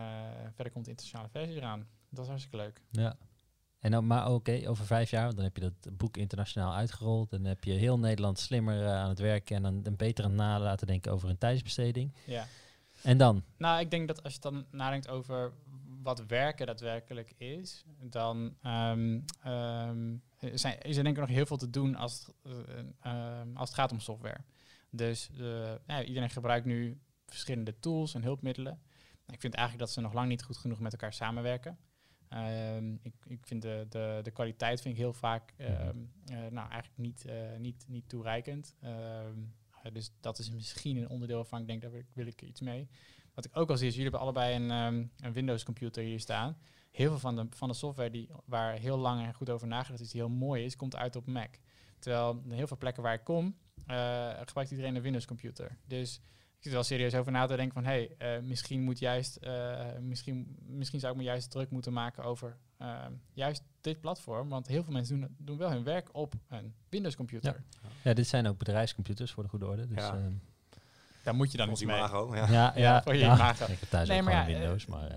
[0.55, 1.87] verder komt de internationale versie eraan.
[2.09, 2.81] Dat is hartstikke leuk.
[2.91, 3.17] Ja.
[3.79, 7.31] En dan, maar oké, over vijf jaar, dan heb je dat boek internationaal uitgerold.
[7.31, 10.31] Dan heb je heel Nederland slimmer eh, aan het werken en dan, dan beter aan
[10.31, 12.13] het nalaten denken over een tijdsbesteding.
[12.27, 12.47] Ja.
[13.03, 13.45] En dan?
[13.57, 15.53] Nou, ik denk dat als je dan nadenkt over
[16.03, 20.17] wat werken daadwerkelijk is, dan ehm, ehm,
[20.55, 23.69] zijn, is er denk ik nog heel veel te doen als, het, eh, ehm, als
[23.69, 24.41] het gaat om software.
[24.91, 28.81] Dus eh, ja, iedereen gebruikt nu verschillende tools en hulpmiddelen.
[29.27, 31.79] Ik vind eigenlijk dat ze nog lang niet goed genoeg met elkaar samenwerken.
[32.29, 36.71] Ehm, ik, ik vind de, de, de kwaliteit vind ik heel vaak ehm, eh, nou,
[36.71, 38.75] eigenlijk niet, eh, niet, niet toereikend.
[38.81, 39.39] Ehm,
[39.83, 42.43] eh, dus dat is misschien een onderdeel waarvan ik denk, daar wil ik, wil ik
[42.43, 42.89] iets mee.
[43.35, 46.21] Wat ik ook al zie is, jullie hebben allebei een, ehm, een Windows computer hier
[46.21, 46.57] staan.
[46.91, 50.01] Heel veel van de, van de software die, waar heel lang en goed over nagedacht
[50.01, 51.55] is, die heel mooi is, komt uit op Mac.
[51.99, 53.57] Terwijl in heel veel plekken waar ik kom,
[54.45, 55.79] gebruikt iedereen een Windows computer.
[55.87, 56.21] Dus
[56.59, 59.37] ik zit wel serieus over na te denken van, hé, hey, eh, misschien moet juist,
[59.37, 64.49] eh, misschien, misschien zou ik me juist druk moeten maken over ehm, juist dit platform.
[64.49, 67.63] Want heel veel mensen doen, doen wel hun werk op een Windows computer.
[68.03, 69.87] Ja, dit zijn ook bedrijfscomputers voor de goede orde.
[69.87, 70.15] Dus, Ja.
[70.15, 70.33] ehm,
[71.23, 71.97] Daar moet je dan iets mee.
[71.97, 72.47] imago, ja.
[72.47, 73.35] ja, ja, Ja, voor je ja.
[73.35, 73.65] imago.
[73.65, 75.17] Ik heb thuis Nee, ook maar gewoon ja, Windows, eh, maar uh,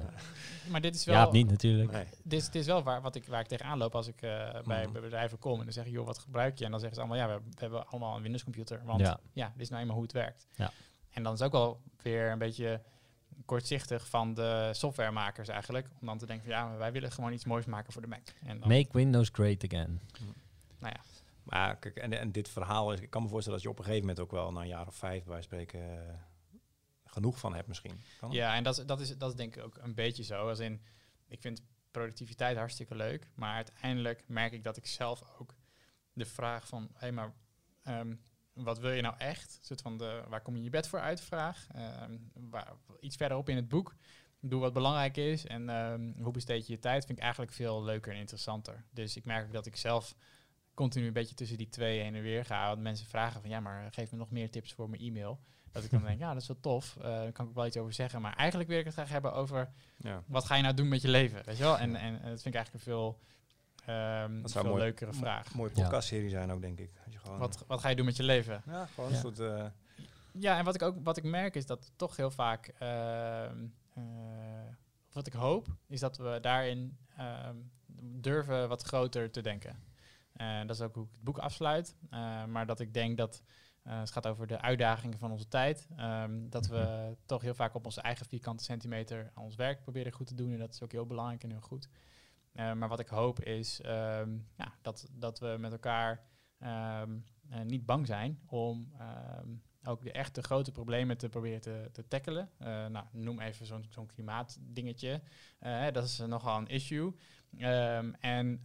[0.72, 1.15] Maar dit is wel...
[1.15, 1.91] ja, niet natuurlijk.
[1.91, 2.05] Nee.
[2.23, 4.30] Dit is, dit is wel waar, wat ik, waar ik tegenaan loop als ik eh,
[4.65, 4.91] bij, Mhm.
[4.91, 5.57] bij bedrijven kom.
[5.57, 6.65] En dan zeg je, joh, wat gebruik je?
[6.65, 8.81] En dan zeggen ze allemaal, ja, we, we hebben allemaal een Windows computer.
[8.85, 9.19] Want ja.
[9.34, 9.51] Ja.
[9.53, 10.47] dit is nou eenmaal hoe het werkt.
[10.55, 10.72] Ja.
[11.12, 12.82] En dan is ook wel weer een beetje
[13.46, 15.88] kortzichtig van de softwaremakers eigenlijk.
[16.00, 18.28] Om dan te denken van, ja, wij willen gewoon iets moois maken voor de Mac.
[18.44, 20.02] En dan, Make Windows great again.
[20.80, 21.02] nou ja,
[21.44, 23.86] Maar kijk, en, en dit verhaal, is, ik kan me voorstellen dat je op een
[23.86, 26.14] gegeven moment ook wel na een jaar of vijf bij spreken eh,
[27.06, 28.02] genoeg van hebt misschien.
[28.20, 28.38] Kan dat?
[28.38, 30.50] Ja, en dat is, dat, is, dat is denk ik ook een beetje zo.
[30.50, 30.82] Als in,
[31.28, 31.62] ik vind
[31.92, 33.30] productiviteit hartstikke leuk.
[33.36, 35.56] Maar uiteindelijk merk ik dat ik zelf ook
[36.14, 36.84] de vraag van...
[36.94, 37.34] hé, hey, maar
[37.84, 38.16] ehm,
[38.53, 39.57] wat wil je nou echt?
[39.60, 41.68] Een soort van de, waar kom je je bed voor uit vraag.
[41.73, 43.95] Ehm, waar, iets verderop in het boek.
[44.40, 45.45] Doe wat belangrijk is.
[45.45, 47.06] En ehm, hoe besteed je je tijd?
[47.06, 48.84] Vind ik eigenlijk veel leuker en interessanter.
[48.91, 50.15] Dus ik merk ook dat ik zelf
[50.73, 52.68] continu een beetje tussen die twee heen en weer ga.
[52.68, 53.49] Want mensen vragen van...
[53.49, 55.40] ja, maar geef me nog meer tips voor mijn e-mail.
[55.72, 56.98] Dat ik dan denk, ja, dat is wel tof.
[56.98, 58.22] Eh, daar kan ik ook wel iets over zeggen.
[58.22, 60.23] Maar eigenlijk wil ik het graag hebben over Ja.
[60.28, 61.78] wat ga je nou doen met je leven, weet je wel?
[61.78, 63.19] En, en, en dat vind ik eigenlijk een veel,
[63.86, 65.45] ehm, Dat zou mooi- leukere vraag.
[65.52, 66.91] Een mooie podcastserie zijn ook, denk ik.
[67.06, 68.62] Als je gewoon, Wat, wat ga je doen met je leven?
[68.66, 69.16] ja, gewoon Ja.
[69.16, 69.40] een soort...
[69.40, 69.66] eh,
[70.34, 74.03] Ja, en wat ik ook wat ik merk is dat toch heel vaak, ehm, eh,
[75.12, 77.56] wat ik hoop, is dat we daarin ehm,
[78.02, 79.84] durven wat groter te denken.
[80.34, 81.95] En dat is ook hoe ik het boek afsluit.
[82.10, 83.44] Eh, maar dat ik denk dat
[83.84, 85.88] eh, het gaat over de uitdagingen van onze tijd.
[85.95, 90.28] ehm, dat we toch heel vaak op onze eigen vierkante centimeter ons werk proberen goed
[90.28, 90.52] te doen.
[90.52, 91.90] En dat is ook heel belangrijk en heel goed.
[92.52, 96.26] Eh, maar wat ik hoop is ehm, ja, dat, dat we met elkaar
[96.60, 97.19] ehm,
[97.49, 99.49] eh, niet bang zijn om ehm,
[99.84, 102.49] ook de echte grote problemen te proberen te, te tackelen.
[102.57, 105.22] Eh, nou, noem even zo'n zo'n klimaatdingetje.
[105.91, 107.15] Dat is nogal een issue.
[108.19, 108.61] En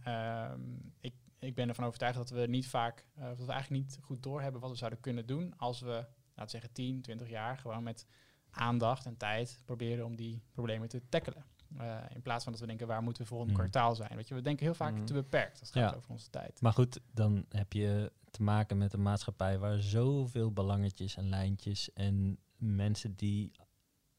[0.99, 4.61] ik, ik ben ervan overtuigd dat we niet vaak, dat we eigenlijk niet goed doorhebben
[4.61, 6.05] wat we zouden kunnen doen als we,
[6.35, 8.07] laten zeggen, 10, 20 jaar gewoon met
[8.49, 11.45] aandacht en tijd proberen om die problemen te tackelen.
[11.77, 13.57] Eh, in plaats van dat we denken, waar moeten we volgend Mm.
[13.57, 14.15] kwartaal zijn?
[14.15, 15.05] Weet je, we denken heel vaak Mm.
[15.05, 16.61] te beperkt als het gaat over onze tijd.
[16.61, 21.93] Maar goed, dan heb je te maken met een maatschappij waar zoveel belangetjes en lijntjes
[21.93, 23.51] en mensen die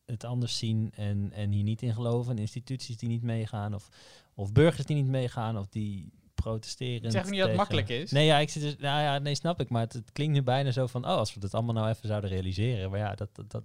[0.05, 3.89] het anders zien en, en hier niet in geloven, en instituties die niet meegaan, of,
[4.35, 7.05] of burgers die niet meegaan, of die protesteren.
[7.05, 8.11] Ik zeg niet dat het makkelijk is.
[8.11, 10.43] Nee, ja, ik zit dus, nou ja, nee, snap ik, maar het, het klinkt nu
[10.43, 13.29] bijna zo van, oh, als we dat allemaal nou even zouden realiseren, maar ja, dat,
[13.37, 13.65] dat, dat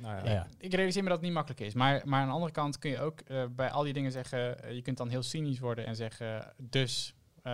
[0.00, 0.46] nou ja.
[0.58, 1.74] Ik realiseer me dat het niet makkelijk is.
[1.74, 4.62] Maar, maar aan de andere kant kun je ook eh, bij al die dingen zeggen...
[4.62, 6.52] eh, je kunt dan heel cynisch worden en zeggen...
[6.56, 7.52] dus, eh,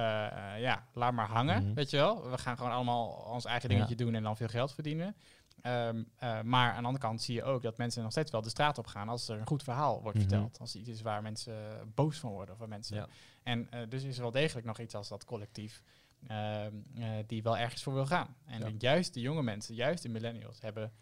[0.59, 1.74] ja, laat maar hangen, Mhm.
[1.74, 2.31] weet je wel.
[2.31, 5.16] We gaan gewoon allemaal ons eigen dingetje doen en dan veel geld verdienen.
[5.60, 8.43] Ehm, eh, maar aan de andere kant zie je ook dat mensen nog steeds wel
[8.43, 9.09] de straat op gaan...
[9.09, 10.28] als er een goed verhaal wordt Mhm.
[10.28, 10.59] verteld.
[10.60, 11.55] Als er iets is waar mensen
[11.94, 12.52] boos van worden.
[12.55, 13.06] Of waar mensen Ja.
[13.43, 15.82] En dus is er wel degelijk nog iets als dat collectief...
[16.27, 18.36] ehm, eh, die wel ergens voor wil gaan.
[18.47, 18.70] En Ja.
[18.78, 20.60] juist de jonge mensen, juist de millennials...
[20.60, 20.93] hebben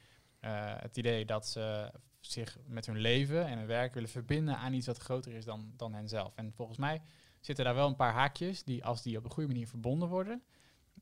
[0.80, 4.86] het idee dat ze zich met hun leven en hun werk willen verbinden aan iets
[4.86, 6.32] wat groter is dan, dan henzelf.
[6.34, 7.02] En volgens mij
[7.40, 10.42] zitten daar wel een paar haakjes die, als die op een goede manier verbonden worden,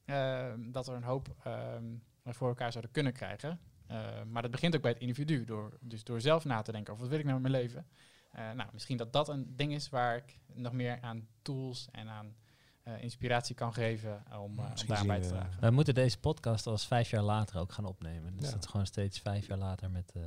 [0.04, 1.84] ehm, dat er een hoop ehm,
[2.24, 3.60] voor elkaar zouden kunnen krijgen.
[3.86, 6.92] Eh, maar dat begint ook bij het individu, door, dus door zelf na te denken
[6.92, 7.86] over wat wil ik nou met mijn leven.
[8.30, 12.08] Eh, nou, misschien dat dat een ding is waar ik nog meer aan tools en
[12.08, 12.36] aan
[12.82, 15.60] eh, inspiratie kan geven om, eh, om Misschien daarbij zien te we- dragen.
[15.60, 18.36] We moeten deze podcast als vijf jaar later ook gaan opnemen.
[18.36, 18.52] Dus Ja.
[18.54, 20.12] dat gewoon steeds vijf jaar later met...
[20.14, 20.22] eh,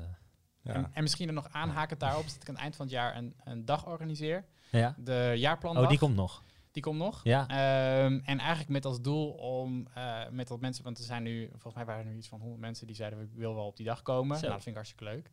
[0.61, 0.73] ja.
[0.73, 3.15] En, en misschien er nog aanhakend daarop, dat ik aan het eind van het jaar
[3.18, 4.45] een, een dag organiseer.
[4.72, 4.95] ja?
[4.98, 5.84] De jaarplandag.
[5.84, 6.44] Oh, die komt nog.
[6.72, 7.23] die komt nog.
[7.23, 7.48] Ja.
[7.48, 11.48] Ehm, en eigenlijk met als doel om eh, met wat mensen, want er zijn nu,
[11.52, 13.77] volgens mij waren er nu iets van 100 mensen die zeiden, ik wil wel op
[13.77, 14.27] die dag komen.
[14.38, 15.30] Nou, dat vind ik hartstikke leuk.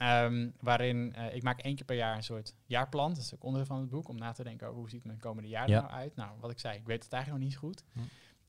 [0.00, 3.08] Ehm, waarin eh, ik maak één keer per jaar een soort jaarplan.
[3.14, 4.08] Dat is ook onderdeel van het boek.
[4.08, 5.80] Om na te denken over hoe ziet mijn komende jaar er Ja.
[5.80, 6.16] nou uit.
[6.16, 7.84] Nou, wat ik zei, ik weet het eigenlijk nog niet zo goed.
[7.92, 7.98] Hm.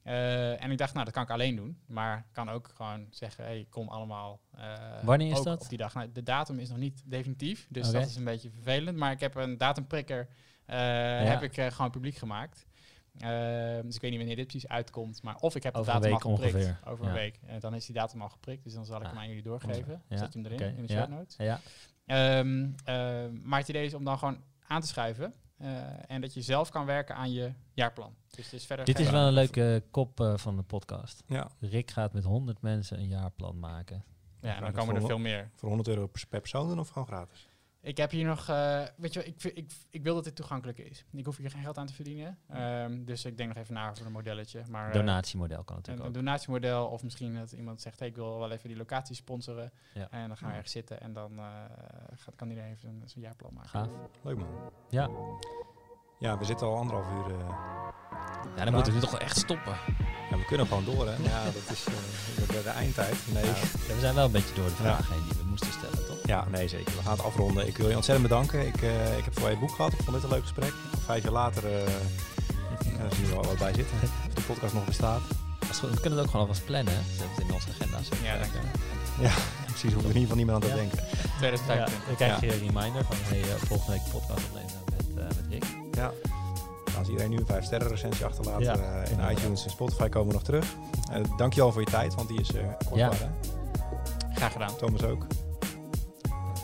[0.04, 1.78] Eh, en ik dacht, nou, dat kan ik alleen doen.
[1.86, 4.42] Maar ik kan ook gewoon zeggen, hey, kom allemaal.
[4.52, 5.62] eh, Wanneer is dat?
[5.62, 5.94] Op die dag.
[5.94, 7.68] Nou, de datum is nog niet definitief.
[7.70, 8.98] Dus dat is een beetje vervelend.
[8.98, 10.28] Maar ik heb een datumprikker
[11.28, 12.66] heb ik gewoon publiek gemaakt.
[13.20, 15.22] Ehm, dus ik weet niet wanneer dit precies uitkomt.
[15.24, 16.68] Maar of ik heb Over de een datum al week geprikt.
[16.68, 16.92] ongeveer.
[16.92, 17.10] Over Ja.
[17.10, 17.40] een week.
[17.46, 18.64] En dan is die datum al geprikt.
[18.64, 20.02] Dus dan zal ik Ah, hem aan jullie doorgeven.
[20.08, 21.36] Ja, Zet je hem erin in de show notes.
[21.38, 21.60] Ja.
[22.06, 25.34] Ehm, ehm, maar het idee is om dan gewoon aan te schuiven.
[25.58, 25.68] eh,
[26.08, 28.16] en dat je zelf kan werken aan je jaarplan.
[28.30, 31.24] Dus het is verder Dit is wel een leuke kop eh, van de podcast.
[31.28, 34.04] Ja, Rick gaat met 100 mensen een jaarplan maken.
[34.40, 35.50] Ja, en dan komen er veel meer.
[35.56, 37.48] voor 100 euro per per persoon of gewoon gratis?
[37.84, 41.06] Ik heb hier nog, eh, weet je, ik, ik, ik wil dat dit toegankelijk is.
[41.12, 42.38] Ik hoef hier geen geld aan te verdienen.
[42.50, 44.64] Ehm, dus ik denk nog even na over een modelletje.
[44.70, 46.14] Maar, eh, Donatiemodel kan een, natuurlijk een ook.
[46.26, 49.72] donatiemodel of misschien dat iemand zegt, hey, ik wil wel even die locatie sponsoren.
[49.94, 50.08] Ja.
[50.10, 50.54] En dan gaan we Ja.
[50.56, 51.44] ergens zitten en dan eh,
[52.16, 53.70] gaat, kan iedereen even een- zo'n jaarplan maken.
[53.70, 53.90] Gaaf.
[54.22, 54.72] Leuk man.
[54.90, 55.10] Ja.
[56.20, 57.36] Ja, we zitten al anderhalf uur.
[57.40, 57.50] eh,
[58.56, 59.76] Ja, dan moeten we nu toch wel echt stoppen.
[60.30, 61.16] ja, we kunnen gewoon door, hè?
[61.16, 61.94] Ja, dat is eh,
[62.48, 63.28] de, de, eindtijd.
[63.34, 63.46] Nee.
[63.46, 63.54] Ja,
[63.94, 64.76] we zijn wel een beetje door de Ja.
[64.78, 66.11] vragen heen die we moesten stellen, toch?
[66.32, 66.96] Ja, nee, zeker.
[66.96, 67.68] We gaan het afronden.
[67.68, 68.68] Ik wil je ontzettend bedanken.
[68.68, 69.92] Ik, eh, ik heb voor je boek gehad.
[69.94, 70.74] Ik vond dit een leuk gesprek.
[71.06, 71.72] Vijf jaar later eh
[72.98, 73.98] ja, zien we wel wat bij zitten.
[74.28, 75.22] Of de podcast nog bestaat.
[75.82, 76.94] We kunnen het ook gewoon alvast plannen.
[76.94, 77.00] hè.
[77.18, 77.98] Zet het in onze agenda.
[78.24, 78.60] Ja, dank je.
[79.24, 79.32] Ja,
[79.72, 79.94] precies.
[79.94, 80.76] Hoef er in ieder geval niet meer aan te Ja.
[80.76, 80.98] denken.
[80.98, 82.06] Ja, 2025.
[82.08, 85.46] dan krijg je een reminder van hey, eh, volgende week podcast opnemen met, eh met
[85.50, 85.66] Rick.
[85.92, 86.12] Ja.
[86.98, 89.38] Als iedereen nu een 5 sterren recensie achterlaat Ja, eh, in inderdaad.
[89.38, 90.66] iTunes en Spotify komen we nog terug.
[91.12, 93.00] Uh, dankjewel voor je tijd, want die is eh kostbaar.
[93.20, 93.32] Ja.
[94.36, 94.76] Graag gedaan.
[94.76, 95.26] Thomas ook.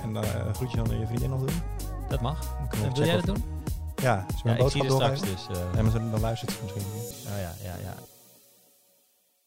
[0.07, 1.61] En dan uh, groetje aan je vriendin nog doen.
[2.09, 2.39] Dat mag.
[2.83, 3.43] En wil jij dat doen?
[3.95, 5.57] Ja, een ik zie boodschap straks dus.
[5.57, 6.83] eh, Ja, maar ze- dan luistert ze misschien.
[7.33, 7.93] Oh ja, ja, ja.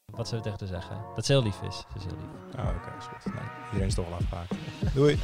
[0.04, 1.04] Wat zullen we tegen haar zeggen?
[1.14, 1.76] Dat ze heel lief is.
[1.76, 2.58] Ze is heel lief.
[2.64, 3.32] Oh, oké, is goed.
[3.34, 4.54] Nou, iedereen is toch wel afgehaakt.
[4.94, 5.18] Doei.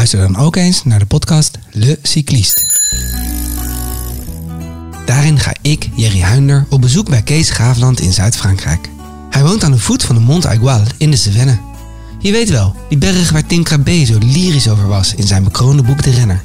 [0.00, 2.62] Luister dan ook eens naar de podcast Le Cycliste.
[5.06, 8.88] Daarin ga ik, Jerry Huinder, op bezoek bij Kees Graafland in Zuid-Frankrijk.
[9.30, 11.56] Hij woont aan de voet van de Mont Aigual in de Cevennes.
[12.18, 15.82] Je weet wel, die berg waar Tim Krabbe zo lyrisch over was in zijn bekroonde
[15.82, 16.44] boek De Renner.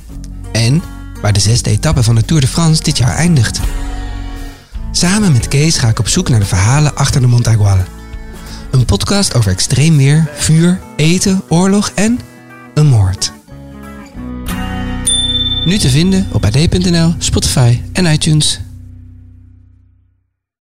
[0.52, 0.82] En
[1.22, 3.60] waar de zesde etappe van de Tour de France dit jaar eindigt.
[4.92, 7.80] Samen met Kees ga ik op zoek naar de verhalen achter de Mont Aigual.
[8.72, 12.20] Een podcast over extreem weer, vuur, eten, oorlog en
[12.74, 13.35] een moord.
[15.66, 18.65] Nu te vinden op ad.nl, Spotify en iTunes.